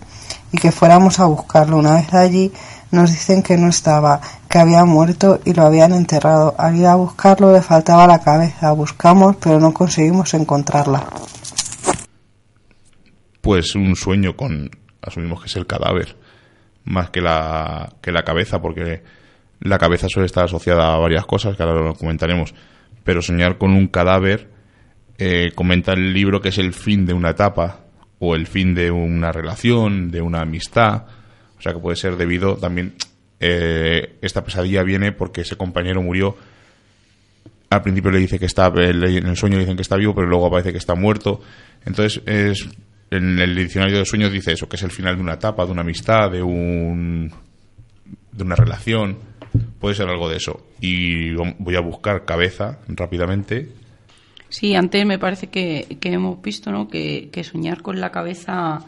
y 0.52 0.58
que 0.58 0.70
fuéramos 0.70 1.18
a 1.18 1.24
buscarlo. 1.24 1.78
Una 1.78 1.96
vez 1.96 2.14
allí 2.14 2.52
nos 2.92 3.10
dicen 3.10 3.42
que 3.42 3.56
no 3.58 3.68
estaba, 3.68 4.20
que 4.48 4.58
había 4.58 4.84
muerto 4.84 5.40
y 5.44 5.54
lo 5.54 5.64
habían 5.64 5.92
enterrado. 5.92 6.54
Al 6.56 6.76
ir 6.76 6.86
a 6.86 6.94
buscarlo 6.94 7.52
le 7.52 7.62
faltaba 7.62 8.06
la 8.06 8.20
cabeza. 8.20 8.70
Buscamos 8.70 9.34
pero 9.42 9.58
no 9.58 9.74
conseguimos 9.74 10.34
encontrarla. 10.34 11.04
Pues 13.40 13.74
un 13.74 13.96
sueño 13.96 14.36
con, 14.36 14.70
asumimos 15.02 15.40
que 15.40 15.46
es 15.48 15.56
el 15.56 15.66
cadáver, 15.66 16.16
más 16.84 17.10
que 17.10 17.20
la, 17.20 17.92
que 18.00 18.12
la 18.12 18.22
cabeza, 18.22 18.62
porque 18.62 19.02
la 19.61 19.78
cabeza 19.78 20.09
suele 20.09 20.26
estar 20.26 20.44
asociada 20.44 20.94
a 20.94 20.98
varias 20.98 21.26
cosas, 21.26 21.56
que 21.56 21.62
ahora 21.62 21.80
lo 21.80 21.94
comentaremos, 21.94 22.54
pero 23.04 23.22
soñar 23.22 23.59
con 23.59 23.72
un 23.72 23.88
cadáver 23.88 24.48
eh, 25.18 25.50
comenta 25.54 25.92
el 25.92 26.12
libro 26.12 26.40
que 26.40 26.50
es 26.50 26.59
el 26.59 26.72
fin 26.72 27.06
de 27.06 27.12
una 27.12 27.30
etapa 27.30 27.80
o 28.20 28.34
el 28.34 28.46
fin 28.46 28.74
de 28.74 28.90
una 28.90 29.32
relación, 29.32 30.11
de 30.11 30.20
una 30.20 30.42
amistad, 30.42 31.06
o 31.59 31.62
sea 31.62 31.72
que 31.72 31.80
puede 31.80 31.96
ser 31.96 32.16
debido 32.16 32.56
también, 32.56 32.94
eh, 33.40 34.16
esta 34.22 34.44
pesadilla 34.44 34.82
viene 34.82 35.12
porque 35.12 35.42
ese 35.42 35.56
compañero 35.56 36.02
murió, 36.02 36.36
al 37.70 37.82
principio 37.82 38.11
le 38.11 38.18
dice 38.18 38.38
que 38.38 38.46
está, 38.46 38.68
en 38.68 39.02
el 39.04 39.36
sueño 39.36 39.56
le 39.56 39.62
dicen 39.62 39.76
que 39.76 39.82
está 39.82 39.96
vivo, 39.96 40.14
pero 40.14 40.26
luego 40.26 40.46
aparece 40.46 40.72
que 40.72 40.78
está 40.78 40.94
muerto, 40.94 41.40
entonces 41.84 42.22
es, 42.26 42.68
en 43.11 43.38
el 43.38 43.54
diccionario 43.54 43.98
de 43.98 44.04
sueños 44.04 44.32
dice 44.32 44.52
eso, 44.52 44.68
que 44.68 44.76
es 44.76 44.82
el 44.82 44.90
final 44.90 45.16
de 45.16 45.22
una 45.22 45.34
etapa, 45.34 45.64
de 45.66 45.72
una 45.72 45.82
amistad, 45.82 46.30
de 46.30 46.42
un 46.42 47.32
de 48.32 48.44
una 48.44 48.54
relación, 48.54 49.18
puede 49.80 49.94
ser 49.94 50.09
algo 50.09 50.28
de 50.28 50.36
eso. 50.36 50.61
Y 50.80 51.32
voy 51.34 51.76
a 51.76 51.80
buscar 51.80 52.24
cabeza 52.24 52.78
rápidamente. 52.88 53.68
Sí, 54.49 54.74
antes 54.74 55.05
me 55.05 55.18
parece 55.18 55.49
que, 55.49 55.86
hemos 56.03 56.40
visto 56.42 56.70
¿no? 56.70 56.88
que, 56.88 57.30
soñar 57.44 57.82
con 57.82 58.01
la 58.01 58.11
cabeza 58.11 58.80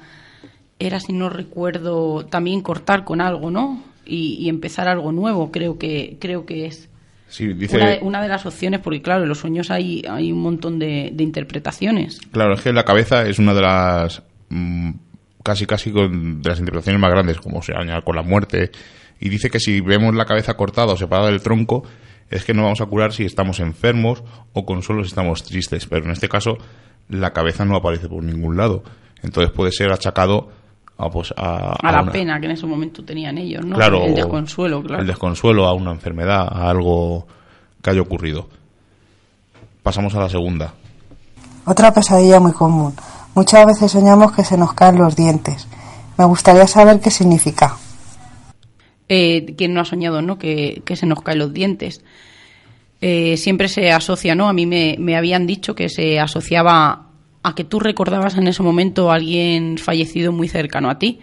era, 0.78 1.00
si 1.00 1.12
no 1.12 1.28
recuerdo, 1.28 2.24
también 2.26 2.62
cortar 2.62 3.04
con 3.04 3.20
algo, 3.20 3.50
¿no? 3.50 3.82
Y, 4.06 4.48
empezar 4.48 4.88
algo 4.88 5.12
nuevo, 5.12 5.52
creo 5.52 5.78
que, 5.78 6.16
creo 6.18 6.46
que 6.46 6.66
es. 6.66 6.88
Sí, 7.28 7.52
dice... 7.52 8.00
una, 8.02 8.20
de 8.22 8.28
las 8.28 8.44
opciones, 8.44 8.80
porque 8.80 9.02
claro, 9.02 9.22
en 9.22 9.28
los 9.28 9.38
sueños 9.38 9.70
hay, 9.70 10.02
hay 10.08 10.32
un 10.32 10.40
montón 10.40 10.78
de, 10.80 11.14
interpretaciones. 11.18 12.20
Claro, 12.32 12.54
es 12.54 12.62
que 12.62 12.72
la 12.72 12.84
cabeza 12.84 13.24
es 13.26 13.38
una 13.38 13.54
de 13.54 13.60
las 13.60 14.22
mm, 14.48 14.90
casi 15.42 15.66
casi 15.66 15.92
con, 15.92 16.42
de 16.42 16.48
las 16.48 16.58
interpretaciones 16.58 17.00
más 17.00 17.10
grandes, 17.10 17.38
como 17.38 17.62
se 17.62 17.72
añade 17.74 18.02
con 18.02 18.16
la 18.16 18.22
muerte, 18.22 18.70
y 19.20 19.28
dice 19.28 19.50
que 19.50 19.60
si 19.60 19.80
vemos 19.80 20.14
la 20.14 20.24
cabeza 20.24 20.54
cortada 20.54 20.94
o 20.94 20.96
separada 20.96 21.28
del 21.28 21.42
tronco, 21.42 21.84
es 22.30 22.44
que 22.44 22.54
no 22.54 22.62
vamos 22.62 22.80
a 22.80 22.86
curar 22.86 23.12
si 23.12 23.24
estamos 23.24 23.60
enfermos 23.60 24.24
o 24.54 24.64
con 24.64 24.82
solo 24.82 25.02
si 25.04 25.08
estamos 25.08 25.42
tristes. 25.42 25.86
Pero 25.86 26.06
en 26.06 26.12
este 26.12 26.28
caso, 26.28 26.56
la 27.08 27.32
cabeza 27.32 27.64
no 27.64 27.76
aparece 27.76 28.08
por 28.08 28.22
ningún 28.24 28.56
lado. 28.56 28.82
Entonces 29.22 29.52
puede 29.52 29.72
ser 29.72 29.92
achacado 29.92 30.48
a, 30.96 31.10
pues, 31.10 31.34
a, 31.36 31.76
la 31.82 32.10
pena 32.10 32.40
que 32.40 32.46
en 32.46 32.52
ese 32.52 32.66
momento 32.66 33.04
tenían 33.04 33.36
ellos, 33.36 33.64
¿no? 33.64 33.76
Claro, 33.76 34.04
el 34.04 34.14
desconsuelo, 34.14 34.82
claro. 34.82 35.02
El 35.02 35.06
desconsuelo 35.06 35.66
a 35.66 35.74
una 35.74 35.90
enfermedad, 35.90 36.48
a 36.50 36.70
algo 36.70 37.26
que 37.82 37.90
haya 37.90 38.00
ocurrido. 38.00 38.48
Pasamos 39.82 40.14
a 40.14 40.20
la 40.20 40.28
segunda. 40.30 40.72
Otra 41.66 41.92
pesadilla 41.92 42.40
muy 42.40 42.52
común. 42.52 42.94
Muchas 43.34 43.66
veces 43.66 43.92
soñamos 43.92 44.32
que 44.32 44.44
se 44.44 44.56
nos 44.56 44.72
caen 44.72 44.96
los 44.96 45.14
dientes. 45.14 45.68
Me 46.16 46.24
gustaría 46.24 46.66
saber 46.66 47.00
qué 47.00 47.10
significa 47.10 47.76
eh, 49.12 49.54
¿quién 49.58 49.74
no 49.74 49.80
ha 49.80 49.84
soñado 49.84 50.22
no 50.22 50.38
que, 50.38 50.84
se 50.94 51.04
nos 51.04 51.20
caen 51.20 51.40
los 51.40 51.52
dientes? 51.52 52.04
Eh, 53.00 53.36
siempre 53.36 53.66
se 53.66 53.90
asocia, 53.90 54.36
¿no? 54.36 54.48
A 54.48 54.52
mí 54.52 54.66
me, 54.66 55.16
habían 55.16 55.48
dicho 55.48 55.74
que 55.74 55.88
se 55.88 56.20
asociaba 56.20 57.08
a 57.42 57.54
que 57.56 57.64
tú 57.64 57.80
recordabas 57.80 58.36
en 58.38 58.46
ese 58.46 58.62
momento 58.62 59.10
a 59.10 59.16
alguien 59.16 59.78
fallecido 59.78 60.30
muy 60.30 60.46
cercano 60.46 60.90
a 60.90 61.00
ti, 61.00 61.18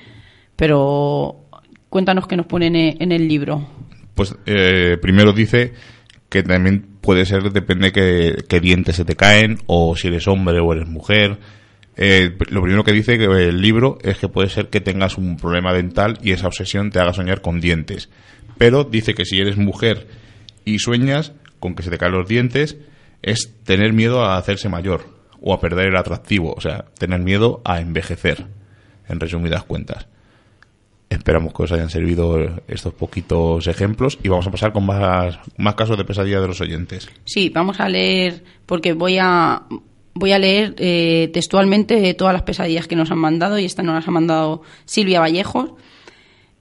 pero 0.57 1.45
cuéntanos 1.88 2.27
qué 2.27 2.35
nos 2.35 2.47
ponen 2.47 2.75
en 2.75 3.11
el 3.13 3.25
libro. 3.25 3.65
Pues 4.15 4.35
eh, 4.45 4.97
primero 5.01 5.31
dice 5.31 5.71
que 6.27 6.43
también 6.43 6.97
puede 6.99 7.25
ser, 7.25 7.53
depende 7.53 7.93
qué, 7.93 8.35
qué 8.49 8.59
dientes 8.59 8.97
se 8.97 9.05
te 9.05 9.15
caen, 9.15 9.59
o 9.65 9.95
si 9.95 10.09
eres 10.09 10.27
hombre 10.27 10.59
o 10.59 10.73
eres 10.73 10.89
mujer, 10.89 11.39
eh, 11.97 12.37
lo 12.49 12.61
primero 12.61 12.83
que 12.83 12.91
dice 12.91 13.15
el 13.15 13.59
libro 13.59 13.97
es 14.03 14.19
que 14.19 14.29
puede 14.29 14.49
ser 14.49 14.69
que 14.69 14.81
tengas 14.81 15.17
un 15.17 15.35
problema 15.37 15.73
dental 15.73 16.19
y 16.21 16.31
esa 16.31 16.47
obsesión 16.47 16.91
te 16.91 16.99
haga 16.99 17.13
soñar 17.13 17.41
con 17.41 17.59
dientes. 17.59 18.09
Pero 18.59 18.83
dice 18.83 19.15
que 19.15 19.25
si 19.25 19.39
eres 19.39 19.57
mujer 19.57 20.07
y 20.63 20.77
sueñas 20.77 21.33
con 21.59 21.73
que 21.75 21.81
se 21.81 21.89
te 21.89 21.97
caen 21.97 22.13
los 22.13 22.27
dientes, 22.27 22.77
es 23.23 23.51
tener 23.63 23.93
miedo 23.93 24.23
a 24.23 24.37
hacerse 24.37 24.69
mayor 24.69 25.17
o 25.41 25.53
a 25.53 25.59
perder 25.59 25.87
el 25.87 25.97
atractivo, 25.97 26.53
o 26.53 26.61
sea, 26.61 26.85
tener 26.97 27.19
miedo 27.19 27.61
a 27.65 27.81
envejecer, 27.81 28.45
en 29.09 29.19
resumidas 29.19 29.63
cuentas. 29.63 30.07
Esperamos 31.09 31.53
que 31.53 31.63
os 31.63 31.71
hayan 31.71 31.89
servido 31.89 32.61
estos 32.67 32.93
poquitos 32.93 33.65
ejemplos 33.67 34.19
y 34.21 34.27
vamos 34.27 34.45
a 34.45 34.51
pasar 34.51 34.73
con 34.73 34.85
más, 34.85 35.39
más 35.57 35.75
casos 35.75 35.97
de 35.97 36.03
pesadilla 36.03 36.41
de 36.41 36.47
los 36.47 36.59
oyentes. 36.59 37.09
Sí, 37.23 37.49
vamos 37.49 37.79
a 37.79 37.87
leer, 37.87 38.43
porque 38.65 38.93
voy 38.93 39.17
a, 39.19 39.63
voy 40.18 40.32
a 40.32 40.39
leer 40.39 40.76
eh, 40.78 41.30
textualmente 41.34 42.13
todas 42.13 42.34
las 42.34 42.43
pesadillas 42.43 42.88
que 42.88 42.95
nos 42.95 43.11
han 43.11 43.20
mandado 43.20 43.59
y 43.59 43.65
esta 43.65 43.84
nos 43.84 43.95
las 43.95 44.07
ha 44.07 44.11
mandado 44.11 44.61
Silvia 44.86 45.20
Vallejo. 45.20 45.78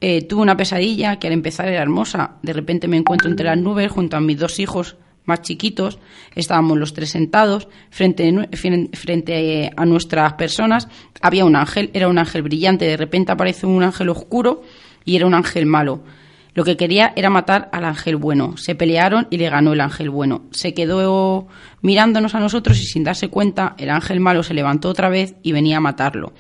Eh, 0.01 0.23
tuve 0.23 0.43
una 0.43 0.57
pesadilla 0.57 1.19
que 1.19 1.27
al 1.27 1.33
empezar 1.33 1.69
era 1.69 1.83
hermosa. 1.83 2.37
De 2.43 2.53
repente 2.53 2.89
me 2.89 2.97
encuentro 2.97 3.31
entre 3.31 3.47
las 3.47 3.59
nubes 3.59 3.91
junto 3.91 4.17
a 4.17 4.21
mis 4.21 4.39
dos 4.39 4.59
hijos 4.59 4.97
más 5.25 5.43
chiquitos. 5.43 5.99
Estábamos 6.35 6.79
los 6.79 6.93
tres 6.93 7.11
sentados 7.11 7.69
frente, 7.91 8.49
frente 8.93 9.71
a 9.75 9.85
nuestras 9.87 10.35
personas. 10.35 10.89
Había 11.21 11.45
un 11.45 11.57
ángel, 11.57 11.91
era 11.95 12.09
un 12.09 12.19
ángel 12.19 12.43
brillante. 12.43 12.85
De 12.85 12.97
repente 12.97 13.33
aparece 13.33 13.67
un 13.67 13.83
ángel 13.83 14.11
oscuro 14.11 14.63
y 15.05 15.17
era 15.17 15.27
un 15.27 15.35
ángel 15.35 15.67
malo. 15.67 16.03
Lo 16.57 16.65
que 16.65 16.79
quería 16.79 17.13
era 17.17 17.29
matar 17.29 17.69
al 17.71 17.85
ángel 17.85 18.17
bueno. 18.17 18.57
Se 18.57 18.75
pelearon 18.75 19.27
y 19.29 19.37
le 19.37 19.51
ganó 19.51 19.75
el 19.75 19.81
ángel 19.83 20.09
bueno. 20.09 20.45
Se 20.53 20.73
quedó 20.73 21.49
mirándonos 21.83 22.35
a 22.35 22.41
nosotros 22.41 22.81
y 22.81 22.87
sin 22.87 23.05
darse 23.05 23.29
cuenta, 23.29 23.75
el 23.77 23.91
ángel 23.91 24.21
malo 24.21 24.43
se 24.43 24.55
levantó 24.55 24.89
otra 24.89 25.11
vez 25.11 25.35
y 25.43 25.53
venía 25.53 25.77
a 25.77 25.81
matarlo. 25.81 26.33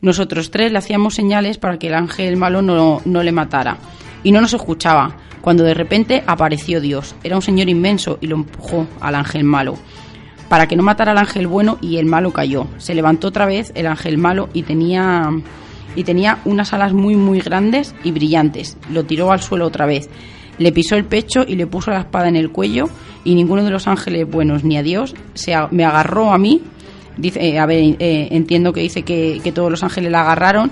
Nosotros 0.00 0.50
tres 0.50 0.72
le 0.72 0.78
hacíamos 0.78 1.14
señales 1.14 1.58
para 1.58 1.78
que 1.78 1.86
el 1.86 1.94
ángel 1.94 2.36
malo 2.36 2.60
no, 2.60 3.02
no 3.04 3.22
le 3.22 3.30
matara. 3.30 3.78
Y 4.24 4.32
no 4.32 4.40
nos 4.40 4.52
escuchaba, 4.52 5.16
cuando 5.40 5.62
de 5.62 5.74
repente 5.74 6.24
apareció 6.26 6.80
Dios. 6.80 7.14
Era 7.22 7.36
un 7.36 7.42
señor 7.42 7.68
inmenso 7.68 8.18
y 8.20 8.26
lo 8.26 8.34
empujó 8.34 8.88
al 9.00 9.14
ángel 9.14 9.44
malo 9.44 9.78
para 10.48 10.66
que 10.66 10.74
no 10.74 10.82
matara 10.82 11.12
al 11.12 11.18
ángel 11.18 11.46
bueno 11.46 11.78
y 11.80 11.98
el 11.98 12.06
malo 12.06 12.32
cayó. 12.32 12.66
Se 12.78 12.96
levantó 12.96 13.28
otra 13.28 13.46
vez 13.46 13.70
el 13.76 13.86
ángel 13.86 14.18
malo 14.18 14.48
y 14.52 14.64
tenía 14.64 15.30
y 15.96 16.04
tenía 16.04 16.38
unas 16.44 16.72
alas 16.72 16.92
muy 16.92 17.16
muy 17.16 17.40
grandes 17.40 17.94
y 18.04 18.12
brillantes. 18.12 18.76
Lo 18.90 19.04
tiró 19.04 19.32
al 19.32 19.40
suelo 19.40 19.66
otra 19.66 19.86
vez. 19.86 20.08
Le 20.58 20.72
pisó 20.72 20.96
el 20.96 21.04
pecho 21.04 21.44
y 21.46 21.56
le 21.56 21.66
puso 21.66 21.90
la 21.90 22.00
espada 22.00 22.28
en 22.28 22.36
el 22.36 22.50
cuello 22.50 22.88
y 23.24 23.34
ninguno 23.34 23.64
de 23.64 23.70
los 23.70 23.86
ángeles 23.86 24.28
buenos 24.28 24.64
ni 24.64 24.76
a 24.76 24.82
Dios 24.82 25.14
se 25.34 25.54
me 25.70 25.84
agarró 25.84 26.32
a 26.32 26.38
mí. 26.38 26.62
Dice, 27.16 27.40
eh, 27.40 27.58
a 27.58 27.66
ver, 27.66 27.96
eh, 27.98 28.28
entiendo 28.30 28.72
que 28.72 28.80
dice 28.80 29.02
que, 29.02 29.40
que 29.42 29.52
todos 29.52 29.70
los 29.70 29.82
ángeles 29.82 30.10
la 30.10 30.22
agarraron, 30.22 30.70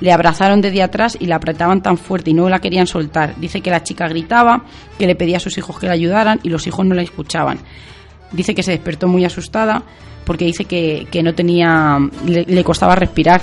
le 0.00 0.12
abrazaron 0.12 0.60
desde 0.60 0.82
atrás 0.82 1.16
y 1.18 1.26
la 1.26 1.36
apretaban 1.36 1.82
tan 1.82 1.98
fuerte 1.98 2.30
y 2.30 2.34
no 2.34 2.48
la 2.48 2.60
querían 2.60 2.86
soltar. 2.86 3.34
Dice 3.36 3.60
que 3.60 3.70
la 3.70 3.82
chica 3.82 4.06
gritaba, 4.06 4.64
que 4.98 5.06
le 5.06 5.16
pedía 5.16 5.38
a 5.38 5.40
sus 5.40 5.56
hijos 5.58 5.78
que 5.78 5.86
la 5.86 5.92
ayudaran 5.92 6.40
y 6.42 6.50
los 6.50 6.66
hijos 6.66 6.86
no 6.86 6.94
la 6.94 7.02
escuchaban. 7.02 7.58
Dice 8.30 8.54
que 8.54 8.62
se 8.62 8.72
despertó 8.72 9.08
muy 9.08 9.24
asustada 9.24 9.82
porque 10.24 10.44
dice 10.44 10.66
que, 10.66 11.06
que 11.10 11.22
no 11.22 11.34
tenía, 11.34 11.98
le 12.26 12.64
costaba 12.64 12.94
respirar 12.94 13.40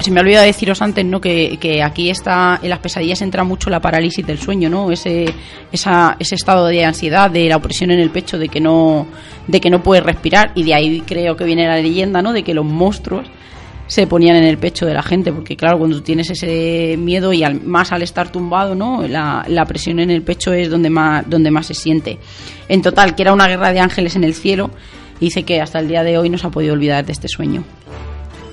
se 0.00 0.10
me 0.10 0.20
ha 0.20 0.22
olvidado 0.22 0.44
deciros 0.44 0.82
antes, 0.82 1.04
¿no? 1.04 1.20
Que, 1.20 1.56
que, 1.58 1.82
aquí 1.82 2.10
está, 2.10 2.60
en 2.62 2.70
las 2.70 2.80
pesadillas 2.80 3.22
entra 3.22 3.44
mucho 3.44 3.70
la 3.70 3.80
parálisis 3.80 4.26
del 4.26 4.38
sueño, 4.38 4.68
¿no? 4.68 4.90
Ese, 4.90 5.26
esa, 5.72 6.16
ese 6.18 6.34
estado 6.34 6.66
de 6.66 6.84
ansiedad, 6.84 7.30
de 7.30 7.48
la 7.48 7.56
opresión 7.56 7.90
en 7.90 8.00
el 8.00 8.10
pecho, 8.10 8.38
de 8.38 8.48
que 8.48 8.60
no, 8.60 9.06
de 9.46 9.60
que 9.60 9.70
no 9.70 9.82
puedes 9.82 10.04
respirar, 10.04 10.52
y 10.54 10.64
de 10.64 10.74
ahí 10.74 11.02
creo 11.06 11.36
que 11.36 11.44
viene 11.44 11.66
la 11.66 11.76
leyenda, 11.76 12.20
¿no? 12.20 12.32
De 12.32 12.42
que 12.42 12.54
los 12.54 12.64
monstruos 12.64 13.26
se 13.86 14.06
ponían 14.06 14.36
en 14.36 14.44
el 14.44 14.58
pecho 14.58 14.84
de 14.84 14.94
la 14.94 15.02
gente, 15.02 15.32
porque 15.32 15.56
claro, 15.56 15.78
cuando 15.78 16.02
tienes 16.02 16.28
ese 16.28 16.96
miedo 16.98 17.32
y 17.32 17.44
más 17.64 17.92
al 17.92 18.02
estar 18.02 18.30
tumbado, 18.30 18.74
¿no? 18.74 19.06
La, 19.06 19.44
la 19.48 19.64
presión 19.64 20.00
en 20.00 20.10
el 20.10 20.22
pecho 20.22 20.52
es 20.52 20.68
donde 20.68 20.90
más, 20.90 21.28
donde 21.28 21.50
más 21.50 21.66
se 21.66 21.74
siente. 21.74 22.18
En 22.68 22.82
total, 22.82 23.14
que 23.14 23.22
era 23.22 23.32
una 23.32 23.46
guerra 23.46 23.72
de 23.72 23.80
ángeles 23.80 24.16
en 24.16 24.24
el 24.24 24.34
cielo, 24.34 24.70
dice 25.20 25.44
que 25.44 25.60
hasta 25.60 25.78
el 25.78 25.88
día 25.88 26.02
de 26.02 26.18
hoy 26.18 26.28
no 26.28 26.36
se 26.36 26.46
ha 26.48 26.50
podido 26.50 26.74
olvidar 26.74 27.06
de 27.06 27.12
este 27.12 27.28
sueño. 27.28 27.64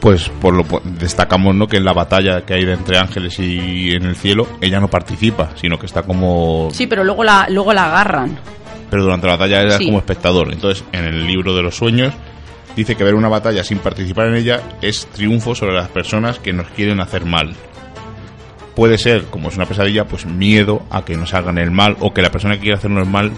Pues 0.04 0.28
por 0.28 0.54
lo 0.54 0.66
destacamos 0.84 1.56
no 1.56 1.66
que 1.68 1.78
en 1.78 1.86
la 1.86 1.94
batalla 1.94 2.42
que 2.42 2.54
hay 2.54 2.64
entre 2.64 2.98
ángeles 2.98 3.40
y 3.40 3.92
en 3.92 4.04
el 4.04 4.18
cielo 4.18 4.46
ella 4.60 4.82
no 4.82 4.90
participa 4.90 5.52
sino 5.56 5.80
que 5.80 5.86
está 5.86 6.04
como 6.04 6.68
sí 6.74 6.88
pero 6.88 7.06
luego 7.06 7.24
la 7.24 7.48
luego 7.50 7.72
la 7.74 7.86
agarran. 7.86 8.38
Pero 8.90 9.04
durante 9.04 9.28
la 9.28 9.38
batalla 9.38 9.62
era 9.62 9.78
como 9.80 9.98
espectador. 9.98 10.54
Entonces 10.54 10.84
en 10.92 11.06
el 11.06 11.26
libro 11.26 11.56
de 11.56 11.64
los 11.64 11.78
sueños 11.78 12.14
dice 12.76 12.96
que 12.96 13.06
ver 13.06 13.16
una 13.16 13.30
batalla 13.30 13.64
sin 13.64 13.80
participar 13.80 14.28
en 14.28 14.36
ella 14.36 14.62
es 14.82 15.08
triunfo 15.08 15.56
sobre 15.56 15.74
las 15.74 15.88
personas 15.88 16.38
que 16.38 16.52
nos 16.52 16.68
quieren 16.68 17.00
hacer 17.00 17.26
mal. 17.26 17.54
Puede 18.76 18.98
ser 18.98 19.24
como 19.28 19.48
es 19.48 19.56
una 19.56 19.66
pesadilla 19.66 20.06
pues 20.06 20.26
miedo 20.26 20.84
a 20.92 21.06
que 21.06 21.16
nos 21.16 21.34
hagan 21.34 21.58
el 21.58 21.72
mal 21.72 21.96
o 22.02 22.14
que 22.14 22.22
la 22.22 22.30
persona 22.30 22.56
que 22.56 22.62
quiere 22.62 22.76
hacernos 22.76 23.08
el 23.08 23.12
mal 23.12 23.32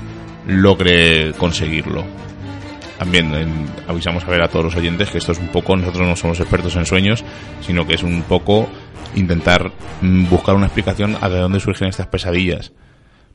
logre 0.48 1.32
conseguirlo 1.34 2.04
también 2.98 3.32
avisamos 3.88 4.24
a 4.24 4.28
ver 4.28 4.42
a 4.42 4.48
todos 4.48 4.66
los 4.66 4.76
oyentes 4.76 5.10
que 5.10 5.18
esto 5.18 5.32
es 5.32 5.40
un 5.40 5.48
poco, 5.48 5.76
nosotros 5.76 6.08
no 6.08 6.16
somos 6.16 6.40
expertos 6.40 6.76
en 6.76 6.86
sueños, 6.86 7.24
sino 7.62 7.86
que 7.86 7.96
es 7.96 8.04
un 8.04 8.22
poco 8.24 8.70
intentar 9.16 9.72
mm, 10.02 10.30
buscar 10.30 10.56
una 10.56 10.66
explicación 10.66 11.18
a 11.22 11.30
de 11.30 11.40
dónde 11.40 11.60
surgen 11.60 11.88
estas 11.88 12.08
pesadillas. 12.08 12.72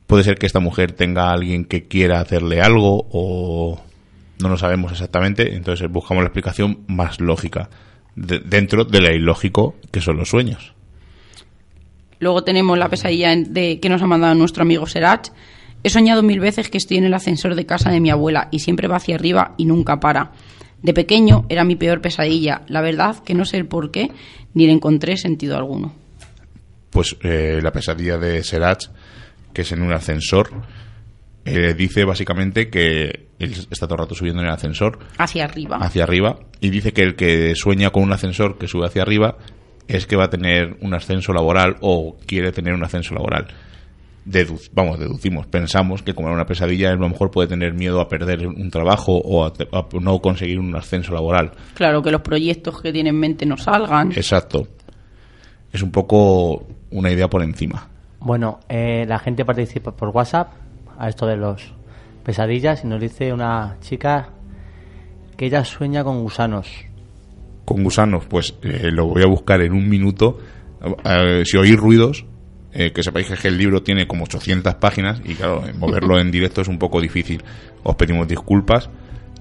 Puede 0.06 0.24
ser 0.24 0.36
que 0.36 0.46
esta 0.46 0.60
mujer 0.60 0.92
tenga 0.92 1.28
a 1.28 1.32
alguien 1.32 1.64
que 1.64 1.86
quiera 1.86 2.20
hacerle 2.20 2.60
algo 2.60 3.06
o 3.10 3.80
no 4.40 4.48
lo 4.48 4.56
sabemos 4.56 4.92
exactamente, 4.92 5.54
entonces 5.54 5.90
buscamos 5.90 6.22
la 6.22 6.28
explicación 6.28 6.84
más 6.88 7.20
lógica 7.20 7.68
dentro 8.16 8.84
de 8.84 9.00
lo 9.00 9.14
ilógico 9.14 9.76
que 9.90 10.00
son 10.00 10.16
los 10.16 10.30
sueños. 10.30 10.74
Luego 12.18 12.44
tenemos 12.44 12.76
la 12.76 12.88
pesadilla 12.88 13.34
de, 13.34 13.80
que 13.80 13.88
nos 13.88 14.02
ha 14.02 14.06
mandado 14.06 14.34
nuestro 14.34 14.62
amigo 14.62 14.86
Serach, 14.86 15.28
He 15.82 15.88
soñado 15.88 16.22
mil 16.22 16.40
veces 16.40 16.68
que 16.68 16.76
estoy 16.76 16.98
en 16.98 17.04
el 17.04 17.14
ascensor 17.14 17.54
de 17.54 17.64
casa 17.64 17.90
de 17.90 18.00
mi 18.00 18.10
abuela 18.10 18.48
y 18.50 18.58
siempre 18.58 18.86
va 18.86 18.96
hacia 18.96 19.14
arriba 19.14 19.54
y 19.56 19.64
nunca 19.64 19.98
para. 19.98 20.32
De 20.82 20.92
pequeño 20.92 21.46
era 21.48 21.64
mi 21.64 21.76
peor 21.76 22.02
pesadilla. 22.02 22.62
La 22.68 22.82
verdad 22.82 23.16
que 23.24 23.34
no 23.34 23.44
sé 23.44 23.56
el 23.56 23.66
por 23.66 23.90
qué 23.90 24.10
ni 24.52 24.66
le 24.66 24.72
encontré 24.72 25.16
sentido 25.16 25.56
alguno. 25.56 25.94
Pues 26.90 27.16
eh, 27.22 27.60
la 27.62 27.72
pesadilla 27.72 28.18
de 28.18 28.42
Serach, 28.42 28.88
que 29.54 29.62
es 29.62 29.72
en 29.72 29.82
un 29.82 29.92
ascensor, 29.92 30.50
eh, 31.46 31.74
dice 31.74 32.04
básicamente 32.04 32.68
que 32.68 33.28
él 33.38 33.54
está 33.70 33.86
todo 33.86 33.94
el 33.94 34.00
rato 34.00 34.14
subiendo 34.14 34.42
en 34.42 34.48
el 34.48 34.54
ascensor. 34.54 34.98
Hacia 35.16 35.44
arriba. 35.44 35.78
Hacia 35.80 36.02
arriba. 36.02 36.40
Y 36.60 36.68
dice 36.68 36.92
que 36.92 37.02
el 37.02 37.14
que 37.14 37.54
sueña 37.54 37.88
con 37.88 38.02
un 38.02 38.12
ascensor 38.12 38.58
que 38.58 38.68
sube 38.68 38.86
hacia 38.86 39.00
arriba 39.00 39.38
es 39.88 40.06
que 40.06 40.16
va 40.16 40.24
a 40.24 40.30
tener 40.30 40.76
un 40.82 40.92
ascenso 40.92 41.32
laboral 41.32 41.76
o 41.80 42.18
quiere 42.26 42.52
tener 42.52 42.74
un 42.74 42.84
ascenso 42.84 43.14
laboral 43.14 43.48
vamos, 44.72 44.98
deducimos, 44.98 45.46
pensamos 45.46 46.02
que 46.02 46.14
como 46.14 46.28
era 46.28 46.36
una 46.36 46.46
pesadilla, 46.46 46.90
a 46.90 46.94
lo 46.94 47.08
mejor 47.08 47.30
puede 47.30 47.48
tener 47.48 47.74
miedo 47.74 48.00
a 48.00 48.08
perder 48.08 48.46
un 48.46 48.70
trabajo 48.70 49.12
o 49.12 49.44
a, 49.44 49.52
no 50.00 50.18
conseguir 50.20 50.58
un 50.58 50.74
ascenso 50.76 51.12
laboral. 51.12 51.52
Claro, 51.74 52.02
que 52.02 52.10
los 52.10 52.22
proyectos 52.22 52.80
que 52.80 52.92
tiene 52.92 53.10
en 53.10 53.18
mente 53.18 53.46
no 53.46 53.56
salgan. 53.56 54.12
Exacto. 54.12 54.66
Es 55.72 55.82
un 55.82 55.90
poco 55.90 56.66
una 56.90 57.10
idea 57.10 57.28
por 57.28 57.42
encima. 57.42 57.88
Bueno, 58.20 58.60
eh, 58.68 59.04
la 59.06 59.18
gente 59.18 59.44
participa 59.44 59.92
por 59.92 60.10
WhatsApp 60.10 60.52
a 60.98 61.08
esto 61.08 61.26
de 61.26 61.36
los 61.36 61.72
pesadillas 62.24 62.84
y 62.84 62.86
nos 62.86 63.00
dice 63.00 63.32
una 63.32 63.76
chica 63.80 64.30
que 65.36 65.46
ella 65.46 65.64
sueña 65.64 66.04
con 66.04 66.22
gusanos. 66.22 66.68
Con 67.64 67.82
gusanos, 67.82 68.26
pues 68.26 68.54
eh, 68.62 68.90
lo 68.90 69.06
voy 69.06 69.22
a 69.22 69.26
buscar 69.26 69.62
en 69.62 69.72
un 69.72 69.88
minuto. 69.88 70.38
Eh, 71.04 71.42
si 71.44 71.56
oís 71.56 71.76
ruidos, 71.76 72.26
eh, 72.72 72.92
que 72.92 73.02
sepáis 73.02 73.26
que 73.28 73.48
el 73.48 73.58
libro 73.58 73.82
tiene 73.82 74.06
como 74.06 74.24
800 74.24 74.76
páginas 74.76 75.20
y 75.24 75.34
claro, 75.34 75.64
moverlo 75.78 76.20
en 76.20 76.30
directo 76.30 76.60
es 76.60 76.68
un 76.68 76.78
poco 76.78 77.00
difícil. 77.00 77.42
Os 77.82 77.96
pedimos 77.96 78.28
disculpas 78.28 78.90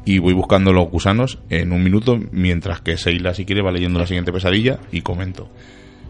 y 0.06 0.18
voy 0.18 0.34
buscando 0.34 0.74
los 0.74 0.90
gusanos 0.90 1.40
en 1.50 1.72
un 1.72 1.84
minuto 1.84 2.20
mientras 2.32 2.82
que 2.82 2.98
Seila 2.98 3.34
si 3.34 3.46
quiere 3.46 3.62
va 3.62 3.72
leyendo 3.72 4.00
la 4.00 4.08
siguiente 4.08 4.32
pesadilla 4.32 4.80
y 4.92 5.02
comento. 5.02 5.50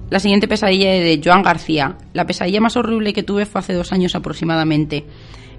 La 0.09 0.19
siguiente 0.19 0.47
pesadilla 0.47 0.95
es 0.95 1.03
de 1.03 1.21
Joan 1.23 1.43
García. 1.43 1.97
La 2.13 2.25
pesadilla 2.25 2.61
más 2.61 2.77
horrible 2.77 3.13
que 3.13 3.23
tuve 3.23 3.45
fue 3.45 3.59
hace 3.59 3.73
dos 3.73 3.91
años 3.91 4.15
aproximadamente. 4.15 5.05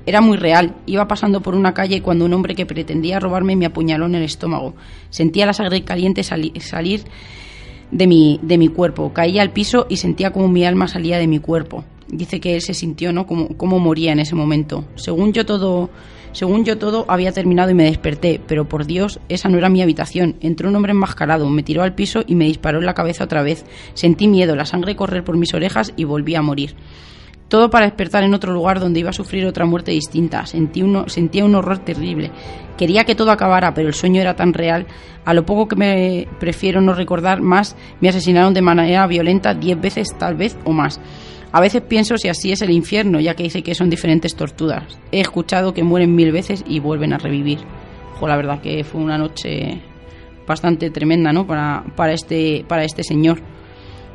Era 0.06 0.20
muy 0.20 0.38
real. 0.38 0.74
Iba 0.86 1.06
pasando 1.06 1.40
por 1.40 1.54
una 1.54 1.74
calle 1.74 2.02
cuando 2.02 2.24
un 2.24 2.32
hombre 2.32 2.54
que 2.54 2.66
pretendía 2.66 3.20
robarme 3.20 3.54
me 3.54 3.66
apuñaló 3.66 4.06
en 4.06 4.14
el 4.16 4.22
estómago. 4.22 4.74
Sentía 5.10 5.46
la 5.46 5.52
sangre 5.52 5.84
caliente 5.84 6.22
salir 6.22 7.04
de 7.90 8.06
mi, 8.06 8.40
de 8.42 8.58
mi 8.58 8.68
cuerpo. 8.68 9.12
Caía 9.12 9.42
al 9.42 9.52
piso 9.52 9.86
y 9.88 9.96
sentía 9.96 10.32
como 10.32 10.48
mi 10.48 10.64
alma 10.64 10.88
salía 10.88 11.18
de 11.18 11.26
mi 11.26 11.38
cuerpo. 11.38 11.84
Dice 12.08 12.40
que 12.40 12.54
él 12.54 12.62
se 12.62 12.74
sintió, 12.74 13.12
¿no? 13.12 13.26
Como, 13.26 13.56
como 13.56 13.78
moría 13.78 14.12
en 14.12 14.20
ese 14.20 14.34
momento. 14.34 14.84
Según 14.96 15.32
yo 15.32 15.46
todo, 15.46 15.90
según 16.32 16.64
yo 16.64 16.78
todo 16.78 17.04
había 17.08 17.32
terminado 17.32 17.70
y 17.70 17.74
me 17.74 17.84
desperté, 17.84 18.40
pero 18.46 18.68
por 18.68 18.86
Dios, 18.86 19.20
esa 19.28 19.48
no 19.48 19.58
era 19.58 19.68
mi 19.68 19.82
habitación. 19.82 20.36
Entró 20.40 20.68
un 20.68 20.76
hombre 20.76 20.92
enmascarado, 20.92 21.48
me 21.48 21.62
tiró 21.62 21.82
al 21.82 21.94
piso 21.94 22.22
y 22.26 22.34
me 22.34 22.46
disparó 22.46 22.78
en 22.78 22.86
la 22.86 22.94
cabeza 22.94 23.24
otra 23.24 23.42
vez. 23.42 23.64
Sentí 23.94 24.28
miedo, 24.28 24.56
la 24.56 24.66
sangre 24.66 24.96
correr 24.96 25.24
por 25.24 25.36
mis 25.36 25.54
orejas 25.54 25.92
y 25.96 26.04
volví 26.04 26.34
a 26.34 26.42
morir. 26.42 26.74
Todo 27.50 27.68
para 27.68 27.86
despertar 27.86 28.22
en 28.22 28.32
otro 28.32 28.52
lugar 28.52 28.78
donde 28.78 29.00
iba 29.00 29.10
a 29.10 29.12
sufrir 29.12 29.44
otra 29.44 29.66
muerte 29.66 29.90
distinta. 29.90 30.46
Sentí 30.46 30.82
uno, 30.82 31.08
sentía 31.08 31.44
un 31.44 31.56
horror 31.56 31.78
terrible. 31.78 32.30
Quería 32.78 33.04
que 33.04 33.16
todo 33.16 33.32
acabara, 33.32 33.74
pero 33.74 33.88
el 33.88 33.94
sueño 33.94 34.20
era 34.20 34.36
tan 34.36 34.54
real. 34.54 34.86
A 35.24 35.34
lo 35.34 35.44
poco 35.44 35.66
que 35.66 35.74
me 35.74 36.28
prefiero 36.38 36.80
no 36.80 36.94
recordar 36.94 37.40
más, 37.40 37.76
me 38.00 38.08
asesinaron 38.08 38.54
de 38.54 38.62
manera 38.62 39.04
violenta 39.08 39.52
diez 39.52 39.80
veces, 39.80 40.16
tal 40.16 40.36
vez, 40.36 40.56
o 40.64 40.70
más. 40.70 41.00
A 41.50 41.60
veces 41.60 41.82
pienso 41.82 42.16
si 42.16 42.28
así 42.28 42.52
es 42.52 42.62
el 42.62 42.70
infierno, 42.70 43.18
ya 43.18 43.34
que 43.34 43.42
dice 43.42 43.64
que 43.64 43.74
son 43.74 43.90
diferentes 43.90 44.36
torturas. 44.36 44.84
He 45.10 45.20
escuchado 45.20 45.74
que 45.74 45.82
mueren 45.82 46.14
mil 46.14 46.30
veces 46.30 46.62
y 46.68 46.78
vuelven 46.78 47.12
a 47.12 47.18
revivir. 47.18 47.58
Jo, 48.20 48.28
la 48.28 48.36
verdad 48.36 48.60
que 48.60 48.84
fue 48.84 49.00
una 49.00 49.18
noche 49.18 49.82
bastante 50.46 50.90
tremenda, 50.90 51.32
¿no? 51.32 51.48
Para, 51.48 51.82
para, 51.96 52.12
este, 52.12 52.64
para 52.68 52.84
este 52.84 53.02
señor. 53.02 53.40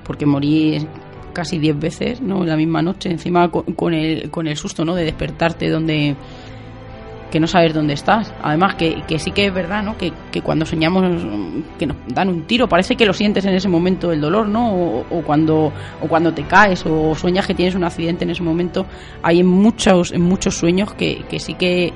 Porque 0.05 0.25
morir 0.25 0.87
casi 1.35 1.59
10 1.59 1.79
veces, 1.79 2.21
¿no? 2.21 2.43
La 2.43 2.55
misma 2.55 2.81
noche, 2.81 3.11
encima 3.11 3.51
con, 3.51 3.93
el, 3.93 4.31
con 4.31 4.47
el 4.47 4.57
susto, 4.57 4.83
¿no? 4.83 4.95
De 4.95 5.03
despertarte 5.03 5.69
donde 5.69 6.15
que 7.31 7.39
no 7.39 7.47
saber 7.47 7.73
dónde 7.73 7.93
estás. 7.93 8.33
Además, 8.41 8.75
que, 8.75 9.03
que 9.07 9.19
sí 9.19 9.31
que 9.31 9.47
es 9.47 9.53
verdad, 9.53 9.83
¿no? 9.83 9.97
Que, 9.97 10.13
que, 10.31 10.41
cuando 10.41 10.65
soñamos 10.65 11.03
que 11.77 11.85
nos 11.85 11.97
dan 12.07 12.29
un 12.29 12.43
tiro, 12.43 12.69
parece 12.69 12.95
que 12.95 13.05
lo 13.05 13.13
sientes 13.13 13.43
en 13.45 13.53
ese 13.53 13.67
momento 13.67 14.11
el 14.11 14.21
dolor, 14.21 14.47
¿no? 14.47 14.73
O, 14.73 15.21
cuando, 15.21 15.73
o 16.01 16.07
cuando 16.07 16.33
te 16.33 16.43
caes 16.43 16.85
o 16.85 17.13
sueñas 17.13 17.45
que 17.45 17.53
tienes 17.53 17.75
un 17.75 17.83
accidente 17.83 18.23
en 18.23 18.29
ese 18.29 18.41
momento. 18.41 18.85
Hay 19.21 19.41
en 19.41 19.47
muchos, 19.47 20.13
en 20.13 20.21
muchos 20.21 20.55
sueños 20.55 20.93
que, 20.93 21.25
que 21.29 21.39
sí 21.39 21.55
que, 21.55 21.91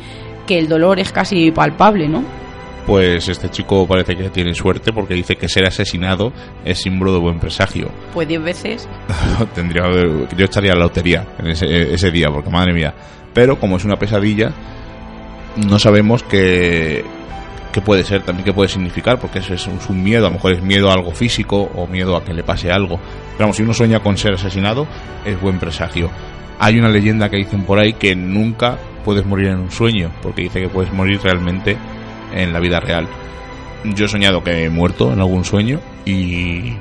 que 0.45 0.59
el 0.59 0.67
dolor 0.67 0.99
es 0.99 1.11
casi 1.11 1.51
palpable, 1.51 2.09
¿no? 2.09 2.48
Pues 2.85 3.27
este 3.27 3.49
chico 3.49 3.87
parece 3.87 4.15
que 4.15 4.29
tiene 4.29 4.53
suerte 4.53 4.91
porque 4.91 5.13
dice 5.13 5.35
que 5.35 5.47
ser 5.47 5.65
asesinado 5.67 6.31
es 6.65 6.79
símbolo 6.79 7.13
de 7.13 7.19
buen 7.19 7.39
presagio. 7.39 7.89
Pues 8.13 8.27
diez 8.27 8.41
veces. 8.41 8.89
Tendría, 9.55 9.83
yo 10.35 10.45
estaría 10.45 10.73
la 10.73 10.81
lotería 10.81 11.25
en 11.37 11.47
ese, 11.47 11.93
ese 11.93 12.11
día, 12.11 12.29
porque 12.31 12.49
madre 12.49 12.73
mía. 12.73 12.93
Pero 13.33 13.59
como 13.59 13.77
es 13.77 13.85
una 13.85 13.97
pesadilla, 13.97 14.51
no 15.67 15.79
sabemos 15.79 16.23
qué, 16.23 17.03
qué 17.71 17.81
puede 17.81 18.03
ser, 18.03 18.23
también 18.23 18.45
qué 18.45 18.53
puede 18.53 18.69
significar, 18.69 19.19
porque 19.19 19.39
eso 19.39 19.53
es 19.53 19.67
un 19.67 20.03
miedo, 20.03 20.25
a 20.25 20.29
lo 20.29 20.35
mejor 20.35 20.53
es 20.53 20.61
miedo 20.61 20.89
a 20.89 20.93
algo 20.93 21.11
físico 21.11 21.69
o 21.75 21.87
miedo 21.87 22.15
a 22.15 22.23
que 22.23 22.33
le 22.33 22.43
pase 22.43 22.71
algo. 22.71 22.97
Pero 22.97 23.39
vamos, 23.39 23.57
si 23.57 23.63
uno 23.63 23.73
sueña 23.73 23.99
con 23.99 24.17
ser 24.17 24.33
asesinado, 24.33 24.87
es 25.25 25.39
buen 25.39 25.59
presagio. 25.59 26.09
Hay 26.59 26.77
una 26.77 26.89
leyenda 26.89 27.29
que 27.29 27.37
dicen 27.37 27.63
por 27.63 27.79
ahí 27.79 27.93
que 27.93 28.15
nunca 28.15 28.77
puedes 29.05 29.25
morir 29.25 29.47
en 29.47 29.59
un 29.59 29.71
sueño, 29.71 30.11
porque 30.21 30.43
dice 30.43 30.61
que 30.61 30.69
puedes 30.69 30.91
morir 30.91 31.19
realmente 31.23 31.77
en 32.33 32.53
la 32.53 32.59
vida 32.59 32.79
real. 32.79 33.07
Yo 33.83 34.05
he 34.05 34.09
soñado 34.09 34.43
que 34.43 34.65
he 34.65 34.69
muerto 34.69 35.11
en 35.13 35.19
algún 35.19 35.45
sueño 35.45 35.79
y. 36.05 36.73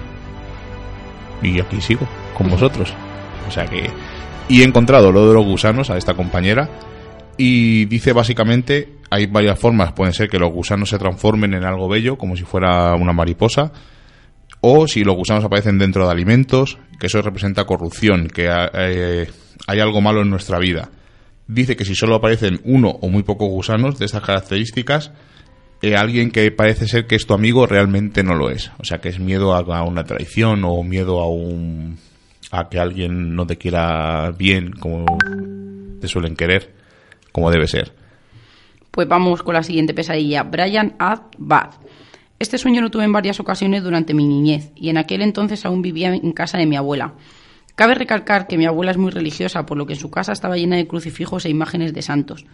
Y 1.42 1.60
aquí 1.60 1.80
sigo, 1.80 2.08
con 2.34 2.50
vosotros. 2.50 2.92
O 3.46 3.50
sea 3.50 3.66
que. 3.66 3.90
Y 4.48 4.62
he 4.62 4.64
encontrado 4.64 5.12
lo 5.12 5.28
de 5.28 5.34
los 5.34 5.44
gusanos 5.44 5.90
a 5.90 5.96
esta 5.96 6.14
compañera. 6.14 6.68
Y 7.36 7.84
dice 7.84 8.12
básicamente: 8.12 8.94
hay 9.10 9.26
varias 9.26 9.58
formas. 9.58 9.92
Pueden 9.92 10.12
ser 10.12 10.28
que 10.28 10.38
los 10.38 10.52
gusanos 10.52 10.88
se 10.88 10.98
transformen 10.98 11.54
en 11.54 11.64
algo 11.64 11.88
bello, 11.88 12.16
como 12.16 12.36
si 12.36 12.44
fuera 12.44 12.94
una 12.94 13.12
mariposa. 13.12 13.72
O 14.60 14.88
si 14.88 15.04
los 15.04 15.14
gusanos 15.14 15.44
aparecen 15.44 15.78
dentro 15.78 16.04
de 16.04 16.10
alimentos, 16.10 16.78
que 16.98 17.06
eso 17.06 17.22
representa 17.22 17.64
corrupción, 17.64 18.26
que 18.26 18.48
eh, 18.50 19.30
hay 19.68 19.80
algo 19.80 20.00
malo 20.00 20.22
en 20.22 20.30
nuestra 20.30 20.58
vida. 20.58 20.90
Dice 21.48 21.76
que 21.76 21.86
si 21.86 21.94
solo 21.94 22.14
aparecen 22.14 22.60
uno 22.64 22.90
o 22.90 23.08
muy 23.08 23.22
pocos 23.22 23.48
gusanos 23.48 23.98
de 23.98 24.04
estas 24.04 24.22
características, 24.22 25.12
eh, 25.80 25.96
alguien 25.96 26.30
que 26.30 26.50
parece 26.50 26.86
ser 26.86 27.06
que 27.06 27.14
es 27.16 27.26
tu 27.26 27.32
amigo 27.32 27.66
realmente 27.66 28.22
no 28.22 28.34
lo 28.34 28.50
es. 28.50 28.70
O 28.78 28.84
sea, 28.84 28.98
que 28.98 29.08
es 29.08 29.18
miedo 29.18 29.54
a, 29.54 29.82
una 29.82 30.04
traición 30.04 30.62
o 30.64 30.82
miedo 30.82 31.20
a 31.20 31.28
un 31.28 31.96
a 32.50 32.68
que 32.68 32.78
alguien 32.78 33.34
no 33.34 33.46
te 33.46 33.56
quiera 33.56 34.30
bien 34.30 34.72
como 34.72 35.04
te 36.00 36.08
suelen 36.08 36.36
querer, 36.36 36.74
como 37.32 37.50
debe 37.50 37.66
ser. 37.66 37.92
Pues 38.90 39.08
vamos 39.08 39.42
con 39.42 39.54
la 39.54 39.62
siguiente 39.62 39.94
pesadilla. 39.94 40.42
Brian 40.42 40.96
Ad 40.98 41.20
Bad. 41.38 41.70
Este 42.38 42.58
sueño 42.58 42.82
lo 42.82 42.90
tuve 42.90 43.04
en 43.04 43.12
varias 43.12 43.40
ocasiones 43.40 43.82
durante 43.82 44.12
mi 44.12 44.26
niñez 44.26 44.70
y 44.76 44.90
en 44.90 44.98
aquel 44.98 45.22
entonces 45.22 45.64
aún 45.64 45.80
vivía 45.80 46.14
en 46.14 46.32
casa 46.32 46.58
de 46.58 46.66
mi 46.66 46.76
abuela. 46.76 47.14
Cabe 47.78 47.94
recalcar 47.94 48.48
que 48.48 48.58
mi 48.58 48.66
abuela 48.66 48.90
es 48.90 48.96
muy 48.96 49.12
religiosa, 49.12 49.64
por 49.64 49.78
lo 49.78 49.86
que 49.86 49.92
en 49.92 50.00
su 50.00 50.10
casa 50.10 50.32
estaba 50.32 50.56
llena 50.56 50.74
de 50.74 50.88
crucifijos 50.88 51.44
e 51.44 51.48
imágenes 51.48 51.94
de 51.94 52.02
santos. 52.02 52.44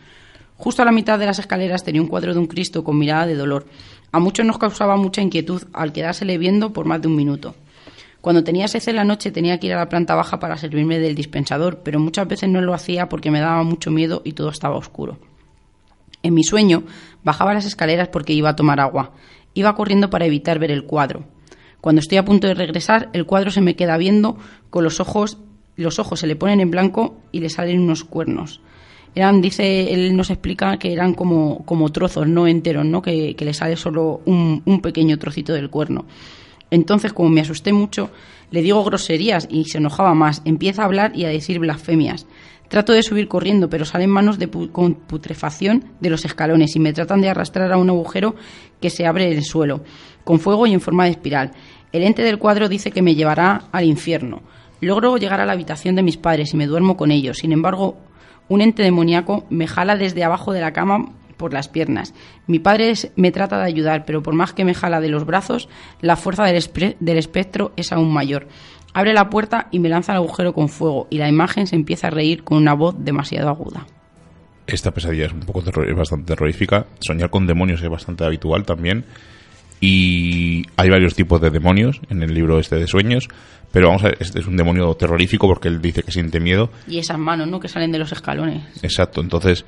Justo 0.58 0.82
a 0.82 0.84
la 0.84 0.92
mitad 0.92 1.18
de 1.18 1.24
las 1.24 1.38
escaleras 1.38 1.82
tenía 1.82 2.02
un 2.02 2.08
cuadro 2.08 2.34
de 2.34 2.40
un 2.40 2.46
Cristo 2.46 2.84
con 2.84 2.98
mirada 2.98 3.24
de 3.24 3.34
dolor. 3.34 3.64
A 4.12 4.18
muchos 4.18 4.44
nos 4.44 4.58
causaba 4.58 4.98
mucha 4.98 5.22
inquietud 5.22 5.62
al 5.72 5.94
quedársele 5.94 6.36
viendo 6.36 6.74
por 6.74 6.84
más 6.84 7.00
de 7.00 7.08
un 7.08 7.16
minuto. 7.16 7.54
Cuando 8.20 8.44
tenía 8.44 8.68
sed 8.68 8.86
en 8.86 8.96
la 8.96 9.04
noche 9.04 9.30
tenía 9.30 9.58
que 9.58 9.68
ir 9.68 9.72
a 9.72 9.78
la 9.78 9.88
planta 9.88 10.14
baja 10.14 10.38
para 10.38 10.58
servirme 10.58 10.98
del 10.98 11.14
dispensador, 11.14 11.80
pero 11.82 11.98
muchas 11.98 12.28
veces 12.28 12.50
no 12.50 12.60
lo 12.60 12.74
hacía 12.74 13.08
porque 13.08 13.30
me 13.30 13.40
daba 13.40 13.62
mucho 13.62 13.90
miedo 13.90 14.20
y 14.26 14.32
todo 14.32 14.50
estaba 14.50 14.76
oscuro. 14.76 15.16
En 16.22 16.34
mi 16.34 16.44
sueño 16.44 16.82
bajaba 17.22 17.54
las 17.54 17.64
escaleras 17.64 18.08
porque 18.08 18.34
iba 18.34 18.50
a 18.50 18.56
tomar 18.56 18.78
agua. 18.78 19.12
Iba 19.54 19.74
corriendo 19.74 20.10
para 20.10 20.26
evitar 20.26 20.58
ver 20.58 20.70
el 20.70 20.84
cuadro. 20.84 21.24
Cuando 21.84 22.00
estoy 22.00 22.16
a 22.16 22.24
punto 22.24 22.46
de 22.46 22.54
regresar, 22.54 23.10
el 23.12 23.26
cuadro 23.26 23.50
se 23.50 23.60
me 23.60 23.76
queda 23.76 23.98
viendo 23.98 24.38
con 24.70 24.84
los 24.84 25.00
ojos, 25.00 25.36
los 25.76 25.98
ojos 25.98 26.18
se 26.18 26.26
le 26.26 26.34
ponen 26.34 26.60
en 26.60 26.70
blanco 26.70 27.18
y 27.30 27.40
le 27.40 27.50
salen 27.50 27.78
unos 27.78 28.04
cuernos. 28.04 28.62
Eran, 29.14 29.42
dice, 29.42 29.92
él 29.92 30.16
nos 30.16 30.30
explica 30.30 30.78
que 30.78 30.94
eran 30.94 31.12
como, 31.12 31.62
como 31.66 31.92
trozos, 31.92 32.26
no 32.26 32.46
enteros, 32.46 32.86
¿no? 32.86 33.02
Que, 33.02 33.36
le 33.38 33.52
sale 33.52 33.76
solo 33.76 34.22
un, 34.24 34.62
un 34.64 34.80
pequeño 34.80 35.18
trocito 35.18 35.52
del 35.52 35.68
cuerno. 35.68 36.06
Entonces, 36.70 37.12
como 37.12 37.28
me 37.28 37.42
asusté 37.42 37.74
mucho, 37.74 38.10
le 38.50 38.62
digo 38.62 38.82
groserías 38.82 39.46
y 39.50 39.66
se 39.66 39.76
enojaba 39.76 40.14
más. 40.14 40.40
Empieza 40.46 40.80
a 40.80 40.84
hablar 40.86 41.12
y 41.14 41.26
a 41.26 41.28
decir 41.28 41.58
blasfemias. 41.58 42.26
Trato 42.68 42.94
de 42.94 43.02
subir 43.02 43.28
corriendo, 43.28 43.68
pero 43.68 43.84
salen 43.84 44.10
manos 44.10 44.38
de 44.38 44.48
con 44.48 44.94
putrefacción 44.94 45.84
de 46.00 46.10
los 46.10 46.24
escalones 46.24 46.74
y 46.74 46.80
me 46.80 46.94
tratan 46.94 47.20
de 47.20 47.28
arrastrar 47.28 47.70
a 47.72 47.76
un 47.76 47.90
agujero 47.90 48.36
que 48.80 48.90
se 48.90 49.06
abre 49.06 49.30
en 49.30 49.36
el 49.36 49.44
suelo, 49.44 49.84
con 50.24 50.40
fuego 50.40 50.66
y 50.66 50.72
en 50.72 50.80
forma 50.80 51.04
de 51.04 51.10
espiral. 51.10 51.52
El 51.94 52.02
ente 52.02 52.22
del 52.22 52.40
cuadro 52.40 52.68
dice 52.68 52.90
que 52.90 53.02
me 53.02 53.14
llevará 53.14 53.66
al 53.70 53.84
infierno. 53.84 54.42
Logro 54.80 55.16
llegar 55.16 55.40
a 55.40 55.46
la 55.46 55.52
habitación 55.52 55.94
de 55.94 56.02
mis 56.02 56.16
padres 56.16 56.52
y 56.52 56.56
me 56.56 56.66
duermo 56.66 56.96
con 56.96 57.12
ellos. 57.12 57.38
Sin 57.38 57.52
embargo, 57.52 57.96
un 58.48 58.62
ente 58.62 58.82
demoníaco 58.82 59.46
me 59.48 59.68
jala 59.68 59.94
desde 59.94 60.24
abajo 60.24 60.52
de 60.52 60.60
la 60.60 60.72
cama 60.72 61.12
por 61.36 61.52
las 61.52 61.68
piernas. 61.68 62.12
Mi 62.48 62.58
padre 62.58 62.94
me 63.14 63.30
trata 63.30 63.58
de 63.58 63.66
ayudar, 63.66 64.06
pero 64.06 64.24
por 64.24 64.34
más 64.34 64.52
que 64.52 64.64
me 64.64 64.74
jala 64.74 65.00
de 65.00 65.08
los 65.08 65.24
brazos, 65.24 65.68
la 66.00 66.16
fuerza 66.16 66.42
del, 66.42 66.96
del 66.98 67.16
espectro 67.16 67.70
es 67.76 67.92
aún 67.92 68.12
mayor. 68.12 68.48
Abre 68.92 69.14
la 69.14 69.30
puerta 69.30 69.68
y 69.70 69.78
me 69.78 69.88
lanza 69.88 70.10
al 70.10 70.18
agujero 70.18 70.52
con 70.52 70.68
fuego, 70.68 71.06
y 71.10 71.18
la 71.18 71.28
imagen 71.28 71.68
se 71.68 71.76
empieza 71.76 72.08
a 72.08 72.10
reír 72.10 72.42
con 72.42 72.58
una 72.58 72.74
voz 72.74 72.96
demasiado 72.98 73.48
aguda. 73.50 73.86
Esta 74.66 74.90
pesadilla 74.90 75.26
es 75.26 75.32
un 75.32 75.42
poco 75.42 75.60
es 75.60 75.96
bastante 75.96 76.26
terrorífica. 76.26 76.86
Soñar 76.98 77.30
con 77.30 77.46
demonios 77.46 77.80
es 77.82 77.88
bastante 77.88 78.24
habitual 78.24 78.64
también. 78.64 79.04
Y 79.86 80.64
hay 80.78 80.88
varios 80.88 81.14
tipos 81.14 81.42
de 81.42 81.50
demonios 81.50 82.00
en 82.08 82.22
el 82.22 82.32
libro 82.32 82.58
este 82.58 82.76
de 82.76 82.86
sueños. 82.86 83.28
Pero 83.70 83.88
vamos 83.88 84.02
a 84.02 84.06
ver, 84.06 84.16
este 84.18 84.40
es 84.40 84.46
un 84.46 84.56
demonio 84.56 84.94
terrorífico 84.94 85.46
porque 85.46 85.68
él 85.68 85.82
dice 85.82 86.02
que 86.02 86.10
siente 86.10 86.40
miedo. 86.40 86.70
Y 86.88 87.00
esas 87.00 87.18
manos, 87.18 87.48
¿no? 87.48 87.60
Que 87.60 87.68
salen 87.68 87.92
de 87.92 87.98
los 87.98 88.10
escalones. 88.10 88.62
Exacto. 88.82 89.20
Entonces, 89.20 89.66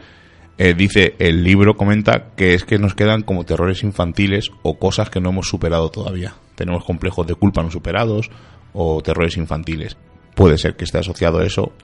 eh, 0.56 0.72
dice 0.72 1.16
el 1.18 1.44
libro, 1.44 1.76
comenta 1.76 2.30
que 2.34 2.54
es 2.54 2.64
que 2.64 2.78
nos 2.78 2.94
quedan 2.94 3.24
como 3.24 3.44
terrores 3.44 3.82
infantiles 3.82 4.52
o 4.62 4.78
cosas 4.78 5.10
que 5.10 5.20
no 5.20 5.28
hemos 5.28 5.48
superado 5.48 5.90
todavía. 5.90 6.32
Tenemos 6.54 6.82
complejos 6.82 7.26
de 7.26 7.34
culpa 7.34 7.62
no 7.62 7.70
superados 7.70 8.30
o 8.72 9.02
terrores 9.02 9.36
infantiles. 9.36 9.98
Puede 10.34 10.56
ser 10.56 10.76
que 10.76 10.84
esté 10.84 10.96
asociado 10.96 11.40
a 11.40 11.44
eso. 11.44 11.74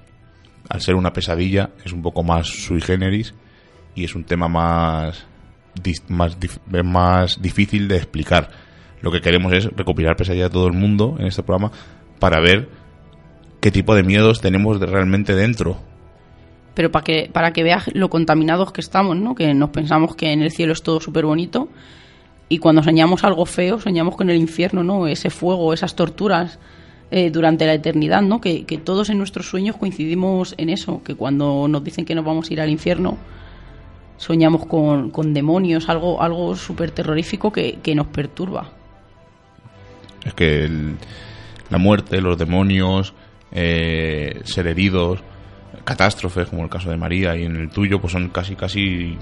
Al 0.70 0.80
ser 0.80 0.94
una 0.94 1.12
pesadilla, 1.12 1.72
es 1.84 1.92
un 1.92 2.00
poco 2.00 2.22
más 2.22 2.46
sui 2.46 2.80
generis 2.80 3.34
y 3.94 4.04
es 4.04 4.14
un 4.14 4.24
tema 4.24 4.48
más, 4.48 5.26
más, 6.08 6.36
más 6.84 7.42
difícil 7.42 7.88
de 7.88 7.96
explicar. 7.96 8.50
Lo 9.00 9.10
que 9.10 9.20
queremos 9.20 9.52
es 9.52 9.64
recopilar 9.66 10.16
pesadilla 10.16 10.44
de 10.44 10.50
todo 10.50 10.66
el 10.66 10.74
mundo 10.74 11.16
en 11.18 11.26
este 11.26 11.42
programa 11.42 11.72
para 12.18 12.40
ver 12.40 12.68
qué 13.60 13.70
tipo 13.70 13.94
de 13.94 14.02
miedos 14.02 14.40
tenemos 14.40 14.78
realmente 14.80 15.34
dentro 15.34 15.78
pero 16.74 16.90
para 16.90 17.04
que, 17.04 17.30
para 17.32 17.52
que 17.52 17.62
veas 17.62 17.90
lo 17.94 18.08
contaminados 18.08 18.72
que 18.72 18.80
estamos, 18.80 19.16
¿no? 19.16 19.34
Que 19.34 19.52
nos 19.54 19.70
pensamos 19.70 20.16
que 20.16 20.32
en 20.32 20.42
el 20.42 20.50
cielo 20.50 20.72
es 20.72 20.82
todo 20.82 21.00
súper 21.00 21.26
bonito 21.26 21.68
y 22.48 22.58
cuando 22.58 22.82
soñamos 22.82 23.24
algo 23.24 23.46
feo, 23.46 23.80
soñamos 23.80 24.16
con 24.16 24.30
el 24.30 24.36
infierno, 24.36 24.82
¿no? 24.82 25.06
Ese 25.06 25.30
fuego, 25.30 25.72
esas 25.72 25.94
torturas 25.94 26.58
eh, 27.10 27.30
durante 27.30 27.66
la 27.66 27.74
eternidad, 27.74 28.22
¿no? 28.22 28.40
Que, 28.40 28.64
todos 28.82 29.10
en 29.10 29.18
nuestros 29.18 29.48
sueños 29.48 29.76
coincidimos 29.76 30.54
en 30.56 30.70
eso, 30.70 31.02
que 31.04 31.14
cuando 31.14 31.68
nos 31.68 31.84
dicen 31.84 32.04
que 32.04 32.14
nos 32.14 32.24
vamos 32.24 32.48
a 32.48 32.52
ir 32.52 32.60
al 32.60 32.70
infierno, 32.70 33.18
soñamos 34.22 34.66
con, 34.66 35.10
con 35.10 35.34
demonios, 35.34 35.88
algo, 35.88 36.22
algo 36.22 36.54
súper 36.54 36.92
terrorífico 36.92 37.50
que, 37.50 37.94
nos 37.96 38.06
perturba. 38.06 38.70
Es 40.24 40.32
que 40.34 40.70
la 41.68 41.78
muerte, 41.78 42.20
los 42.20 42.38
demonios, 42.38 43.14
eh, 43.50 44.40
ser 44.44 44.68
heridos, 44.68 45.18
catástrofes, 45.82 46.48
como 46.48 46.62
el 46.62 46.70
caso 46.70 46.88
de 46.90 46.96
María 46.96 47.36
y 47.36 47.42
en 47.42 47.56
el 47.56 47.70
tuyo, 47.70 48.00
pues 48.00 48.12
son 48.12 48.28
casi, 48.28 48.54
casi, 48.54 49.18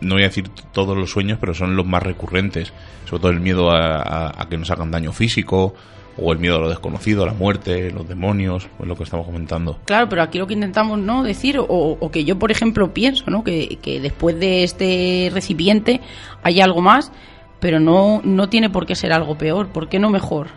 no 0.00 0.16
voy 0.16 0.24
a 0.24 0.26
decir 0.26 0.48
todos 0.72 0.98
los 0.98 1.08
sueños, 1.08 1.38
pero 1.40 1.54
son 1.54 1.76
los 1.76 1.86
más 1.86 2.02
recurrentes. 2.02 2.72
Sobre 3.04 3.20
todo 3.20 3.30
el 3.30 3.40
miedo 3.40 3.70
a, 3.70 4.44
que 4.50 4.58
nos 4.58 4.72
hagan 4.72 4.90
daño 4.90 5.12
físico, 5.12 5.76
o 6.16 6.32
el 6.32 6.38
miedo 6.38 6.56
a 6.56 6.60
lo 6.60 6.68
desconocido, 6.68 7.22
a 7.22 7.26
la 7.26 7.32
muerte, 7.32 7.90
los 7.90 8.08
demonios, 8.08 8.68
pues 8.76 8.88
lo 8.88 8.96
que 8.96 9.04
estamos 9.04 9.26
comentando. 9.26 9.78
Claro, 9.84 10.08
pero 10.08 10.22
aquí 10.22 10.38
lo 10.38 10.46
que 10.46 10.54
intentamos 10.54 10.98
no 10.98 11.22
decir, 11.22 11.58
o, 11.58 12.10
que 12.10 12.24
yo, 12.24 12.38
por 12.38 12.50
ejemplo, 12.50 12.92
pienso, 12.92 13.30
¿no? 13.30 13.44
Que, 13.44 13.78
que, 13.80 14.00
después 14.00 14.38
de 14.38 14.64
este 14.64 15.30
recipiente 15.32 16.00
hay 16.42 16.60
algo 16.60 16.80
más, 16.80 17.12
pero 17.60 17.80
no, 17.80 18.20
no 18.24 18.48
tiene 18.48 18.70
por 18.70 18.86
qué 18.86 18.94
ser 18.94 19.12
algo 19.12 19.36
peor. 19.36 19.68
¿Por 19.68 19.88
qué 19.88 19.98
no 19.98 20.10
mejor? 20.10 20.48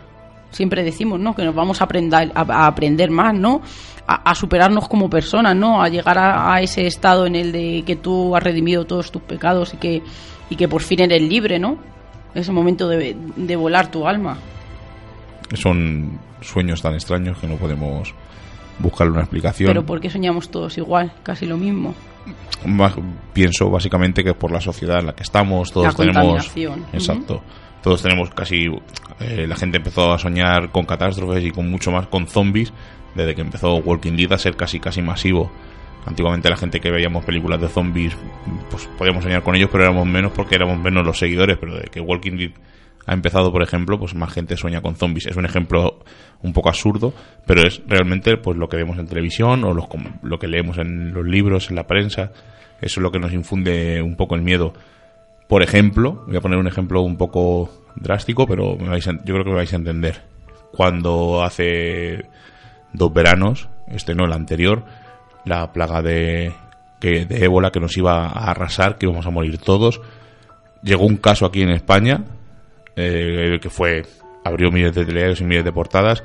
Siempre 0.50 0.82
decimos, 0.82 1.20
¿no? 1.20 1.34
Que 1.34 1.44
nos 1.44 1.54
vamos 1.54 1.80
a 1.80 1.84
aprender, 1.84 2.32
a 2.34 2.66
aprender 2.66 3.10
más, 3.10 3.34
¿no? 3.34 3.62
a, 4.06 4.34
superarnos 4.34 4.88
como 4.88 5.10
personas, 5.10 5.56
¿no? 5.56 5.82
A 5.82 5.88
llegar 5.88 6.16
a, 6.18 6.60
ese 6.60 6.86
estado 6.86 7.26
en 7.26 7.34
el 7.34 7.52
de 7.52 7.82
que 7.86 7.96
tú 7.96 8.36
has 8.36 8.42
redimido 8.42 8.84
todos 8.84 9.10
tus 9.10 9.22
pecados 9.22 9.74
y 9.74 9.76
que, 9.78 10.02
y 10.48 10.56
que 10.56 10.68
por 10.68 10.82
fin 10.82 11.00
eres 11.00 11.22
libre, 11.22 11.58
¿no? 11.58 11.78
Ese 12.34 12.52
momento 12.52 12.88
de, 12.88 13.16
de 13.36 13.56
volar 13.56 13.90
tu 13.90 14.06
alma. 14.06 14.38
Son 15.54 16.18
sueños 16.40 16.82
tan 16.82 16.94
extraños 16.94 17.38
que 17.38 17.46
no 17.46 17.56
podemos 17.56 18.14
buscarle 18.78 19.12
una 19.12 19.22
explicación. 19.22 19.68
Pero 19.68 19.84
¿por 19.84 20.00
qué 20.00 20.10
soñamos 20.10 20.50
todos 20.50 20.76
igual? 20.78 21.12
Casi 21.22 21.46
lo 21.46 21.56
mismo. 21.56 21.94
pienso 23.32 23.70
básicamente 23.70 24.24
que 24.24 24.34
por 24.34 24.50
la 24.50 24.60
sociedad 24.60 24.98
en 25.00 25.06
la 25.06 25.14
que 25.14 25.22
estamos, 25.22 25.72
todos 25.72 25.86
la 25.86 25.92
tenemos... 25.94 26.56
Exacto. 26.92 27.42
Todos 27.82 28.02
tenemos 28.02 28.30
casi... 28.30 28.66
Eh, 29.20 29.46
la 29.46 29.56
gente 29.56 29.78
empezó 29.78 30.12
a 30.12 30.18
soñar 30.18 30.70
con 30.70 30.84
catástrofes 30.84 31.44
y 31.44 31.50
con 31.50 31.70
mucho 31.70 31.90
más 31.90 32.06
con 32.08 32.26
zombies 32.26 32.72
desde 33.14 33.34
que 33.34 33.40
empezó 33.40 33.76
Walking 33.76 34.12
Dead 34.16 34.32
a 34.32 34.38
ser 34.38 34.56
casi 34.56 34.78
casi 34.78 35.02
masivo. 35.02 35.50
Antiguamente 36.04 36.48
la 36.48 36.56
gente 36.56 36.80
que 36.80 36.90
veíamos 36.90 37.24
películas 37.24 37.60
de 37.60 37.68
zombies, 37.68 38.16
pues 38.70 38.88
podíamos 38.98 39.24
soñar 39.24 39.42
con 39.42 39.56
ellos, 39.56 39.70
pero 39.72 39.84
éramos 39.84 40.06
menos 40.06 40.32
porque 40.32 40.54
éramos 40.54 40.78
menos 40.78 41.04
los 41.04 41.18
seguidores, 41.18 41.56
pero 41.58 41.76
de 41.76 41.84
que 41.84 42.00
Walking 42.00 42.36
Dead 42.36 42.50
ha 43.06 43.12
empezado, 43.12 43.52
por 43.52 43.62
ejemplo, 43.62 43.98
pues 43.98 44.14
más 44.14 44.32
gente 44.32 44.56
sueña 44.56 44.80
con 44.80 44.96
zombies. 44.96 45.26
Es 45.26 45.36
un 45.36 45.44
ejemplo 45.44 46.00
un 46.42 46.52
poco 46.52 46.68
absurdo, 46.68 47.14
pero 47.46 47.66
es 47.66 47.80
realmente 47.86 48.36
pues 48.36 48.56
lo 48.56 48.68
que 48.68 48.76
vemos 48.76 48.98
en 48.98 49.06
televisión 49.06 49.64
o 49.64 49.72
lo 49.74 50.38
que 50.38 50.48
leemos 50.48 50.78
en 50.78 51.14
los 51.14 51.24
libros, 51.24 51.70
en 51.70 51.76
la 51.76 51.86
prensa. 51.86 52.32
Eso 52.80 53.00
es 53.00 53.02
lo 53.02 53.10
que 53.10 53.18
nos 53.18 53.32
infunde 53.32 54.02
un 54.02 54.16
poco 54.16 54.34
el 54.34 54.42
miedo. 54.42 54.74
Por 55.48 55.62
ejemplo, 55.62 56.24
voy 56.26 56.36
a 56.36 56.40
poner 56.40 56.58
un 56.58 56.66
ejemplo 56.66 57.02
un 57.02 57.16
poco 57.16 57.70
drástico, 57.94 58.46
pero 58.46 58.76
me 58.76 58.88
vais 58.88 59.04
yo 59.04 59.12
creo 59.22 59.44
que 59.44 59.50
me 59.50 59.56
vais 59.56 59.72
a 59.72 59.76
entender. 59.76 60.22
Cuando 60.72 61.42
hace 61.42 62.26
dos 62.92 63.12
veranos, 63.12 63.68
este 63.88 64.14
no, 64.14 64.24
el 64.24 64.32
anterior, 64.32 64.84
la 65.44 65.72
plaga 65.72 66.02
de, 66.02 66.52
que, 67.00 67.24
de 67.24 67.44
ébola 67.44 67.70
que 67.70 67.80
nos 67.80 67.96
iba 67.96 68.26
a 68.26 68.50
arrasar, 68.50 68.98
que 68.98 69.06
íbamos 69.06 69.26
a 69.26 69.30
morir 69.30 69.58
todos. 69.58 70.00
Llegó 70.82 71.06
un 71.06 71.16
caso 71.16 71.46
aquí 71.46 71.62
en 71.62 71.70
España, 71.70 72.24
eh, 72.96 73.58
que 73.60 73.70
fue, 73.70 74.04
abrió 74.44 74.70
miles 74.70 74.94
de 74.94 75.04
televisores 75.04 75.40
y 75.40 75.44
miles 75.44 75.64
de 75.64 75.72
portadas. 75.72 76.24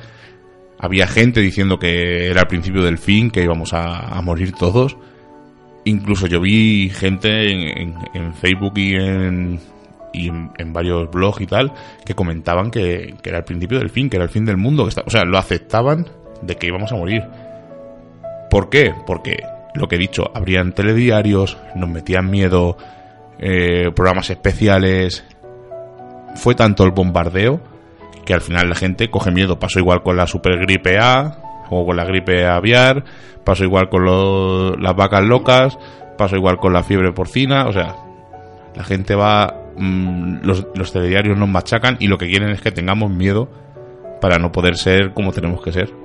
Había 0.79 1.05
gente 1.05 1.41
diciendo 1.41 1.77
que 1.77 2.27
era 2.27 2.41
el 2.41 2.47
principio 2.47 2.81
del 2.81 2.97
fin, 2.97 3.29
que 3.29 3.43
íbamos 3.43 3.73
a, 3.73 4.19
morir 4.23 4.53
todos. 4.53 4.97
Incluso 5.83 6.27
yo 6.27 6.39
vi 6.39 6.89
gente 6.89 7.51
en, 7.51 8.33
Facebook 8.33 8.77
y 8.77 8.95
en, 8.95 9.59
y 10.13 10.29
en, 10.29 10.73
varios 10.73 11.11
blogs 11.11 11.41
y 11.41 11.47
tal 11.47 11.71
que 12.03 12.15
comentaban 12.15 12.71
que, 12.71 13.15
era 13.23 13.39
el 13.39 13.43
principio 13.43 13.77
del 13.77 13.89
fin, 13.89 14.09
que 14.09 14.17
era 14.17 14.23
el 14.23 14.31
fin 14.31 14.45
del 14.45 14.57
mundo. 14.57 14.87
Que 14.87 15.01
o 15.05 15.09
sea, 15.09 15.23
lo 15.23 15.37
aceptaban 15.37 16.07
de 16.41 16.55
que 16.55 16.67
íbamos 16.67 16.91
a 16.91 16.95
morir. 16.95 17.23
¿Por 18.49 18.69
qué? 18.69 18.93
Porque 19.05 19.43
lo 19.75 19.87
que 19.87 19.95
he 19.95 19.99
dicho, 19.99 20.31
habrían 20.33 20.73
telediarios, 20.73 21.57
nos 21.75 21.89
metían 21.89 22.29
miedo, 22.29 22.77
eh, 23.39 23.91
programas 23.95 24.29
especiales. 24.29 25.23
Fue 26.35 26.55
tanto 26.55 26.83
el 26.83 26.91
bombardeo 26.91 27.61
que 28.25 28.33
al 28.33 28.41
final 28.41 28.69
la 28.69 28.75
gente 28.75 29.09
coge 29.09 29.31
miedo. 29.31 29.59
Pasó 29.59 29.79
igual 29.79 30.01
con 30.03 30.17
la 30.17 30.27
supergripe 30.27 30.97
A 30.99 31.65
o 31.69 31.85
con 31.85 31.95
la 31.95 32.05
gripe 32.05 32.45
aviar, 32.45 33.03
pasó 33.43 33.63
igual 33.63 33.89
con 33.89 34.81
las 34.81 34.95
vacas 34.95 35.23
locas, 35.23 35.77
pasó 36.17 36.35
igual 36.35 36.57
con 36.57 36.73
la 36.73 36.83
fiebre 36.83 37.13
porcina. 37.13 37.67
O 37.67 37.73
sea, 37.73 37.95
la 38.75 38.83
gente 38.83 39.15
va. 39.15 39.57
Mm, 39.77 40.39
los, 40.43 40.67
los 40.75 40.91
telediarios 40.91 41.37
nos 41.37 41.49
machacan 41.49 41.97
y 41.99 42.07
lo 42.07 42.17
que 42.17 42.27
quieren 42.27 42.49
es 42.49 42.61
que 42.61 42.71
tengamos 42.71 43.09
miedo 43.09 43.49
para 44.19 44.37
no 44.37 44.51
poder 44.51 44.75
ser 44.77 45.13
como 45.13 45.31
tenemos 45.31 45.61
que 45.61 45.71
ser 45.71 46.01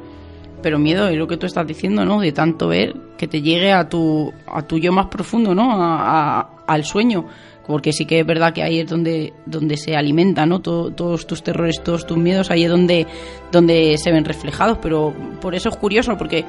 pero 0.67 0.81
miedo 0.81 1.09
es 1.09 1.17
lo 1.17 1.29
que 1.29 1.37
tú 1.37 1.47
estás 1.47 1.65
diciendo, 1.65 2.05
¿no? 2.05 2.21
De 2.21 2.33
tanto 2.33 2.67
ver 2.67 2.93
que 3.17 3.29
te 3.29 3.41
llegue 3.41 3.73
a 3.73 3.89
tu, 3.89 4.33
a 4.47 4.63
tu 4.63 4.79
yo 4.79 4.91
más 4.91 5.07
profundo, 5.07 5.55
¿no? 5.55 5.71
A, 5.71 6.65
al 6.67 6.85
sueño. 6.85 7.27
Porque 7.67 7.93
sí 7.93 8.07
que 8.07 8.21
es 8.21 8.27
verdad 8.27 8.53
que 8.53 8.63
ahí 8.63 8.81
es 8.81 8.89
donde, 8.89 9.33
donde 9.45 9.77
se 9.77 9.97
alimenta, 9.97 10.47
¿no? 10.47 10.61
todos 10.61 11.27
tus 11.27 11.43
terrores, 11.43 11.83
todos 11.83 12.07
tus 12.07 12.17
miedos, 12.17 12.51
ahí 12.51 12.65
es 12.65 12.71
donde, 12.71 13.07
donde 13.51 13.97
se 13.99 14.13
ven 14.13 14.25
reflejados. 14.25 14.79
Pero 14.81 15.13
por 15.41 15.55
eso 15.55 15.69
es 15.69 15.77
curioso, 15.77 16.17
porque 16.17 16.45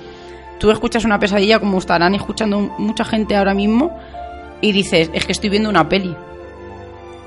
tú 0.59 0.69
escuchas 0.69 1.05
una 1.05 1.19
pesadilla 1.19 1.59
como 1.59 1.79
estarán 1.79 2.13
escuchando 2.13 2.59
mucha 2.77 3.03
gente 3.03 3.35
ahora 3.35 3.53
mismo 3.53 3.97
y 4.61 4.71
dices, 4.71 5.09
es 5.13 5.25
que 5.25 5.31
estoy 5.31 5.49
viendo 5.49 5.69
una 5.69 5.89
peli. 5.89 6.15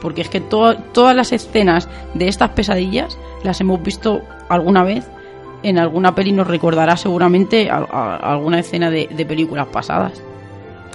Porque 0.01 0.22
es 0.22 0.28
que 0.28 0.41
todas 0.41 1.16
las 1.16 1.32
escenas 1.32 1.88
de 2.14 2.28
estas 2.28 2.51
pesadillas 2.51 3.18
las 3.43 3.61
hemos 3.61 3.82
visto 3.82 4.22
alguna 4.49 4.82
vez 4.82 5.07
en 5.62 5.78
alguna 5.78 6.14
peli 6.14 6.32
nos 6.32 6.47
recordará 6.47 6.97
seguramente 6.97 7.70
alguna 7.70 8.61
escena 8.61 8.91
de, 8.91 9.09
de, 9.11 9.26
películas 9.26 9.66
pasadas. 9.68 10.22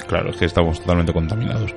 Claro, 0.07 0.29
es 0.29 0.37
que 0.37 0.45
estamos 0.45 0.79
totalmente 0.79 1.13
contaminados. 1.13 1.73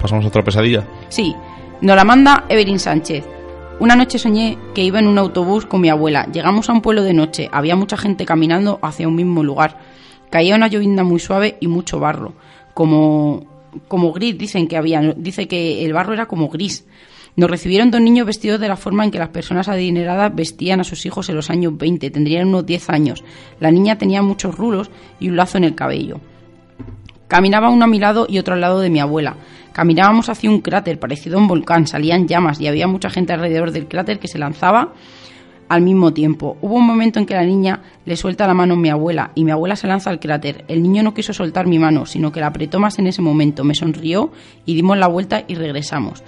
¿Pasamos 0.00 0.24
a 0.24 0.28
otra 0.28 0.42
pesadilla? 0.42 0.84
Sí, 1.08 1.34
nos 1.80 1.96
la 1.96 2.04
manda 2.04 2.44
Evelyn 2.48 2.78
Sánchez. 2.78 3.24
Una 3.80 3.96
noche 3.96 4.18
soñé 4.18 4.58
que 4.74 4.84
iba 4.84 5.00
en 5.00 5.08
un 5.08 5.18
autobús 5.18 5.66
con 5.66 5.80
mi 5.80 5.88
abuela. 5.88 6.28
Llegamos 6.32 6.68
a 6.68 6.72
un 6.72 6.82
pueblo 6.82 7.02
de 7.02 7.14
noche. 7.14 7.48
Había 7.50 7.74
mucha 7.74 7.96
gente 7.96 8.24
caminando 8.24 8.78
hacia 8.82 9.08
un 9.08 9.16
mismo 9.16 9.42
lugar. 9.42 9.78
Caía 10.30 10.54
una 10.54 10.68
llovizna 10.68 11.02
muy 11.02 11.18
suave 11.18 11.56
y 11.60 11.66
mucho 11.66 11.98
barro. 11.98 12.34
Como, 12.74 13.44
como 13.88 14.12
gris, 14.12 14.38
dicen 14.38 14.68
que 14.68 14.76
había. 14.76 15.00
Dice 15.16 15.48
que 15.48 15.84
el 15.84 15.92
barro 15.92 16.12
era 16.12 16.26
como 16.26 16.48
gris. 16.48 16.86
Nos 17.34 17.50
recibieron 17.50 17.90
dos 17.90 18.00
niños 18.00 18.26
vestidos 18.26 18.60
de 18.60 18.68
la 18.68 18.76
forma 18.76 19.04
en 19.04 19.10
que 19.10 19.18
las 19.18 19.30
personas 19.30 19.68
adineradas 19.68 20.34
vestían 20.34 20.80
a 20.80 20.84
sus 20.84 21.04
hijos 21.06 21.28
en 21.28 21.36
los 21.36 21.50
años 21.50 21.76
20. 21.76 22.10
Tendrían 22.10 22.48
unos 22.48 22.66
10 22.66 22.90
años. 22.90 23.24
La 23.58 23.70
niña 23.70 23.98
tenía 23.98 24.22
muchos 24.22 24.56
rulos 24.56 24.90
y 25.18 25.28
un 25.28 25.36
lazo 25.36 25.58
en 25.58 25.64
el 25.64 25.74
cabello. 25.74 26.20
Caminaba 27.32 27.70
uno 27.70 27.86
a 27.86 27.88
mi 27.88 27.98
lado 27.98 28.26
y 28.28 28.38
otro 28.38 28.52
al 28.52 28.60
lado 28.60 28.80
de 28.80 28.90
mi 28.90 29.00
abuela. 29.00 29.36
Caminábamos 29.72 30.28
hacia 30.28 30.50
un 30.50 30.60
cráter 30.60 30.98
parecido 30.98 31.38
a 31.38 31.40
un 31.40 31.48
volcán, 31.48 31.86
salían 31.86 32.28
llamas 32.28 32.60
y 32.60 32.66
había 32.66 32.86
mucha 32.86 33.08
gente 33.08 33.32
alrededor 33.32 33.70
del 33.72 33.88
cráter 33.88 34.18
que 34.18 34.28
se 34.28 34.38
lanzaba 34.38 34.92
al 35.66 35.80
mismo 35.80 36.12
tiempo. 36.12 36.58
Hubo 36.60 36.74
un 36.74 36.86
momento 36.86 37.18
en 37.18 37.24
que 37.24 37.32
la 37.32 37.46
niña 37.46 37.80
le 38.04 38.16
suelta 38.16 38.46
la 38.46 38.52
mano 38.52 38.74
a 38.74 38.76
mi 38.76 38.90
abuela 38.90 39.30
y 39.34 39.46
mi 39.46 39.50
abuela 39.50 39.76
se 39.76 39.86
lanza 39.86 40.10
al 40.10 40.20
cráter. 40.20 40.66
El 40.68 40.82
niño 40.82 41.02
no 41.02 41.14
quiso 41.14 41.32
soltar 41.32 41.66
mi 41.66 41.78
mano, 41.78 42.04
sino 42.04 42.30
que 42.30 42.40
la 42.40 42.48
apretó 42.48 42.78
más 42.78 42.98
en 42.98 43.06
ese 43.06 43.22
momento. 43.22 43.64
Me 43.64 43.74
sonrió 43.74 44.30
y 44.66 44.74
dimos 44.74 44.98
la 44.98 45.06
vuelta 45.06 45.42
y 45.48 45.54
regresamos. 45.54 46.22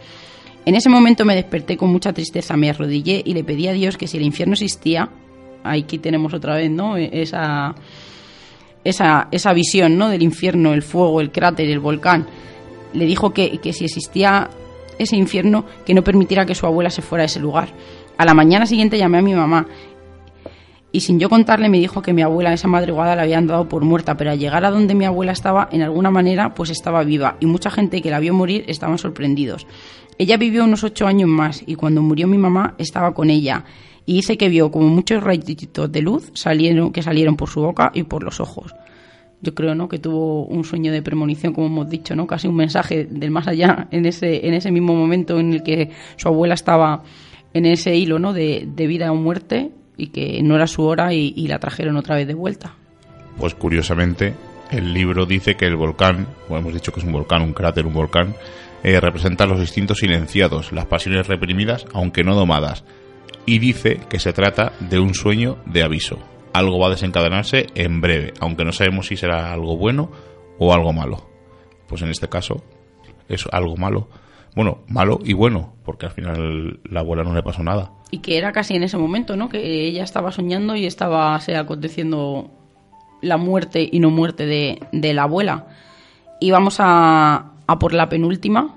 En 0.65 0.75
ese 0.75 0.89
momento 0.89 1.27
me 1.27 1.35
desperté 1.35 1.77
con 1.77 1.93
mucha 1.93 2.15
tristeza, 2.15 2.57
me 2.57 2.71
arrodillé 2.71 3.21
y 3.23 3.35
le 3.35 3.45
pedí 3.45 3.69
a 3.69 3.75
Dios 3.75 3.99
que 3.99 4.07
si 4.07 4.17
el 4.17 4.23
infierno 4.23 4.55
existía, 4.55 5.11
aquí 5.65 5.99
tenemos 5.99 6.33
otra 6.33 6.55
vez, 6.55 6.71
¿no? 6.71 6.97
Esa, 6.97 7.75
esa, 8.85 9.29
esa 9.31 9.53
visión, 9.53 9.99
¿no? 9.99 10.09
Del 10.09 10.23
infierno, 10.23 10.73
el 10.73 10.83
fuego, 10.83 11.21
el 11.21 11.33
cráter, 11.33 11.69
el 11.69 11.81
volcán 11.81 12.27
le 12.95 13.05
dijo 13.05 13.35
que, 13.35 13.61
si 13.73 13.85
existía 13.85 14.49
ese 14.99 15.17
infierno, 15.17 15.67
que 15.85 15.95
no 15.95 16.03
permitiera 16.03 16.47
que 16.47 16.55
su 16.55 16.67
abuela 16.67 16.91
se 16.91 17.03
fuera 17.03 17.23
a 17.23 17.27
ese 17.27 17.41
lugar. 17.41 17.69
A 18.17 18.25
la 18.25 18.33
mañana 18.33 18.65
siguiente 18.65 18.97
llamé 18.97 19.19
a 19.19 19.23
mi 19.23 19.35
mamá 19.35 19.67
y 20.93 21.01
sin 21.01 21.19
yo 21.19 21.29
contarle 21.29 21.69
me 21.69 21.81
dijo 21.81 22.01
que 22.01 22.13
mi 22.13 22.23
abuela 22.23 22.53
esa 22.53 22.69
madrugada 22.69 23.17
la 23.17 23.23
habían 23.23 23.49
dado 23.49 23.69
por 23.69 23.85
muerta, 23.85 24.17
pero 24.17 24.31
al 24.31 24.39
llegar 24.39 24.65
a 24.65 24.71
donde 24.71 24.95
mi 24.95 25.05
abuela 25.05 25.33
estaba, 25.33 25.69
en 25.73 25.83
alguna 25.83 26.13
manera, 26.13 26.55
pues 26.55 26.71
estaba 26.71 27.03
viva 27.03 27.37
y 27.41 27.47
mucha 27.47 27.71
gente 27.71 28.01
que 28.01 28.11
la 28.11 28.21
vio 28.21 28.33
morir 28.33 28.65
estaban 28.69 28.99
sorprendidos. 28.99 29.67
Ella 30.17 30.37
vivió 30.37 30.63
unos 30.63 30.85
ocho 30.85 31.09
años 31.09 31.29
más 31.29 31.65
y 31.67 31.75
cuando 31.75 32.01
murió 32.01 32.29
mi 32.29 32.39
mamá 32.39 32.77
estaba 32.79 33.13
con 33.13 33.31
ella 33.31 33.65
y 34.07 34.15
dice 34.15 34.37
que 34.37 34.49
vio 34.49 34.71
como 34.71 34.89
muchos 34.89 35.23
rayitos 35.23 35.91
de 35.91 36.03
luz 36.03 36.31
salieron, 36.35 36.93
que 36.93 37.03
salieron 37.03 37.37
por 37.37 37.49
su 37.49 37.61
boca 37.61 37.91
y 37.95 38.03
por 38.05 38.23
los 38.23 38.41
ojos 38.41 38.75
yo 39.45 39.55
creo 39.55 39.75
¿no? 39.75 39.89
que 39.89 39.99
tuvo 39.99 40.47
un 40.47 40.65
sueño 40.65 40.91
de 40.91 41.03
premonición, 41.03 41.53
como 41.53 41.69
hemos 41.69 41.89
dicho, 41.89 42.17
¿no? 42.17 42.27
casi 42.27 42.49
un 42.49 42.57
mensaje 42.57 43.05
del 43.05 43.31
más 43.31 43.47
allá 43.47 43.87
en 43.91 44.07
ese, 44.07 44.47
en 44.49 44.55
ese 44.55 44.73
mismo 44.73 44.95
momento 44.95 45.39
en 45.39 45.53
el 45.53 45.63
que 45.63 45.91
su 46.17 46.29
abuela 46.29 46.55
estaba 46.55 47.03
en 47.53 47.67
ese 47.67 47.95
hilo 47.95 48.19
¿no? 48.19 48.33
de, 48.33 48.67
vida 48.77 49.13
o 49.13 49.15
muerte 49.15 49.71
y 49.97 50.09
que 50.09 50.43
no 50.43 50.57
era 50.57 50.67
su 50.67 50.83
hora 50.83 51.13
y, 51.13 51.47
la 51.47 51.61
trajeron 51.61 51.97
otra 51.97 52.17
vez 52.17 52.27
de 52.27 52.35
vuelta. 52.35 52.75
Pues 53.39 53.55
curiosamente, 53.55 54.35
el 54.71 54.93
libro 54.93 55.27
dice 55.27 55.55
que 55.55 55.67
el 55.67 55.77
volcán, 55.77 56.27
como 56.49 56.59
hemos 56.59 56.75
dicho 56.75 56.93
que 56.93 57.01
es 57.01 57.07
un 57.07 57.13
volcán, 57.13 57.43
un 57.43 57.53
cráter, 57.53 57.87
un 57.87 57.95
volcán, 57.95 58.35
eh, 58.83 58.99
representa 58.99 59.47
los 59.47 59.61
instintos 59.61 59.99
silenciados, 59.99 60.73
las 60.73 60.87
pasiones 60.87 61.29
reprimidas, 61.29 61.87
aunque 61.93 62.25
no 62.25 62.35
domadas, 62.35 62.85
y 63.47 63.59
dice 63.59 64.01
que 64.09 64.19
se 64.19 64.33
trata 64.33 64.73
de 64.81 64.99
un 64.99 65.15
sueño 65.15 65.59
de 65.67 65.83
aviso 65.83 66.19
algo 66.55 66.79
va 66.79 66.87
a 66.87 66.91
desencadenarse 66.91 67.67
en 67.75 68.01
breve, 68.01 68.33
aunque 68.41 68.65
no 68.65 68.73
sabemos 68.73 69.09
si 69.09 69.17
será 69.17 69.53
algo 69.53 69.77
bueno 69.77 70.11
o 70.59 70.73
algo 70.73 70.93
malo. 70.93 71.29
Pues 71.89 72.01
en 72.03 72.11
este 72.11 72.29
caso 72.29 72.63
es 73.29 73.45
algo 73.51 73.77
malo. 73.77 74.09
Bueno, 74.55 74.85
malo 74.87 75.19
y 75.23 75.35
bueno, 75.35 75.75
porque 75.85 76.07
al 76.07 76.13
final 76.13 76.79
la 76.85 77.01
abuela 77.01 77.25
no 77.25 77.35
le 77.35 77.43
pasó 77.43 77.65
nada. 77.65 77.91
Y 78.13 78.19
que 78.19 78.39
era 78.39 78.53
casi 78.53 78.77
en 78.77 78.85
ese 78.85 78.97
momento, 78.97 79.37
¿no? 79.37 79.49
Que 79.49 79.89
ella 79.89 80.05
estaba 80.05 80.31
soñando 80.31 80.77
y 80.77 80.87
estaba 80.87 81.39
se 81.41 81.57
aconteciendo 81.57 82.53
la 83.21 83.37
muerte 83.37 83.89
y 83.91 83.99
no 83.99 84.11
muerte 84.11 84.47
de, 84.47 84.79
de 84.93 85.13
la 85.13 85.25
abuela. 85.25 85.67
Y 86.41 86.53
vamos 86.53 86.77
a, 86.79 87.55
a 87.67 87.79
por 87.81 87.93
la 87.93 88.09
penúltima. 88.09 88.77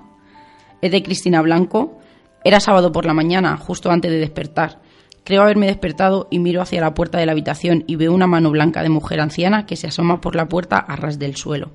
Es 0.82 0.90
de 0.90 1.02
Cristina 1.04 1.42
Blanco. 1.42 1.97
Era 2.44 2.60
sábado 2.60 2.92
por 2.92 3.04
la 3.04 3.14
mañana, 3.14 3.56
justo 3.56 3.90
antes 3.90 4.10
de 4.10 4.18
despertar. 4.18 4.80
Creo 5.24 5.42
haberme 5.42 5.66
despertado 5.66 6.28
y 6.30 6.38
miro 6.38 6.62
hacia 6.62 6.80
la 6.80 6.94
puerta 6.94 7.18
de 7.18 7.26
la 7.26 7.32
habitación 7.32 7.84
y 7.86 7.96
veo 7.96 8.14
una 8.14 8.26
mano 8.26 8.50
blanca 8.50 8.82
de 8.82 8.88
mujer 8.88 9.20
anciana 9.20 9.66
que 9.66 9.76
se 9.76 9.88
asoma 9.88 10.20
por 10.20 10.34
la 10.34 10.48
puerta 10.48 10.78
a 10.78 10.96
ras 10.96 11.18
del 11.18 11.36
suelo. 11.36 11.72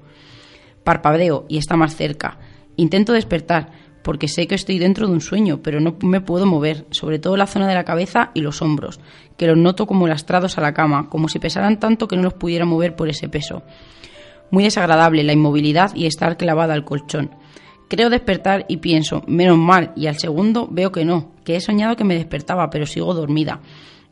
Parpadeo 0.84 1.45
y 1.49 1.57
está 1.57 1.76
más 1.76 1.95
cerca. 1.95 2.39
Intento 2.76 3.14
despertar 3.14 3.72
porque 4.03 4.28
sé 4.28 4.47
que 4.47 4.55
estoy 4.55 4.80
dentro 4.80 5.07
de 5.07 5.14
un 5.14 5.22
sueño, 5.22 5.61
pero 5.64 5.80
no 5.80 5.95
me 6.01 6.22
puedo 6.22 6.45
mover, 6.45 6.86
sobre 6.91 7.20
todo 7.20 7.38
la 7.38 7.47
zona 7.47 7.68
de 7.68 7.74
la 7.74 7.86
cabeza 7.86 8.32
y 8.34 8.41
los 8.41 8.61
hombros, 8.61 8.99
que 9.38 9.47
los 9.47 9.57
noto 9.57 9.88
como 9.88 10.07
lastrados 10.07 10.57
a 10.57 10.61
la 10.61 10.74
cama, 10.74 11.09
como 11.09 11.30
si 11.30 11.39
pesaran 11.39 11.80
tanto 11.80 12.07
que 12.07 12.16
no 12.16 12.24
los 12.24 12.34
pudiera 12.34 12.66
mover 12.66 12.95
por 12.95 13.09
ese 13.09 13.30
peso. 13.30 13.64
Muy 14.51 14.64
desagradable 14.64 15.24
la 15.24 15.34
inmovilidad 15.34 15.95
y 15.95 16.05
estar 16.05 16.38
clavada 16.38 16.74
al 16.74 16.86
colchón. 16.86 17.32
Creo 17.93 18.09
despertar 18.09 18.65
y 18.69 18.77
pienso, 18.77 19.21
menos 19.27 19.59
mal, 19.59 19.91
y 19.95 20.07
al 20.07 20.17
segundo 20.17 20.67
veo 20.67 20.91
que 20.91 21.05
no, 21.05 21.31
que 21.45 21.55
he 21.55 21.61
soñado 21.61 21.95
que 21.95 22.03
me 22.03 22.15
despertaba, 22.15 22.71
pero 22.71 22.87
sigo 22.87 23.13
dormida. 23.13 23.61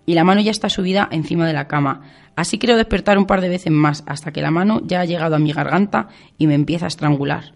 Y 0.05 0.13
la 0.13 0.23
mano 0.23 0.39
ya 0.39 0.51
está 0.51 0.69
subida 0.69 1.09
encima 1.11 1.47
de 1.47 1.53
la 1.53 1.67
cama. 1.67 2.03
Así 2.35 2.59
creo 2.59 2.77
despertar 2.77 3.17
un 3.17 3.25
par 3.25 3.41
de 3.41 3.49
veces 3.49 3.71
más, 3.71 4.03
hasta 4.05 4.31
que 4.31 4.43
la 4.43 4.51
mano 4.51 4.81
ya 4.85 5.01
ha 5.01 5.05
llegado 5.05 5.35
a 5.35 5.39
mi 5.39 5.51
garganta 5.51 6.09
y 6.37 6.45
me 6.45 6.53
empieza 6.53 6.85
a 6.85 6.89
estrangular. 6.89 7.55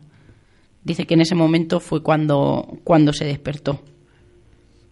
Dice 0.84 1.06
que 1.06 1.14
en 1.14 1.22
ese 1.22 1.36
momento 1.36 1.80
fue 1.80 2.02
cuando, 2.02 2.80
cuando 2.84 3.14
se 3.14 3.26
despertó. 3.26 3.84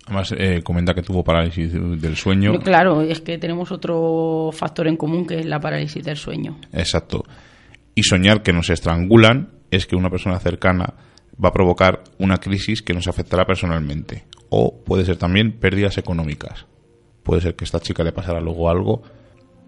Además, 0.05 0.36
eh, 0.38 0.61
comenta 0.63 0.93
que 0.93 1.01
tuvo 1.01 1.23
parálisis 1.23 1.73
del 1.73 2.15
sueño. 2.15 2.59
Claro, 2.59 3.01
es 3.01 3.21
que 3.21 3.39
tenemos 3.39 3.71
otro 3.71 4.51
factor 4.53 4.88
en 4.88 4.97
común 4.97 5.25
que 5.25 5.39
es 5.39 5.47
la 5.47 5.59
parálisis 5.59 6.03
del 6.03 6.17
sueño. 6.17 6.59
Exacto. 6.71 7.23
Y 7.95 8.03
soñar 8.03 8.43
que 8.43 8.53
nos 8.53 8.69
estrangulan 8.69 9.49
es 9.71 9.88
que 9.88 9.95
una 9.95 10.11
persona 10.11 10.38
cercana 10.38 10.93
va 11.41 11.49
a 11.49 11.53
provocar 11.53 12.03
una 12.19 12.38
crisis 12.38 12.81
que 12.81 12.93
nos 12.93 13.07
afectará 13.07 13.45
personalmente. 13.45 14.25
O 14.49 14.84
puede 14.84 15.05
ser 15.05 15.15
también 15.17 15.53
pérdidas 15.53 15.97
económicas. 15.97 16.65
Puede 17.23 17.41
ser 17.41 17.55
que 17.55 17.63
a 17.63 17.67
esta 17.67 17.79
chica 17.79 18.03
le 18.03 18.11
pasara 18.11 18.41
luego 18.41 18.69
algo. 18.69 19.01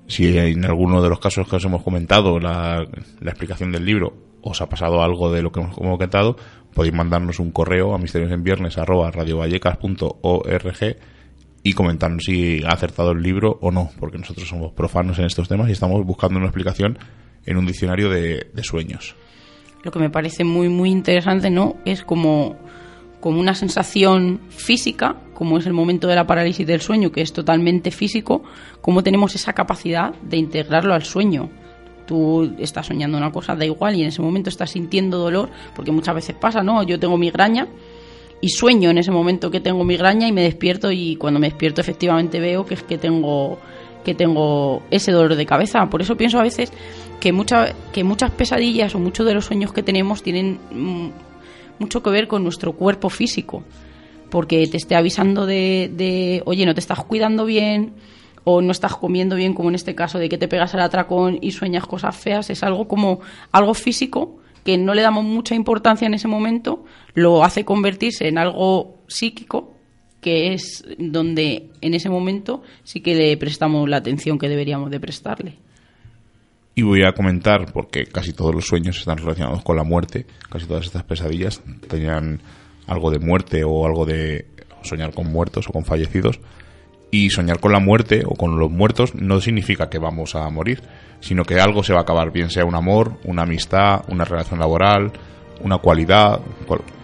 Si 0.08 0.38
en 0.38 0.66
alguno 0.66 1.02
de 1.02 1.10
los 1.10 1.20
casos 1.20 1.48
que 1.48 1.56
os 1.56 1.66
hemos 1.66 1.82
comentado, 1.84 2.40
la, 2.40 2.86
explicación 3.22 3.72
del 3.72 3.86
libro, 3.86 4.14
os 4.42 4.62
ha 4.62 4.70
pasado 4.70 5.02
algo 5.02 5.32
de 5.32 5.42
lo 5.42 5.52
que 5.52 5.62
hemos 5.62 5.76
comentado, 5.76 6.38
podéis 6.74 6.94
mandarnos 6.94 7.40
un 7.40 7.50
correo 7.52 7.96
a 7.96 7.98
misteriosenviernes.org 7.98 10.98
y 11.64 11.74
comentarnos 11.74 12.24
si 12.24 12.64
ha 12.64 12.70
acertado 12.70 13.14
el 13.14 13.24
libro 13.24 13.58
o 13.62 13.72
no, 13.72 13.90
porque 14.00 14.20
nosotros 14.20 14.48
somos 14.48 14.72
profanos 14.74 15.18
en 15.18 15.26
estos 15.26 15.48
temas 15.48 15.70
y 15.70 15.72
estamos 15.72 16.06
buscando 16.06 16.38
una 16.38 16.46
explicación 16.46 17.00
en 17.44 17.58
un 17.58 17.66
diccionario 17.66 18.12
de 18.12 18.46
sueños 18.62 19.16
lo 19.86 19.92
que 19.92 20.00
me 20.00 20.10
parece 20.10 20.44
muy, 20.44 20.68
muy 20.68 20.90
interesante, 20.90 21.52
¿no? 21.52 21.76
Es 21.86 22.04
como, 22.04 22.56
como 23.20 23.40
una 23.40 23.54
sensación 23.54 24.42
física, 24.50 25.16
como 25.36 25.60
es 25.60 25.68
el 25.68 25.74
momento 25.74 26.08
de 26.08 26.16
la 26.16 26.26
parálisis 26.26 26.66
del 26.66 26.82
sueño, 26.82 27.12
que 27.12 27.22
es 27.22 27.32
totalmente 27.32 27.92
físico, 27.92 28.44
cómo 28.82 29.04
tenemos 29.04 29.36
esa 29.36 29.54
capacidad 29.54 30.16
de 30.24 30.38
integrarlo 30.38 30.96
al 30.96 31.04
sueño. 31.04 31.52
Tú 32.08 32.56
estás 32.58 32.88
soñando 32.88 33.16
una 33.16 33.32
cosa, 33.32 33.56
da 33.56 33.64
igual, 33.64 33.96
y 33.96 34.02
en 34.02 34.08
ese 34.08 34.24
momento 34.24 34.50
estás 34.50 34.72
sintiendo 34.72 35.20
dolor, 35.20 35.52
porque 35.76 35.92
muchas 35.92 36.16
veces 36.16 36.36
pasa, 36.36 36.64
¿no? 36.64 36.82
Yo 36.82 37.00
tengo 37.00 37.16
migraña 37.16 37.68
y 38.42 38.50
sueño 38.50 38.90
en 38.90 38.98
ese 38.98 39.12
momento 39.12 39.52
que 39.52 39.60
tengo 39.60 39.84
migraña 39.84 40.28
y 40.28 40.32
me 40.32 40.42
despierto 40.42 40.92
y 40.92 41.16
cuando 41.16 41.40
me 41.40 41.48
despierto 41.48 41.82
efectivamente 41.82 42.40
veo 42.40 42.66
que 42.66 42.74
es 42.74 42.84
que 42.84 42.98
tengo 42.98 43.60
que 44.04 44.14
tengo 44.14 44.84
ese 44.92 45.12
dolor 45.12 45.36
de 45.36 45.46
cabeza. 45.46 45.90
Por 45.90 46.02
eso 46.02 46.16
pienso 46.16 46.40
a 46.40 46.44
veces 46.44 46.72
que, 47.26 47.74
que 47.92 48.04
muchas 48.04 48.32
pesadillas 48.32 48.94
o 48.94 49.00
muchos 49.00 49.26
de 49.26 49.34
los 49.34 49.46
sueños 49.46 49.74
que 49.74 49.82
tenemos 49.82 50.22
tienen 50.22 50.60
mm, 50.72 51.10
mucho 51.80 52.04
que 52.04 52.12
ver 52.12 52.28
con 52.28 52.44
nuestro 52.44 52.74
cuerpo 52.74 53.10
físico. 53.10 53.64
Porque 54.30 54.68
te 54.68 54.78
esté 54.78 54.96
avisando 54.96 55.46
de, 55.46 55.90
de, 55.92 56.44
oye, 56.46 56.66
no 56.66 56.74
te 56.74 56.80
estás 56.82 57.04
cuidando 57.04 57.46
bien, 57.46 57.94
o 58.44 58.62
no 58.62 58.72
estás 58.72 58.96
comiendo 58.96 59.36
bien, 59.36 59.54
como 59.54 59.70
en 59.70 59.76
este 59.76 59.96
caso 59.96 60.20
de 60.20 60.30
que 60.30 60.38
te 60.38 60.48
pegas 60.48 60.74
al 60.76 60.82
atracón 60.82 61.40
y 61.42 61.52
sueñas 61.52 61.88
cosas 61.88 62.16
feas, 62.16 62.50
es 62.52 62.62
algo 62.62 62.88
como 62.88 63.22
algo 63.52 63.74
físico 63.74 64.38
que 64.64 64.78
no 64.78 64.94
le 64.94 65.02
damos 65.02 65.24
mucha 65.24 65.56
importancia 65.56 66.08
en 66.08 66.14
ese 66.14 66.28
momento, 66.28 66.86
lo 67.14 67.44
hace 67.44 67.66
convertirse 67.66 68.28
en 68.28 68.38
algo 68.38 68.98
psíquico 69.08 69.74
que 70.22 70.54
es 70.54 70.84
donde 70.98 71.70
en 71.82 71.94
ese 71.94 72.10
momento 72.10 72.64
sí 72.84 73.02
que 73.02 73.14
le 73.14 73.38
prestamos 73.38 73.88
la 73.88 73.98
atención 73.98 74.40
que 74.40 74.50
deberíamos 74.50 74.90
de 74.90 75.00
prestarle. 75.00 75.65
Y 76.78 76.82
voy 76.82 77.04
a 77.06 77.14
comentar, 77.14 77.72
porque 77.72 78.06
casi 78.06 78.34
todos 78.34 78.54
los 78.54 78.66
sueños 78.66 78.98
están 78.98 79.18
relacionados 79.18 79.64
con 79.64 79.78
la 79.78 79.84
muerte, 79.84 80.26
casi 80.50 80.66
todas 80.66 80.86
estas 80.86 81.04
pesadillas 81.04 81.62
tenían 81.88 82.42
algo 82.86 83.12
de 83.12 83.20
muerte 83.20 83.64
o 83.64 83.86
algo 83.86 84.06
de 84.06 84.48
soñar 84.84 85.14
con 85.14 85.32
muertos 85.32 85.70
o 85.70 85.72
con 85.72 85.86
fallecidos. 85.86 86.42
Y 87.12 87.30
soñar 87.30 87.62
con 87.62 87.72
la 87.72 87.80
muerte 87.80 88.24
o 88.26 88.36
con 88.36 88.60
los 88.60 88.70
muertos 88.70 89.16
no 89.16 89.40
significa 89.40 89.90
que 89.90 90.00
vamos 90.00 90.36
a 90.36 90.50
morir, 90.50 90.82
sino 91.22 91.46
que 91.46 91.62
algo 91.62 91.82
se 91.82 91.94
va 91.94 92.00
a 92.00 92.02
acabar, 92.02 92.34
bien 92.34 92.50
sea 92.50 92.66
un 92.66 92.76
amor, 92.76 93.14
una 93.24 93.44
amistad, 93.44 94.04
una 94.10 94.26
relación 94.26 94.60
laboral, 94.60 95.14
una 95.62 95.78
cualidad, 95.78 96.42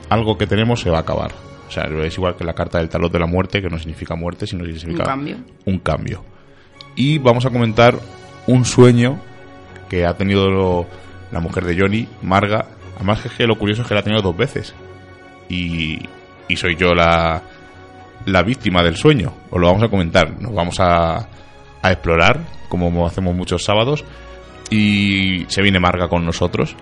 algo 0.09 0.38
que 0.38 0.47
tenemos 0.47 0.82
se 0.82 0.89
va 0.89 0.97
a 0.97 1.01
acabar. 1.01 1.32
O 1.69 1.72
sea, 1.72 1.86
es 1.86 2.17
igual 2.17 2.36
que 2.36 2.43
la 2.43 2.53
carta 2.53 2.80
del 2.80 2.89
talón 2.89 3.09
de 3.09 3.19
la 3.19 3.28
muerte, 3.28 3.61
que 3.61 3.69
no 3.69 3.80
significa 3.80 4.15
muerte, 4.15 4.45
sino 4.45 4.65
que 4.65 4.78
significa 4.78 5.03
un 5.03 5.09
cambio. 5.09 5.38
Un 5.65 5.80
cambio. 5.80 6.26
Y 6.97 7.17
vamos 7.19 7.45
a 7.45 7.49
comentar 7.49 7.97
un 8.47 8.65
sueño 8.65 9.17
que 9.92 10.06
ha 10.06 10.14
tenido 10.14 10.88
la 11.34 11.42
mujer 11.42 11.66
de 11.66 11.78
Johnny, 11.78 12.08
Marga. 12.22 12.66
Además, 12.96 13.28
que 13.36 13.46
lo 13.46 13.58
curioso 13.58 13.82
es 13.82 13.89
que 13.89 13.94
la 13.94 14.00
ha 14.00 14.04
tenido 14.04 14.22
dos 14.22 14.38
veces. 14.38 14.74
Y, 15.50 16.00
y 16.48 16.56
soy 16.56 16.78
yo 16.78 16.94
la, 16.94 17.42
la 18.26 18.42
víctima 18.42 18.84
del 18.84 18.96
sueño. 18.96 19.34
Os 19.50 19.60
lo 19.60 19.68
vamos 19.68 19.84
a 19.84 19.89
comentar. 19.89 20.39
Nos 20.39 20.56
vamos 20.56 20.80
a, 20.80 21.28
a 21.82 21.92
explorar, 21.92 22.39
como 22.70 23.06
hacemos 23.06 23.36
muchos 23.36 23.66
sábados. 23.66 24.06
Y 24.70 25.44
se 25.50 25.62
viene 25.62 25.82
Marga 25.82 26.08
con 26.08 26.26
nosotros. 26.26 26.78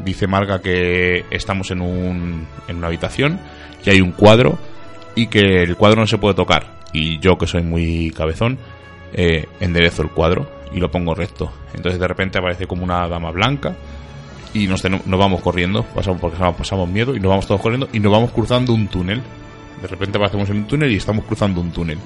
Dice 0.00 0.26
Marga 0.26 0.60
que 0.60 1.24
estamos 1.30 1.70
en, 1.70 1.82
un, 1.82 2.48
en 2.66 2.76
una 2.78 2.88
habitación, 2.88 3.38
que 3.84 3.92
hay 3.92 4.00
un 4.00 4.10
cuadro 4.10 4.58
y 5.14 5.28
que 5.28 5.62
el 5.62 5.76
cuadro 5.76 6.00
no 6.00 6.08
se 6.08 6.18
puede 6.18 6.34
tocar. 6.34 6.80
Y 6.92 7.20
yo, 7.20 7.38
que 7.38 7.46
soy 7.46 7.62
muy 7.62 8.10
cabezón, 8.10 8.58
eh, 9.12 9.46
enderezo 9.60 10.02
el 10.02 10.10
cuadro 10.10 10.59
y 10.72 10.78
lo 10.78 10.90
pongo 10.90 11.14
recto. 11.14 11.52
Entonces 11.74 12.00
de 12.00 12.08
repente 12.08 12.38
aparece 12.38 12.66
como 12.66 12.84
una 12.84 13.06
dama 13.08 13.30
blanca 13.30 13.74
y 14.52 14.66
nos, 14.66 14.82
nos 14.84 15.18
vamos 15.18 15.40
corriendo, 15.40 15.84
pasamos 15.84 16.20
porque 16.20 16.38
pasamos 16.38 16.88
miedo 16.88 17.14
y 17.14 17.20
nos 17.20 17.30
vamos 17.30 17.46
todos 17.46 17.60
corriendo 17.60 17.88
y 17.92 18.00
nos 18.00 18.12
vamos 18.12 18.30
cruzando 18.32 18.72
un 18.72 18.88
túnel. 18.88 19.22
De 19.80 19.88
repente 19.88 20.18
aparecemos 20.18 20.50
en 20.50 20.58
un 20.58 20.66
túnel 20.66 20.92
y 20.92 20.96
estamos 20.96 21.24
cruzando 21.24 21.60
un 21.60 21.70
túnel. 21.70 21.98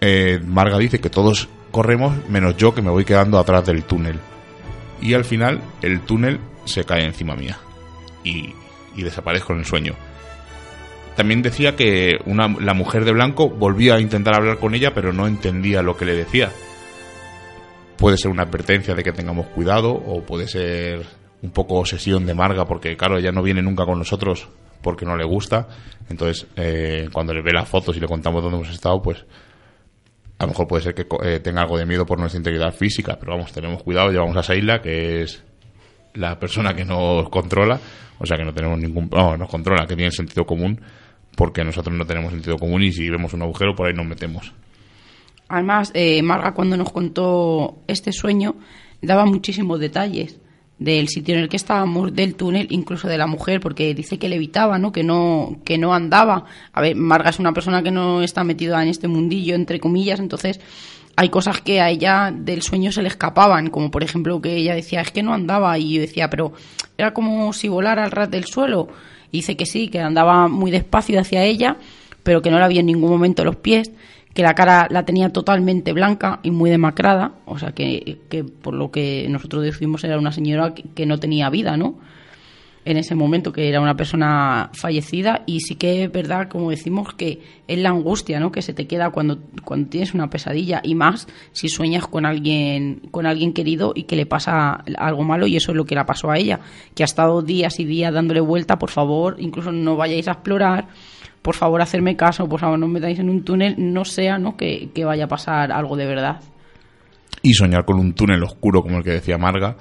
Eh, 0.00 0.40
Marga 0.44 0.78
dice 0.78 1.00
que 1.00 1.10
todos 1.10 1.48
corremos 1.70 2.14
menos 2.28 2.56
yo 2.56 2.74
que 2.74 2.82
me 2.82 2.90
voy 2.90 3.04
quedando 3.04 3.38
atrás 3.38 3.64
del 3.66 3.84
túnel. 3.84 4.18
Y 5.00 5.14
al 5.14 5.24
final 5.24 5.60
el 5.82 6.00
túnel 6.00 6.40
se 6.64 6.84
cae 6.84 7.04
encima 7.04 7.36
mía 7.36 7.58
y, 8.24 8.52
y 8.96 9.02
desaparezco 9.02 9.52
en 9.52 9.60
el 9.60 9.64
sueño. 9.64 9.94
También 11.14 11.42
decía 11.42 11.74
que 11.74 12.18
una, 12.26 12.48
la 12.60 12.74
mujer 12.74 13.04
de 13.04 13.12
blanco 13.12 13.48
volvía 13.48 13.96
a 13.96 14.00
intentar 14.00 14.34
hablar 14.36 14.58
con 14.58 14.74
ella, 14.74 14.92
pero 14.94 15.12
no 15.12 15.26
entendía 15.26 15.82
lo 15.82 15.96
que 15.96 16.04
le 16.04 16.14
decía 16.14 16.50
puede 17.98 18.16
ser 18.16 18.30
una 18.30 18.44
advertencia 18.44 18.94
de 18.94 19.02
que 19.02 19.12
tengamos 19.12 19.48
cuidado 19.48 19.92
o 19.92 20.22
puede 20.22 20.48
ser 20.48 21.04
un 21.42 21.50
poco 21.50 21.74
obsesión 21.74 22.24
de 22.24 22.34
Marga 22.34 22.64
porque 22.64 22.96
claro 22.96 23.18
ella 23.18 23.32
no 23.32 23.42
viene 23.42 23.60
nunca 23.60 23.84
con 23.84 23.98
nosotros 23.98 24.48
porque 24.80 25.04
no 25.04 25.16
le 25.16 25.24
gusta. 25.24 25.68
Entonces 26.08 26.46
eh, 26.56 27.08
cuando 27.12 27.34
le 27.34 27.42
ve 27.42 27.52
las 27.52 27.68
fotos 27.68 27.96
y 27.96 28.00
le 28.00 28.06
contamos 28.06 28.42
dónde 28.42 28.56
hemos 28.58 28.70
estado 28.70 29.02
pues 29.02 29.24
a 30.38 30.44
lo 30.44 30.50
mejor 30.50 30.68
puede 30.68 30.84
ser 30.84 30.94
que 30.94 31.06
eh, 31.24 31.40
tenga 31.40 31.62
algo 31.62 31.76
de 31.76 31.84
miedo 31.84 32.06
por 32.06 32.18
nuestra 32.18 32.38
integridad 32.38 32.72
física 32.72 33.16
pero 33.18 33.32
vamos 33.32 33.52
tenemos 33.52 33.82
cuidado 33.82 34.10
llevamos 34.10 34.36
a 34.36 34.42
Seila 34.44 34.80
que 34.80 35.22
es 35.22 35.42
la 36.14 36.38
persona 36.38 36.74
que 36.74 36.84
nos 36.84 37.28
controla 37.28 37.80
o 38.20 38.26
sea 38.26 38.36
que 38.36 38.44
no 38.44 38.54
tenemos 38.54 38.78
ningún 38.78 39.10
no, 39.10 39.36
nos 39.36 39.48
controla 39.48 39.84
que 39.86 39.96
tiene 39.96 40.12
sentido 40.12 40.44
común 40.44 40.80
porque 41.36 41.64
nosotros 41.64 41.96
no 41.96 42.06
tenemos 42.06 42.30
sentido 42.30 42.56
común 42.56 42.84
y 42.84 42.92
si 42.92 43.10
vemos 43.10 43.32
un 43.34 43.42
agujero 43.42 43.74
por 43.74 43.88
ahí 43.88 43.94
nos 43.94 44.06
metemos 44.06 44.52
Además, 45.48 45.90
eh, 45.94 46.22
Marga 46.22 46.52
cuando 46.52 46.76
nos 46.76 46.92
contó 46.92 47.78
este 47.86 48.12
sueño 48.12 48.56
daba 49.00 49.24
muchísimos 49.24 49.80
detalles 49.80 50.38
del 50.78 51.08
sitio 51.08 51.34
en 51.34 51.40
el 51.42 51.48
que 51.48 51.56
estábamos, 51.56 52.14
del 52.14 52.34
túnel, 52.36 52.68
incluso 52.70 53.08
de 53.08 53.18
la 53.18 53.26
mujer, 53.26 53.60
porque 53.60 53.94
dice 53.94 54.18
que 54.18 54.28
levitaba, 54.28 54.78
¿no? 54.78 54.92
Que 54.92 55.02
no, 55.02 55.58
que 55.64 55.76
no 55.76 55.92
andaba. 55.92 56.44
A 56.72 56.80
ver, 56.80 56.94
Marga 56.94 57.30
es 57.30 57.38
una 57.38 57.52
persona 57.52 57.82
que 57.82 57.90
no 57.90 58.22
está 58.22 58.44
metida 58.44 58.80
en 58.82 58.88
este 58.88 59.08
mundillo, 59.08 59.54
entre 59.54 59.80
comillas, 59.80 60.20
entonces 60.20 60.60
hay 61.16 61.30
cosas 61.30 61.60
que 61.60 61.80
a 61.80 61.90
ella 61.90 62.32
del 62.32 62.62
sueño 62.62 62.92
se 62.92 63.02
le 63.02 63.08
escapaban, 63.08 63.70
como 63.70 63.90
por 63.90 64.04
ejemplo 64.04 64.40
que 64.40 64.54
ella 64.54 64.74
decía, 64.74 65.00
es 65.00 65.10
que 65.10 65.24
no 65.24 65.34
andaba, 65.34 65.76
y 65.76 65.94
yo 65.94 66.00
decía, 66.00 66.30
pero 66.30 66.52
era 66.96 67.12
como 67.12 67.52
si 67.52 67.68
volara 67.68 68.04
al 68.04 68.12
ras 68.12 68.30
del 68.30 68.44
suelo. 68.44 68.88
Dice 69.32 69.56
que 69.56 69.66
sí, 69.66 69.88
que 69.88 69.98
andaba 69.98 70.46
muy 70.46 70.70
despacio 70.70 71.20
hacia 71.20 71.42
ella, 71.42 71.76
pero 72.22 72.40
que 72.40 72.52
no 72.52 72.58
la 72.60 72.66
había 72.66 72.80
en 72.80 72.86
ningún 72.86 73.10
momento 73.10 73.44
los 73.44 73.56
pies 73.56 73.90
que 74.38 74.44
la 74.44 74.54
cara 74.54 74.86
la 74.88 75.04
tenía 75.04 75.30
totalmente 75.30 75.92
blanca 75.92 76.38
y 76.44 76.52
muy 76.52 76.70
demacrada, 76.70 77.32
o 77.44 77.58
sea 77.58 77.72
que, 77.72 78.20
por 78.62 78.72
lo 78.72 78.92
que 78.92 79.26
nosotros 79.28 79.64
decimos 79.64 80.04
era 80.04 80.16
una 80.16 80.30
señora 80.30 80.74
que, 80.74 81.06
no 81.06 81.18
tenía 81.18 81.50
vida, 81.50 81.76
¿no? 81.76 81.98
En 82.84 82.98
ese 82.98 83.16
momento, 83.16 83.52
que 83.52 83.68
era 83.68 83.80
una 83.80 83.96
persona 83.96 84.70
fallecida, 84.74 85.42
y 85.44 85.58
sí 85.58 85.74
que 85.74 86.04
es 86.04 86.12
verdad, 86.12 86.48
como 86.48 86.70
decimos, 86.70 87.14
que 87.14 87.40
es 87.66 87.78
la 87.80 87.88
angustia, 87.88 88.38
¿no? 88.38 88.52
Que 88.52 88.62
se 88.62 88.72
te 88.72 88.86
queda 88.86 89.10
cuando, 89.10 89.40
cuando 89.64 89.88
tienes 89.88 90.14
una 90.14 90.30
pesadilla, 90.30 90.82
y 90.84 90.94
más 90.94 91.26
si 91.50 91.68
sueñas 91.68 92.06
con 92.06 92.24
alguien, 92.24 93.08
con 93.10 93.26
alguien 93.26 93.52
querido 93.52 93.90
y 93.92 94.04
que 94.04 94.14
le 94.14 94.24
pasa 94.24 94.84
algo 94.98 95.24
malo, 95.24 95.48
y 95.48 95.56
eso 95.56 95.72
es 95.72 95.76
lo 95.76 95.84
que 95.84 95.96
le 95.96 96.04
pasó 96.04 96.30
a 96.30 96.38
ella, 96.38 96.60
que 96.94 97.02
ha 97.02 97.06
estado 97.06 97.42
días 97.42 97.80
y 97.80 97.84
días 97.84 98.14
dándole 98.14 98.38
vuelta, 98.38 98.78
por 98.78 98.90
favor, 98.90 99.34
incluso 99.40 99.72
no 99.72 99.96
vayáis 99.96 100.28
a 100.28 100.32
explorar, 100.34 100.86
por 101.42 101.54
favor, 101.54 101.80
hacerme 101.80 102.16
caso, 102.16 102.48
por 102.48 102.60
favor, 102.60 102.78
no 102.78 102.86
me 102.86 102.94
metáis 102.94 103.18
en 103.18 103.30
un 103.30 103.44
túnel, 103.44 103.74
no 103.78 104.04
sea 104.04 104.38
¿no? 104.38 104.56
Que, 104.56 104.90
vaya 105.04 105.24
a 105.24 105.28
pasar 105.28 105.72
algo 105.72 105.96
de 105.96 106.06
verdad. 106.06 106.40
Y 107.42 107.54
soñar 107.54 107.84
con 107.84 107.98
un 107.98 108.14
túnel 108.14 108.42
oscuro, 108.42 108.82
como 108.82 108.98
el 108.98 109.04
que 109.04 109.12
decía 109.12 109.38
Marga, 109.38 109.76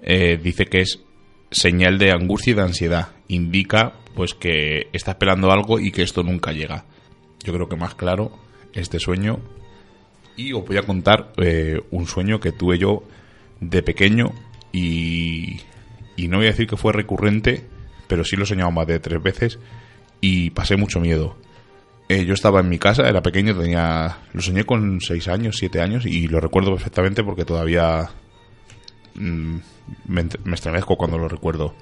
eh, 0.00 0.38
dice 0.42 0.66
que 0.66 0.80
es 0.80 1.02
señal 1.50 1.98
de 1.98 2.12
angustia 2.12 2.52
y 2.52 2.54
de 2.54 2.62
ansiedad. 2.62 3.08
Indica 3.28 3.94
pues 4.14 4.34
que 4.34 4.88
está 4.92 5.12
esperando 5.12 5.50
algo 5.50 5.80
y 5.80 5.90
que 5.90 6.02
esto 6.02 6.22
nunca 6.22 6.52
llega. 6.52 6.84
Yo 7.44 7.52
creo 7.52 7.68
que 7.68 7.76
más 7.76 7.94
claro 7.94 8.32
este 8.72 8.98
sueño. 8.98 9.40
Y 10.36 10.52
os 10.52 10.66
voy 10.66 10.78
a 10.78 10.82
contar 10.82 11.32
eh, 11.36 11.80
un 11.90 12.06
sueño 12.06 12.40
que 12.40 12.52
tuve 12.52 12.78
yo 12.78 13.02
de 13.60 13.82
pequeño 13.82 14.32
y, 14.72 15.60
y 16.16 16.28
no 16.28 16.38
voy 16.38 16.46
a 16.46 16.50
decir 16.50 16.66
que 16.66 16.76
fue 16.76 16.92
recurrente, 16.92 17.66
pero 18.06 18.24
sí 18.24 18.36
lo 18.36 18.46
soñaba 18.46 18.70
más 18.70 18.86
de 18.86 18.98
tres 18.98 19.22
veces 19.22 19.58
y 20.22 20.50
pasé 20.50 20.76
mucho 20.76 21.00
miedo. 21.00 21.36
Eh, 22.08 22.24
yo 22.24 22.32
estaba 22.32 22.60
en 22.60 22.68
mi 22.68 22.78
casa, 22.78 23.08
era 23.08 23.22
pequeño, 23.22 23.54
tenía 23.56 24.18
lo 24.32 24.40
soñé 24.40 24.64
con 24.64 25.00
6 25.00 25.28
años, 25.28 25.56
7 25.58 25.82
años 25.82 26.06
y 26.06 26.28
lo 26.28 26.40
recuerdo 26.40 26.70
perfectamente 26.70 27.24
porque 27.24 27.44
todavía 27.44 28.08
mm, 29.16 29.56
me, 30.06 30.54
estremezco 30.54 30.96
cuando 30.96 31.18
lo 31.18 31.28
recuerdo. 31.28 31.74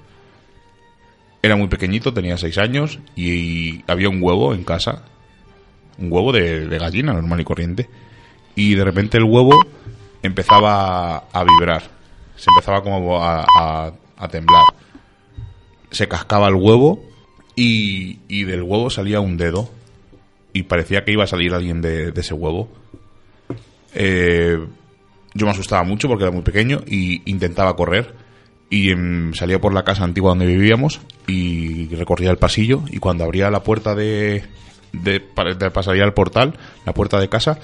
Era 1.43 1.55
muy 1.55 1.67
pequeñito, 1.67 2.13
tenía 2.13 2.37
6 2.37 2.57
años 2.57 2.99
y, 3.15 3.83
había 3.87 4.09
un 4.09 4.21
huevo 4.21 4.53
en 4.53 4.63
casa, 4.63 5.05
un 5.99 6.11
huevo 6.11 6.31
de, 6.31 6.67
gallina 6.79 7.13
normal 7.13 7.41
y 7.41 7.43
corriente 7.43 7.89
y 8.55 8.73
de 8.73 8.83
repente 8.83 9.17
el 9.17 9.25
huevo 9.25 9.53
empezaba 10.23 11.25
a, 11.31 11.43
vibrar, 11.43 11.83
se 12.35 12.49
empezaba 12.49 12.81
como 12.81 13.23
a, 13.23 13.93
a 14.17 14.27
temblar. 14.29 14.65
Se 15.91 16.07
cascaba 16.07 16.47
el 16.47 16.55
huevo 16.55 17.10
y, 17.55 18.43
del 18.43 18.63
huevo 18.63 18.89
salía 18.89 19.19
un 19.19 19.37
dedo 19.37 19.69
y 20.53 20.63
parecía 20.63 21.03
que 21.03 21.11
iba 21.11 21.23
a 21.23 21.27
salir 21.27 21.53
alguien 21.53 21.81
de, 21.81 22.13
ese 22.15 22.33
huevo. 22.33 22.69
Eh, 23.93 24.57
yo 25.33 25.45
me 25.45 25.51
asustaba 25.51 25.83
mucho 25.83 26.07
porque 26.07 26.23
era 26.23 26.31
muy 26.31 26.43
pequeño 26.43 26.81
y 26.85 27.29
intentaba 27.29 27.75
correr 27.75 28.13
y 28.69 28.91
em, 28.91 29.33
salía 29.33 29.59
por 29.59 29.73
la 29.73 29.83
casa 29.83 30.03
antigua 30.03 30.31
donde 30.31 30.45
vivíamos 30.45 31.01
y 31.27 31.87
recorría 31.95 32.31
el 32.31 32.37
pasillo 32.37 32.83
y 32.89 32.99
cuando 32.99 33.25
abría 33.25 33.49
la 33.51 33.63
puerta 33.63 33.95
de, 33.95 34.43
de, 34.93 35.19
pasaría 35.19 36.03
al 36.03 36.13
portal, 36.13 36.53
la 36.85 36.93
puerta 36.93 37.19
de 37.19 37.29
casa, 37.29 37.59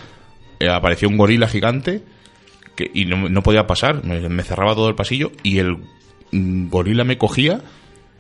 eh, 0.59 0.69
apareció 0.69 1.07
un 1.07 1.17
gorila 1.17 1.47
gigante 1.47 2.03
que, 2.75 2.89
y 2.93 3.05
no, 3.05 3.41
podía 3.41 3.67
pasar, 3.67 4.03
me, 4.03 4.43
cerraba 4.43 4.75
todo 4.75 4.89
el 4.89 4.95
pasillo 4.95 5.31
y 5.43 5.59
el 5.59 5.77
mm, 6.31 6.69
gorila 6.69 7.03
me 7.03 7.17
cogía 7.17 7.61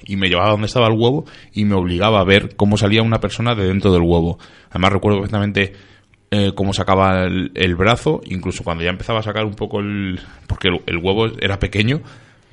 y 0.05 0.15
me 0.15 0.29
llevaba 0.29 0.51
donde 0.51 0.67
estaba 0.67 0.87
el 0.87 0.93
huevo 0.93 1.25
y 1.53 1.65
me 1.65 1.75
obligaba 1.75 2.19
a 2.19 2.23
ver 2.23 2.55
cómo 2.55 2.77
salía 2.77 3.01
una 3.01 3.19
persona 3.19 3.55
de 3.55 3.67
dentro 3.67 3.91
del 3.91 4.01
huevo. 4.01 4.39
Además 4.69 4.93
recuerdo 4.93 5.19
perfectamente 5.19 5.73
eh, 6.29 6.51
cómo 6.55 6.73
sacaba 6.73 7.23
el, 7.25 7.75
brazo, 7.75 8.21
incluso 8.25 8.63
cuando 8.63 8.83
ya 8.83 8.89
empezaba 8.89 9.19
a 9.19 9.23
sacar 9.23 9.45
un 9.45 9.53
poco 9.53 9.79
el... 9.79 10.19
porque 10.47 10.69
el, 10.85 10.97
huevo 10.97 11.27
era 11.39 11.57
pequeño, 11.57 12.01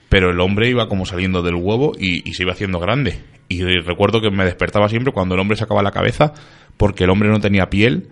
pero 0.08 0.30
el 0.30 0.40
hombre 0.40 0.68
iba 0.68 0.88
como 0.88 1.06
saliendo 1.06 1.42
del 1.42 1.56
huevo 1.56 1.92
y, 1.98 2.32
se 2.34 2.44
iba 2.44 2.52
haciendo 2.52 2.78
grande. 2.78 3.20
Y 3.48 3.62
recuerdo 3.62 4.20
que 4.20 4.30
me 4.30 4.44
despertaba 4.44 4.88
siempre 4.88 5.12
cuando 5.12 5.34
el 5.34 5.40
hombre 5.40 5.56
sacaba 5.56 5.82
la 5.82 5.90
cabeza 5.90 6.32
porque 6.76 7.04
el 7.04 7.10
hombre 7.10 7.28
no 7.28 7.40
tenía 7.40 7.68
piel 7.68 8.08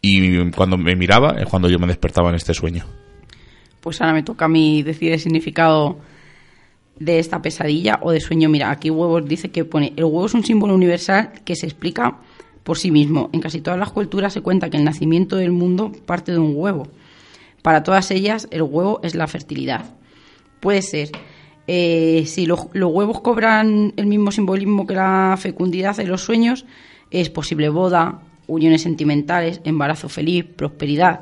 y 0.00 0.50
cuando 0.50 0.76
me 0.76 0.96
miraba 0.96 1.36
es 1.38 1.46
cuando 1.46 1.68
yo 1.68 1.78
me 1.78 1.86
despertaba 1.86 2.30
en 2.30 2.36
este 2.36 2.54
sueño. 2.54 2.84
Pues 3.80 4.00
ahora 4.00 4.14
me 4.14 4.22
toca 4.22 4.46
a 4.46 4.48
mí 4.48 4.82
decir 4.82 5.12
el 5.12 5.20
significado 5.20 5.98
de 6.98 7.18
esta 7.18 7.42
pesadilla 7.42 7.98
o 8.02 8.10
de 8.10 8.20
sueño. 8.20 8.48
Mira, 8.48 8.70
aquí 8.70 8.90
huevos 8.90 9.26
dice 9.26 9.50
que 9.50 9.64
pone, 9.64 9.92
el 9.96 10.04
huevo 10.04 10.26
es 10.26 10.34
un 10.34 10.44
símbolo 10.44 10.74
universal 10.74 11.32
que 11.44 11.56
se 11.56 11.66
explica 11.66 12.18
por 12.62 12.78
sí 12.78 12.90
mismo. 12.90 13.30
En 13.32 13.40
casi 13.40 13.60
todas 13.60 13.78
las 13.78 13.92
culturas 13.92 14.32
se 14.32 14.40
cuenta 14.40 14.70
que 14.70 14.76
el 14.76 14.84
nacimiento 14.84 15.36
del 15.36 15.52
mundo 15.52 15.92
parte 16.04 16.32
de 16.32 16.38
un 16.38 16.52
huevo. 16.54 16.88
Para 17.62 17.82
todas 17.82 18.10
ellas, 18.10 18.48
el 18.50 18.62
huevo 18.62 19.00
es 19.02 19.14
la 19.14 19.26
fertilidad. 19.26 19.94
Puede 20.60 20.82
ser, 20.82 21.10
eh, 21.66 22.24
si 22.26 22.46
los 22.46 22.68
huevos 22.72 23.20
cobran 23.20 23.92
el 23.96 24.06
mismo 24.06 24.30
simbolismo 24.32 24.86
que 24.86 24.94
la 24.94 25.36
fecundidad 25.38 25.98
en 26.00 26.08
los 26.08 26.22
sueños, 26.22 26.64
es 27.10 27.30
posible 27.30 27.68
boda, 27.68 28.20
uniones 28.46 28.82
sentimentales, 28.82 29.60
embarazo 29.64 30.08
feliz, 30.08 30.44
prosperidad. 30.44 31.20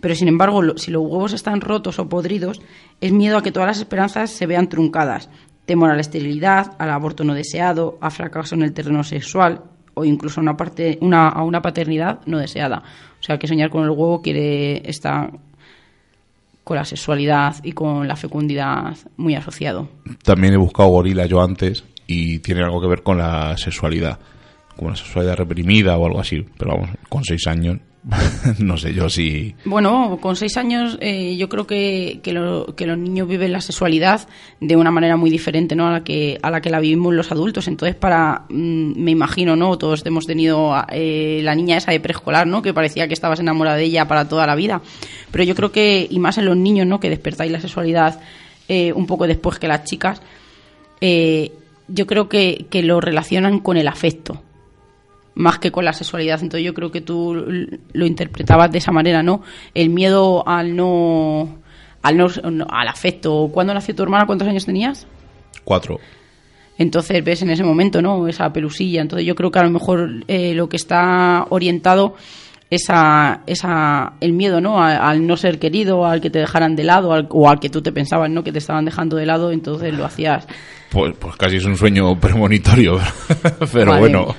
Pero 0.00 0.14
sin 0.14 0.28
embargo, 0.28 0.62
si 0.76 0.90
los 0.90 1.02
huevos 1.02 1.32
están 1.32 1.60
rotos 1.60 1.98
o 1.98 2.08
podridos, 2.08 2.60
es 3.00 3.12
miedo 3.12 3.36
a 3.36 3.42
que 3.42 3.52
todas 3.52 3.66
las 3.66 3.78
esperanzas 3.78 4.30
se 4.30 4.46
vean 4.46 4.68
truncadas. 4.68 5.28
Temor 5.66 5.90
a 5.90 5.94
la 5.94 6.00
esterilidad, 6.00 6.76
al 6.78 6.90
aborto 6.90 7.24
no 7.24 7.34
deseado, 7.34 7.98
a 8.00 8.10
fracaso 8.10 8.54
en 8.54 8.62
el 8.62 8.72
terreno 8.72 9.04
sexual 9.04 9.62
o 9.94 10.04
incluso 10.04 10.40
una 10.40 10.56
parte, 10.56 10.98
una, 11.00 11.28
a 11.28 11.42
una 11.42 11.60
paternidad 11.60 12.20
no 12.26 12.38
deseada. 12.38 12.82
O 13.20 13.22
sea 13.22 13.38
que 13.38 13.48
soñar 13.48 13.68
con 13.70 13.82
el 13.82 13.90
huevo 13.90 14.22
quiere 14.22 14.88
estar 14.88 15.32
con 16.62 16.76
la 16.76 16.84
sexualidad 16.84 17.56
y 17.64 17.72
con 17.72 18.06
la 18.06 18.14
fecundidad 18.14 18.96
muy 19.16 19.34
asociado. 19.34 19.88
También 20.22 20.54
he 20.54 20.58
buscado 20.58 20.90
gorila 20.90 21.26
yo 21.26 21.42
antes 21.42 21.84
y 22.06 22.38
tiene 22.38 22.62
algo 22.62 22.80
que 22.80 22.88
ver 22.88 23.02
con 23.02 23.18
la 23.18 23.56
sexualidad 23.56 24.18
como 24.76 24.88
una 24.88 24.96
sexualidad 24.96 25.36
reprimida 25.36 25.96
o 25.96 26.06
algo 26.06 26.20
así. 26.20 26.44
Pero 26.56 26.72
vamos, 26.72 26.90
con 27.08 27.24
seis 27.24 27.46
años, 27.46 27.78
no 28.58 28.76
sé 28.76 28.94
yo 28.94 29.08
si... 29.10 29.54
Bueno, 29.64 30.18
con 30.20 30.36
seis 30.36 30.56
años 30.56 30.96
eh, 31.00 31.36
yo 31.36 31.48
creo 31.48 31.66
que, 31.66 32.20
que, 32.22 32.32
los 32.32 32.98
niños 32.98 33.28
viven 33.28 33.52
la 33.52 33.60
sexualidad 33.60 34.28
de 34.60 34.76
una 34.76 34.90
manera 34.90 35.16
muy 35.16 35.30
diferente 35.30 35.74
¿no? 35.74 35.88
a, 35.88 35.92
la 35.92 36.04
que, 36.04 36.38
a 36.40 36.50
la 36.50 36.60
que 36.60 36.70
la 36.70 36.80
vivimos 36.80 37.12
los 37.14 37.32
adultos. 37.32 37.68
Entonces, 37.68 37.96
para 37.96 38.44
mm, 38.48 39.02
me 39.02 39.10
imagino, 39.10 39.56
¿no? 39.56 39.76
Todos 39.78 40.06
hemos 40.06 40.26
tenido 40.26 40.74
eh, 40.90 41.40
la 41.42 41.54
niña 41.54 41.76
esa 41.76 41.90
de 41.90 42.00
preescolar, 42.00 42.46
¿no? 42.46 42.62
Que 42.62 42.72
parecía 42.72 43.08
que 43.08 43.14
estabas 43.14 43.40
enamorada 43.40 43.76
de 43.76 43.84
ella 43.84 44.06
para 44.08 44.28
toda 44.28 44.46
la 44.46 44.54
vida. 44.54 44.80
Pero 45.30 45.44
yo 45.44 45.54
creo 45.54 45.72
que, 45.72 46.06
y 46.08 46.18
más 46.18 46.38
en 46.38 46.46
los 46.46 46.56
niños, 46.56 46.86
¿no? 46.86 47.00
Que 47.00 47.10
despertáis 47.10 47.52
la 47.52 47.60
sexualidad 47.60 48.20
eh, 48.68 48.92
un 48.92 49.06
poco 49.06 49.26
después 49.26 49.58
que 49.58 49.68
las 49.68 49.84
chicas, 49.84 50.22
yo 51.00 52.06
creo 52.06 52.28
que, 52.28 52.66
que 52.70 52.82
lo 52.82 53.00
relacionan 53.00 53.60
con 53.60 53.76
el 53.76 53.88
afecto 53.88 54.42
más 55.38 55.58
que 55.60 55.70
con 55.70 55.84
la 55.84 55.92
sexualidad. 55.92 56.40
Entonces 56.42 56.66
yo 56.66 56.74
creo 56.74 56.90
que 56.90 57.00
tú 57.00 57.34
lo 57.92 58.06
interpretabas 58.06 58.70
de 58.70 58.78
esa 58.78 58.92
manera, 58.92 59.22
¿no? 59.22 59.42
El 59.72 59.88
miedo 59.88 60.46
al 60.46 60.76
no 60.76 61.58
al 62.02 62.16
no, 62.16 62.28
al 62.68 62.88
afecto. 62.88 63.48
¿Cuándo 63.52 63.72
nació 63.72 63.94
tu 63.94 64.02
hermana? 64.02 64.26
¿Cuántos 64.26 64.48
años 64.48 64.66
tenías? 64.66 65.06
Cuatro. 65.64 66.00
Entonces 66.76 67.24
ves 67.24 67.42
en 67.42 67.50
ese 67.50 67.64
momento, 67.64 68.02
¿no? 68.02 68.26
Esa 68.28 68.52
pelusilla. 68.52 69.00
Entonces 69.00 69.26
yo 69.26 69.34
creo 69.34 69.50
que 69.50 69.58
a 69.60 69.64
lo 69.64 69.70
mejor 69.70 70.24
eh, 70.26 70.54
lo 70.54 70.68
que 70.68 70.76
está 70.76 71.46
orientado 71.50 72.14
esa, 72.70 73.42
esa, 73.46 74.14
el 74.20 74.34
miedo, 74.34 74.60
¿no? 74.60 74.82
Al, 74.82 75.26
no 75.26 75.36
ser 75.36 75.58
querido, 75.58 76.04
al 76.04 76.20
que 76.20 76.30
te 76.30 76.38
dejaran 76.38 76.76
de 76.76 76.84
lado, 76.84 77.10
o 77.30 77.48
al 77.48 77.60
que 77.60 77.70
tú 77.70 77.80
te 77.80 77.92
pensabas, 77.92 78.30
¿no? 78.30 78.44
Que 78.44 78.52
te 78.52 78.58
estaban 78.58 78.84
dejando 78.84 79.16
de 79.16 79.26
lado, 79.26 79.50
entonces 79.50 79.94
lo 79.94 80.04
hacías. 80.04 80.46
Pues, 80.90 81.14
pues 81.18 81.36
casi 81.36 81.56
es 81.56 81.64
un 81.64 81.76
sueño 81.76 82.14
premonitorio, 82.20 82.98
pero 83.72 83.98
bueno. 83.98 84.34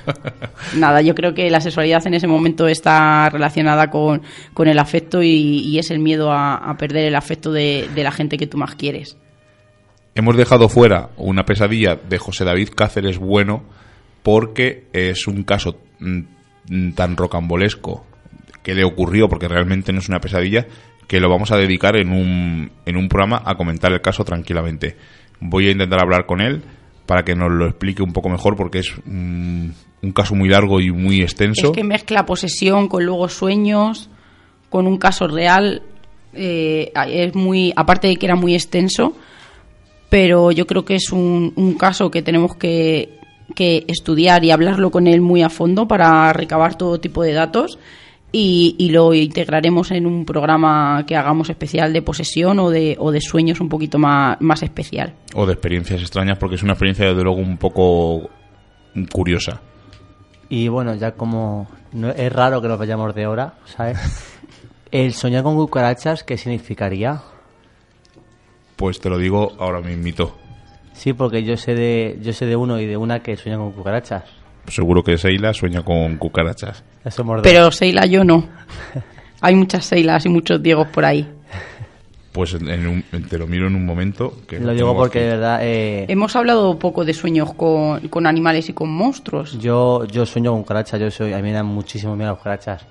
Nada, 0.75 1.01
yo 1.01 1.15
creo 1.15 1.33
que 1.33 1.49
la 1.49 1.61
sexualidad 1.61 2.05
en 2.05 2.13
ese 2.13 2.27
momento 2.27 2.67
está 2.67 3.29
relacionada 3.29 3.89
con, 3.89 4.21
con 4.53 4.67
el 4.67 4.77
afecto 4.77 5.23
y, 5.23 5.77
es 5.79 5.89
el 5.91 5.99
miedo 5.99 6.31
a, 6.31 6.75
perder 6.77 7.05
el 7.05 7.15
afecto 7.15 7.51
de, 7.51 7.89
de 7.95 8.03
la 8.03 8.11
gente 8.11 8.37
que 8.37 8.47
tú 8.47 8.57
más 8.57 8.75
quieres. 8.75 9.17
Hemos 10.13 10.35
dejado 10.35 10.69
fuera 10.69 11.09
una 11.17 11.45
pesadilla 11.45 11.95
de 11.95 12.17
José 12.17 12.43
David 12.43 12.69
Cáceres 12.75 13.17
Bueno 13.17 13.63
porque 14.21 14.85
es 14.91 15.27
un 15.27 15.43
caso 15.43 15.77
mm, 15.99 16.91
tan 16.91 17.15
rocambolesco 17.15 18.05
le 18.73 18.83
ocurrió, 18.83 19.29
porque 19.29 19.47
realmente 19.47 19.91
no 19.91 19.99
es 19.99 20.09
una 20.09 20.19
pesadilla, 20.19 20.67
que 21.07 21.19
lo 21.19 21.29
vamos 21.29 21.51
a 21.51 21.57
dedicar 21.57 21.95
en 21.97 22.11
un, 22.11 22.71
en 22.85 22.97
un 22.97 23.09
programa 23.09 23.41
a 23.43 23.55
comentar 23.55 23.91
el 23.91 24.01
caso 24.01 24.23
tranquilamente. 24.23 24.95
Voy 25.39 25.67
a 25.67 25.71
intentar 25.71 26.01
hablar 26.01 26.25
con 26.25 26.41
él 26.41 26.61
para 27.05 27.23
que 27.23 27.33
nos 27.33 27.51
lo 27.51 27.65
explique 27.65 28.03
un 28.03 28.13
poco 28.13 28.29
mejor, 28.29 28.55
porque 28.55 28.79
es 28.79 28.93
un, 29.07 29.73
caso 30.13 30.35
muy 30.35 30.47
largo 30.47 30.79
y 30.79 30.91
muy 30.91 31.21
extenso. 31.21 31.67
Es 31.67 31.71
que 31.71 31.83
mezcla 31.83 32.27
posesión 32.27 32.87
con 32.87 33.03
luego 33.03 33.27
sueños, 33.27 34.11
con 34.69 34.85
un 34.85 34.97
caso 34.99 35.27
real. 35.27 35.81
Eh, 36.33 36.91
es 37.07 37.33
muy, 37.33 37.73
aparte 37.75 38.07
de 38.07 38.17
que 38.17 38.27
era 38.27 38.35
muy 38.35 38.53
extenso, 38.53 39.15
pero 40.09 40.51
yo 40.51 40.67
creo 40.67 40.85
que 40.85 40.93
es 40.93 41.11
un, 41.11 41.53
un 41.55 41.73
caso 41.73 42.11
que 42.11 42.21
tenemos 42.21 42.55
que, 42.55 43.17
que 43.55 43.85
estudiar 43.87 44.45
y 44.45 44.51
hablarlo 44.51 44.91
con 44.91 45.07
él 45.07 45.21
muy 45.21 45.41
a 45.41 45.49
fondo 45.49 45.87
para 45.87 46.31
recabar 46.33 46.77
todo 46.77 46.99
tipo 46.99 47.23
de 47.23 47.33
datos 47.33 47.79
y, 48.31 48.89
lo 48.91 49.13
integraremos 49.13 49.91
en 49.91 50.05
un 50.05 50.23
programa 50.25 51.03
que 51.07 51.15
hagamos 51.15 51.49
especial 51.49 51.93
de 51.93 52.01
posesión 52.01 52.59
o 52.59 52.69
de, 52.69 52.95
o 52.99 53.11
de 53.11 53.21
sueños 53.21 53.59
un 53.59 53.69
poquito 53.69 53.97
más, 53.97 54.37
más 54.39 54.61
especial. 54.61 55.13
O 55.33 55.45
de 55.45 55.53
experiencias 55.53 56.01
extrañas, 56.01 56.37
porque 56.37 56.55
es 56.55 56.63
una 56.63 56.73
experiencia 56.73 57.07
desde 57.07 57.23
luego 57.23 57.39
un 57.39 57.57
poco 57.57 58.29
curiosa. 59.11 59.61
Y 60.47 60.67
bueno, 60.67 60.95
ya 60.95 61.11
como 61.11 61.67
no, 61.91 62.09
es 62.09 62.31
raro 62.31 62.61
que 62.61 62.67
nos 62.67 62.77
vayamos 62.77 63.15
de 63.15 63.25
hora, 63.25 63.55
¿sabes? 63.65 63.97
El 64.91 65.13
soñar 65.13 65.43
con 65.43 65.55
cucarachas, 65.55 66.23
¿qué 66.23 66.37
significaría? 66.37 67.21
Pues 68.75 68.99
te 68.99 69.09
lo 69.09 69.17
digo 69.17 69.53
ahora 69.59 69.81
mismito. 69.81 70.35
Sí, 70.93 71.13
porque 71.13 71.43
yo 71.43 71.57
sé 71.57 71.75
de 71.75 72.17
yo 72.21 72.33
sé 72.33 72.45
de 72.45 72.55
uno 72.55 72.79
y 72.79 72.85
de 72.85 72.97
una 72.97 73.21
que 73.21 73.37
sueña 73.37 73.57
con 73.57 73.71
cucarachas 73.71 74.38
seguro 74.69 75.03
que 75.03 75.17
Seila 75.17 75.53
sueña 75.53 75.83
con 75.83 76.17
cucarachas. 76.17 76.83
Pero 77.43 77.71
Seila 77.71 78.05
yo 78.05 78.23
no. 78.23 78.47
Hay 79.41 79.55
muchas 79.55 79.85
Seilas 79.85 80.25
y 80.25 80.29
muchos 80.29 80.61
Diegos 80.61 80.87
por 80.87 81.05
ahí. 81.05 81.27
Pues 82.31 82.55
te 83.29 83.37
lo 83.37 83.47
miro 83.47 83.67
en 83.67 83.75
un 83.75 83.85
momento. 83.85 84.33
Que 84.47 84.59
lo 84.59 84.73
digo 84.73 84.95
porque 84.95 85.19
de 85.19 85.27
verdad. 85.29 85.59
Eh, 85.63 86.05
Hemos 86.07 86.35
hablado 86.35 86.77
poco 86.77 87.03
de 87.03 87.13
sueños 87.13 87.53
con, 87.53 88.27
animales 88.27 88.69
y 88.69 88.73
con 88.73 88.89
monstruos. 88.89 89.57
Yo, 89.59 90.05
yo 90.05 90.25
sueño 90.25 90.51
con 90.51 90.61
cucarachas. 90.61 90.99
Yo 90.99 91.11
soy, 91.11 91.33
a 91.33 91.37
mí 91.37 91.43
me 91.43 91.53
dan 91.53 91.65
muchísimo 91.65 92.15
miedo 92.15 92.31
las 92.31 92.37
cucarachas. 92.37 92.85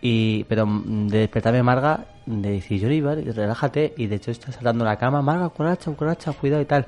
Y, 0.00 0.44
pero 0.44 0.66
de 0.84 1.18
despertarme 1.18 1.62
Marga, 1.62 2.06
de 2.24 2.50
decir, 2.50 2.80
yo 2.80 2.88
relájate. 2.88 3.92
Y 3.96 4.06
de 4.06 4.16
hecho 4.16 4.30
está 4.30 4.52
saltando 4.52 4.84
la 4.84 4.96
cama, 4.96 5.20
Marga, 5.20 5.48
cucaracha, 5.48 5.90
cucaracha, 5.90 6.32
cuidado 6.32 6.62
y 6.62 6.66
tal 6.66 6.86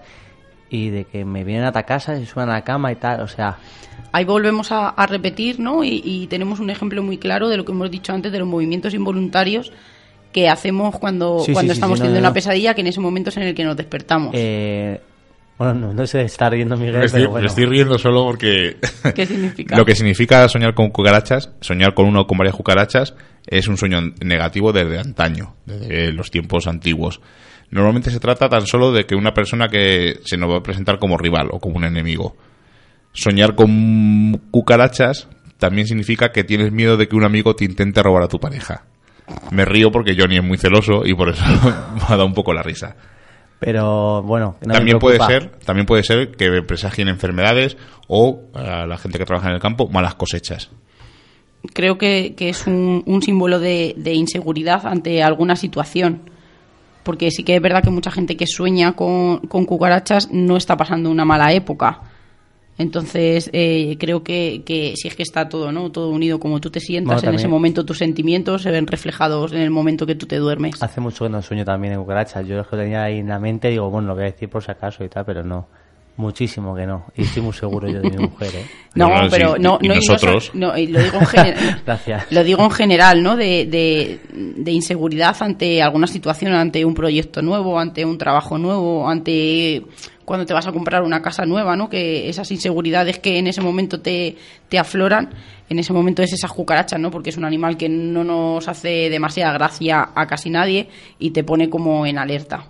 y 0.71 0.91
de 0.91 1.05
que 1.05 1.25
me 1.25 1.45
vienen 1.45 1.65
a 1.65 1.69
atacar, 1.69 2.01
se 2.01 2.25
suban 2.27 2.51
a 2.51 2.55
la 2.55 2.65
cama 2.65 2.93
y 2.93 2.97
tal, 2.97 3.21
o 3.21 3.29
sea... 3.29 3.59
Ahí 4.11 4.25
volvemos 4.25 4.73
a, 4.73 4.95
repetir, 5.07 5.61
¿no? 5.61 5.85
Y, 5.85 6.27
tenemos 6.31 6.61
un 6.61 6.71
ejemplo 6.71 7.03
muy 7.03 7.19
claro 7.19 7.49
de 7.49 7.59
lo 7.59 7.65
que 7.65 7.73
hemos 7.73 7.91
dicho 7.91 8.13
antes, 8.13 8.33
de 8.33 8.39
los 8.39 8.49
movimientos 8.49 8.95
involuntarios 8.95 9.71
que 10.33 10.49
hacemos 10.49 10.99
cuando, 10.99 11.45
cuando 11.53 11.73
estamos 11.73 11.99
teniendo 11.99 12.21
una 12.21 12.33
pesadilla, 12.33 12.75
que 12.75 12.81
en 12.81 12.87
ese 12.87 13.01
momento 13.01 13.31
es 13.31 13.37
en 13.37 13.45
el 13.45 13.55
que 13.55 13.65
nos 13.65 13.77
despertamos. 13.77 14.31
Eh, 14.35 15.01
bueno, 15.59 15.93
no, 15.93 16.07
sé, 16.07 16.23
está 16.23 16.49
riendo 16.49 16.77
Miguel, 16.77 17.03
estoy, 17.03 17.23
pero 17.23 17.33
bueno. 17.33 17.47
estoy 17.49 17.67
riendo 17.67 17.99
solo 17.99 18.25
porque... 18.25 18.77
¿Qué 19.15 19.27
significa? 19.27 19.77
lo 19.77 19.85
que 19.85 19.97
significa 19.97 20.49
soñar 20.49 20.73
con 20.75 20.91
cucarachas, 20.91 21.51
soñar 21.61 21.95
con 21.95 22.07
uno 22.07 22.23
o 22.23 22.27
con 22.27 22.39
varias 22.39 22.55
cucarachas, 22.55 23.15
es 23.47 23.67
un 23.67 23.77
sueño 23.77 24.01
negativo 24.21 24.73
desde 24.73 25.01
antaño, 25.01 25.55
desde 25.67 26.13
los 26.13 26.31
tiempos 26.31 26.69
antiguos. 26.69 27.21
Normalmente 27.71 28.11
se 28.11 28.21
trata 28.21 28.49
tan 28.49 28.67
solo 28.67 28.93
de 28.93 29.05
que 29.05 29.15
una 29.15 29.35
persona 29.35 29.69
que 29.69 30.21
se 30.25 30.37
nos 30.37 30.51
va 30.51 30.59
a 30.59 30.63
presentar 30.63 30.99
como 30.99 31.19
rival 31.19 31.49
o 31.51 31.59
como 31.59 31.77
un 31.77 31.85
enemigo. 31.85 32.37
Soñar 33.13 33.55
con 33.55 34.41
cucarachas 34.51 35.29
también 35.59 35.87
significa 35.87 36.31
que 36.33 36.45
tienes 36.45 36.73
miedo 36.73 36.97
de 36.97 37.09
que 37.09 37.17
un 37.17 37.25
amigo 37.25 37.55
te 37.55 37.65
intente 37.65 38.03
robar 38.03 38.23
a 38.23 38.29
tu 38.29 38.39
pareja. 38.39 38.85
Me 39.51 39.67
río 39.67 39.91
porque 39.91 40.17
Johnny 40.19 40.39
es 40.39 40.45
muy 40.45 40.57
celoso 40.57 41.05
y 41.05 41.15
por 41.15 41.29
eso 41.29 41.45
me 41.95 42.03
ha 42.03 42.11
dado 42.11 42.25
un 42.25 42.35
poco 42.35 42.55
la 42.55 42.63
risa. 42.63 42.97
Pero 43.59 44.23
bueno, 44.23 44.57
también 44.61 45.01
puede 45.01 45.19
ser, 45.19 45.51
también 45.65 45.85
puede 45.85 46.05
ser 46.05 46.31
que 46.31 46.63
presagien 46.63 47.09
enfermedades 47.09 47.77
o 48.07 48.45
a 48.55 48.87
la 48.87 48.97
gente 48.99 49.19
que 49.19 49.25
trabaja 49.25 49.49
en 49.49 49.57
el 49.57 49.61
campo 49.61 49.89
malas 49.89 50.15
cosechas. 50.15 50.71
Creo 51.75 51.99
que, 51.99 52.37
es 52.39 52.69
un, 52.69 53.21
símbolo 53.21 53.59
de 53.59 54.15
inseguridad 54.15 54.87
ante 54.87 55.25
alguna 55.25 55.57
situación 55.57 56.31
porque 57.09 57.31
sí 57.31 57.43
que 57.43 57.57
es 57.57 57.63
verdad 57.63 57.83
que 57.83 57.89
mucha 57.89 58.11
gente 58.11 58.37
que 58.37 58.47
sueña 58.47 58.93
con, 58.93 59.39
cucarachas 59.39 60.31
no 60.31 60.59
está 60.59 60.77
pasando 60.77 61.11
una 61.11 61.25
mala 61.25 61.55
época. 61.55 62.03
Entonces, 62.77 63.49
eh, 63.55 63.97
creo 63.99 64.23
que, 64.23 64.63
que, 64.67 64.93
si 64.95 65.09
es 65.09 65.17
que 65.17 65.23
está 65.23 65.49
todo, 65.49 65.73
¿no? 65.73 65.91
Todo 65.91 66.11
unido, 66.11 66.39
como 66.39 66.61
tú 66.61 66.69
te 66.69 66.81
sientas 66.81 67.25
en 67.25 67.33
ese 67.33 67.49
momento, 67.49 67.87
tus 67.87 67.97
sentimientos 67.97 68.61
se 68.61 68.71
ven 68.71 68.87
reflejados 68.87 69.55
en 69.55 69.63
el 69.63 69.71
momento 69.71 70.05
que 70.05 70.17
tú 70.17 70.27
te 70.27 70.37
duermes. 70.37 70.83
Hace 70.83 71.01
mucho 71.01 71.25
que 71.25 71.31
no 71.31 71.41
sueño 71.41 71.65
también 71.65 71.95
en 71.95 72.01
cucarachas. 72.01 72.47
Yo 72.47 72.61
es 72.61 72.67
que 72.67 72.77
tenía 72.77 73.05
ahí 73.05 73.21
en 73.21 73.29
la 73.29 73.39
mente, 73.39 73.71
digo, 73.71 73.89
bueno, 73.89 74.09
lo 74.09 74.15
voy 74.15 74.25
a 74.25 74.27
decir 74.27 74.51
por 74.51 74.63
si 74.63 74.71
acaso 74.71 75.03
y 75.03 75.09
tal, 75.09 75.25
pero 75.25 75.43
no. 75.43 75.67
Muchísimo 76.19 76.75
que 76.75 76.85
no. 76.85 77.05
Y 77.17 77.23
estoy 77.23 77.43
muy 77.43 77.53
seguro 77.53 77.89
yo 77.89 78.01
de 78.01 78.11
mi 78.11 78.25
mujer, 78.25 78.51
¿eh? 78.53 78.67
No, 78.97 79.09
pero 79.31 79.57
no, 79.57 79.79
no, 79.81 79.95
nosotros. 79.95 80.51
No, 80.53 80.71
lo 80.71 80.75
digo 80.75 81.19
en 81.21 81.27
general. 81.27 81.83
Gracias. 81.87 82.33
Lo 82.33 82.43
digo 82.43 82.65
en 82.65 82.71
general, 82.73 83.23
¿no? 83.23 83.37
De, 83.37 83.67
de, 83.67 84.19
de, 84.33 84.73
inseguridad 84.73 85.37
ante 85.39 85.81
alguna 85.81 86.09
situación, 86.09 86.55
ante 86.55 86.85
un 86.85 86.95
proyecto 86.95 87.41
nuevo, 87.41 87.79
ante 87.79 88.05
un 88.05 88.19
trabajo 88.19 88.59
nuevo, 88.59 89.09
ante 89.09 89.85
cuando 90.25 90.45
te 90.45 90.55
vas 90.55 90.67
a 90.67 90.73
comprar 90.73 91.05
una 91.05 91.23
casa 91.23 91.47
nueva, 91.47 91.77
¿no? 91.77 91.89
Que 91.89 92.29
esas 92.29 92.51
inseguridades 92.51 93.21
que 93.21 93.39
en 93.39 93.47
ese 93.47 93.61
momento 93.61 94.01
te, 94.01 94.37
te 94.69 94.77
afloran, 94.77 95.31
en 95.69 95.79
ese 95.79 95.93
momento 95.93 96.23
es 96.23 96.33
esas 96.33 96.51
cucarachas, 96.51 96.99
¿no? 96.99 97.13
Porque 97.13 97.31
es 97.31 97.37
un 97.37 97.45
animal 97.45 97.77
que 97.77 97.89
no 97.89 98.25
nos 98.25 98.67
hace 98.67 99.09
demasiada 99.09 99.53
gracia 99.53 100.09
a 100.17 100.27
casi 100.27 100.51
nadie 100.51 100.89
y 101.21 101.31
te 101.31 101.45
pone 101.45 101.71
como 101.71 102.05
en 102.07 102.19
alerta. 102.19 102.65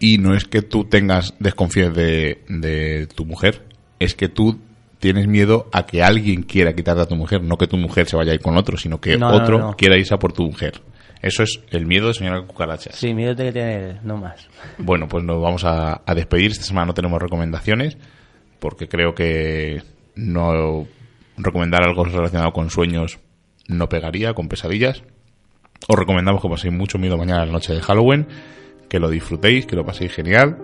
Y 0.00 0.18
no 0.18 0.34
es 0.34 0.44
que 0.44 0.62
tú 0.62 0.84
tengas 0.84 1.34
desconfianza 1.38 2.00
de, 2.00 2.42
de 2.48 3.06
tu 3.14 3.24
mujer, 3.24 3.62
es 3.98 4.14
que 4.14 4.28
tú 4.28 4.60
tienes 4.98 5.26
miedo 5.28 5.68
a 5.72 5.86
que 5.86 6.02
alguien 6.02 6.42
quiera 6.42 6.74
quitarte 6.74 7.02
a 7.02 7.06
tu 7.06 7.16
mujer, 7.16 7.42
no 7.42 7.56
que 7.56 7.66
tu 7.66 7.76
mujer 7.76 8.06
se 8.08 8.16
vaya 8.16 8.32
a 8.32 8.34
ir 8.34 8.40
con 8.40 8.56
otro, 8.56 8.76
sino 8.76 9.00
que 9.00 9.16
No, 9.16 9.28
otro 9.34 9.58
no, 9.58 9.66
no. 9.68 9.76
quiera 9.76 9.96
irse 9.98 10.14
a 10.14 10.18
por 10.18 10.32
tu 10.32 10.44
mujer. 10.44 10.80
Eso 11.22 11.42
es 11.42 11.60
el 11.70 11.86
miedo 11.86 12.08
de 12.08 12.14
señora 12.14 12.42
cucarachas. 12.46 12.96
Sí, 12.96 13.14
miedo 13.14 13.34
tiene 13.34 13.52
que 13.52 13.58
tener, 13.60 14.04
no 14.04 14.16
más. 14.18 14.46
Bueno, 14.78 15.06
pues 15.08 15.24
nos 15.24 15.40
vamos 15.40 15.64
a, 15.64 16.02
a 16.04 16.14
despedir. 16.14 16.50
Esta 16.50 16.64
semana 16.64 16.86
no 16.86 16.94
tenemos 16.94 17.20
recomendaciones, 17.20 17.96
porque 18.60 18.88
creo 18.88 19.14
que 19.14 19.82
no 20.16 20.86
recomendar 21.38 21.82
algo 21.82 22.04
relacionado 22.04 22.52
con 22.52 22.68
sueños 22.70 23.18
no 23.68 23.88
pegaría, 23.88 24.34
con 24.34 24.48
pesadillas. 24.48 25.02
Os 25.88 25.98
recomendamos 25.98 26.40
que 26.42 26.48
paséis 26.48 26.72
mucho 26.74 26.98
miedo 26.98 27.16
mañana 27.16 27.42
a 27.42 27.46
la 27.46 27.52
noche 27.52 27.72
de 27.74 27.80
Halloween, 27.80 28.26
que 28.94 29.00
lo 29.00 29.10
disfrutéis, 29.10 29.66
que 29.66 29.74
lo 29.74 29.84
paséis 29.84 30.12
genial. 30.12 30.56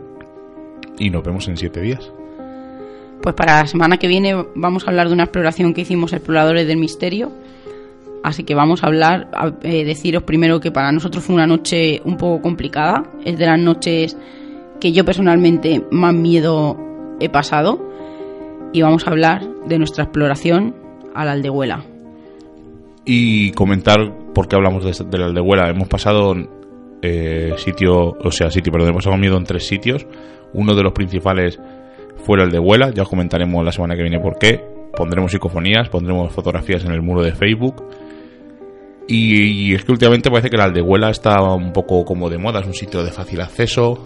Y 1.01 1.11
nos 1.11 1.25
vemos 1.25 1.49
en 1.49 1.57
siete 1.57 1.81
días. 1.81 2.13
Pues 3.21 3.35
para 3.35 3.63
la 3.63 3.67
semana 3.67 3.97
que 3.97 4.07
viene 4.07 4.47
vamos 4.55 4.87
a 4.87 4.91
hablar 4.91 5.09
de 5.09 5.15
una 5.15 5.25
exploración 5.25 5.75
que 5.75 5.81
hicimos 5.81 6.13
Exploradores 6.13 6.69
del 6.69 6.77
Misterio. 6.77 7.33
Así 8.23 8.45
que 8.45 8.55
vamos 8.55 8.85
a 8.85 8.87
hablar, 8.87 9.29
a, 9.35 9.51
eh, 9.65 9.85
deciros 9.85 10.23
primero 10.23 10.61
que 10.61 10.71
para 10.71 10.93
nosotros 10.93 11.25
fue 11.25 11.35
una 11.35 11.49
noche 11.49 12.03
un 12.05 12.17
poco 12.17 12.41
complicada. 12.41 13.03
Es 13.25 13.37
de 13.37 13.47
las 13.47 13.59
noches 13.59 14.17
que 14.79 14.93
yo 14.93 15.05
personalmente 15.05 15.85
más 15.91 16.15
miedo 16.15 16.79
he 17.19 17.29
pasado. 17.29 17.85
Y 18.73 18.81
vamos 18.81 19.09
a 19.09 19.11
hablar 19.11 19.45
de 19.67 19.77
nuestra 19.77 20.05
exploración 20.05 20.77
a 21.17 21.25
la 21.25 21.33
Aldehuela. 21.33 21.83
Y 23.05 23.51
comentar 23.55 24.15
por 24.33 24.47
qué 24.47 24.55
hablamos 24.55 24.85
de, 24.85 25.05
de 25.05 25.19
la 25.19 25.27
Aldehuela. 25.27 25.69
Hemos 25.69 25.89
pasado 25.89 26.37
eh, 27.03 27.55
sitio, 27.57 28.11
o 28.11 28.31
sea, 28.31 28.51
sitio, 28.51 28.73
perdón, 28.73 28.91
hemos 28.91 29.19
miedo 29.19 29.37
en 29.37 29.45
tres 29.45 29.67
sitios. 29.67 30.07
Uno 30.53 30.75
de 30.75 30.83
los 30.83 30.93
principales 30.93 31.59
fue 32.25 32.37
el 32.37 32.45
Aldehuela. 32.45 32.91
Ya 32.91 33.03
os 33.03 33.09
comentaremos 33.09 33.65
la 33.65 33.73
semana 33.73 33.97
que 33.97 34.03
viene 34.03 34.21
por 34.21 34.39
qué. 34.39 34.65
Pondremos 34.97 35.31
psicofonías, 35.31 35.89
pondremos 35.89 36.33
fotografías 36.33 36.85
en 36.85 36.93
el 36.93 37.03
muro 37.03 37.23
de 37.23 37.33
Facebook. 37.33 37.85
Y, 39.07 39.71
y 39.71 39.75
es 39.75 39.85
que 39.85 39.93
últimamente 39.93 40.31
parece 40.31 40.51
que 40.51 40.57
la 40.57 40.65
Aldehuela 40.65 41.11
está 41.11 41.41
un 41.43 41.73
poco 41.73 42.05
como 42.05 42.31
de 42.31 42.39
moda, 42.39 42.61
es 42.61 42.67
un 42.67 42.75
sitio 42.75 43.03
de 43.03 43.11
fácil 43.11 43.41
acceso, 43.41 44.01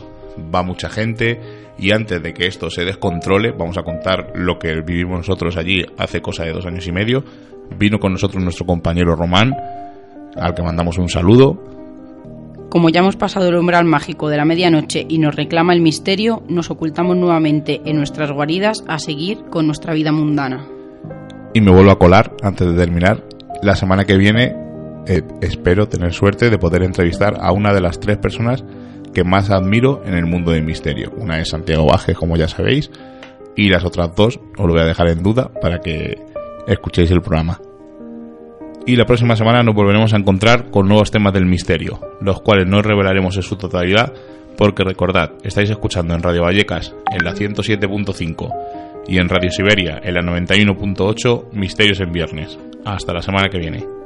va 0.54 0.62
mucha 0.62 0.88
gente 0.88 1.40
y 1.78 1.90
antes 1.92 2.22
de 2.22 2.32
que 2.32 2.46
esto 2.46 2.70
se 2.70 2.84
descontrole 2.84 3.52
vamos 3.52 3.76
a 3.78 3.82
contar 3.82 4.32
lo 4.34 4.58
que 4.58 4.80
vivimos 4.80 5.18
nosotros 5.18 5.56
allí 5.56 5.84
hace 5.98 6.20
cosa 6.20 6.44
de 6.44 6.52
dos 6.52 6.66
años 6.66 6.86
y 6.86 6.92
medio. 6.92 7.24
Vino 7.78 7.98
con 7.98 8.12
nosotros 8.12 8.42
nuestro 8.42 8.66
compañero 8.66 9.16
Román, 9.16 9.52
al 10.36 10.54
que 10.54 10.62
mandamos 10.62 10.98
un 10.98 11.08
saludo. 11.08 11.58
Como 12.74 12.88
ya 12.88 12.98
hemos 12.98 13.14
pasado 13.14 13.48
el 13.48 13.54
umbral 13.54 13.84
mágico 13.84 14.28
de 14.28 14.36
la 14.36 14.44
medianoche 14.44 15.06
y 15.08 15.18
nos 15.18 15.36
reclama 15.36 15.72
el 15.74 15.80
misterio, 15.80 16.42
nos 16.48 16.72
ocultamos 16.72 17.16
nuevamente 17.16 17.80
en 17.84 17.96
nuestras 17.96 18.32
guaridas 18.32 18.82
a 18.88 18.98
seguir 18.98 19.44
con 19.48 19.68
nuestra 19.68 19.94
vida 19.94 20.10
mundana. 20.10 20.66
Y 21.52 21.60
me 21.60 21.70
vuelvo 21.70 21.92
a 21.92 21.98
colar 22.00 22.34
antes 22.42 22.66
de 22.66 22.74
terminar. 22.74 23.22
La 23.62 23.76
semana 23.76 24.04
que 24.04 24.16
viene 24.16 24.56
eh, 25.06 25.22
espero 25.40 25.88
tener 25.88 26.12
suerte 26.12 26.50
de 26.50 26.58
poder 26.58 26.82
entrevistar 26.82 27.36
a 27.40 27.52
una 27.52 27.72
de 27.72 27.80
las 27.80 28.00
tres 28.00 28.16
personas 28.16 28.64
que 29.12 29.22
más 29.22 29.50
admiro 29.50 30.02
en 30.04 30.14
el 30.14 30.26
mundo 30.26 30.50
del 30.50 30.64
misterio. 30.64 31.12
Una 31.16 31.38
es 31.38 31.50
Santiago 31.50 31.86
Bajes, 31.86 32.16
como 32.16 32.36
ya 32.36 32.48
sabéis, 32.48 32.90
y 33.54 33.68
las 33.68 33.84
otras 33.84 34.16
dos 34.16 34.40
os 34.58 34.66
lo 34.66 34.72
voy 34.72 34.80
a 34.80 34.86
dejar 34.86 35.06
en 35.10 35.22
duda 35.22 35.48
para 35.62 35.78
que 35.78 36.18
escuchéis 36.66 37.12
el 37.12 37.22
programa. 37.22 37.60
Y 38.86 38.96
la 38.96 39.06
próxima 39.06 39.34
semana 39.34 39.62
nos 39.62 39.74
volveremos 39.74 40.12
a 40.12 40.18
encontrar 40.18 40.70
con 40.70 40.86
nuevos 40.86 41.10
temas 41.10 41.32
del 41.32 41.46
misterio, 41.46 42.00
los 42.20 42.42
cuales 42.42 42.66
no 42.66 42.82
revelaremos 42.82 43.34
en 43.36 43.42
su 43.42 43.56
totalidad, 43.56 44.12
porque 44.58 44.84
recordad, 44.84 45.32
estáis 45.42 45.70
escuchando 45.70 46.14
en 46.14 46.22
Radio 46.22 46.42
Vallecas 46.42 46.94
en 47.10 47.24
la 47.24 47.32
107.5 47.32 48.52
y 49.08 49.18
en 49.18 49.28
Radio 49.28 49.50
Siberia 49.50 50.00
en 50.02 50.14
la 50.14 50.20
91.8 50.20 51.52
Misterios 51.52 52.00
en 52.00 52.12
Viernes. 52.12 52.58
Hasta 52.84 53.14
la 53.14 53.22
semana 53.22 53.48
que 53.48 53.58
viene. 53.58 54.03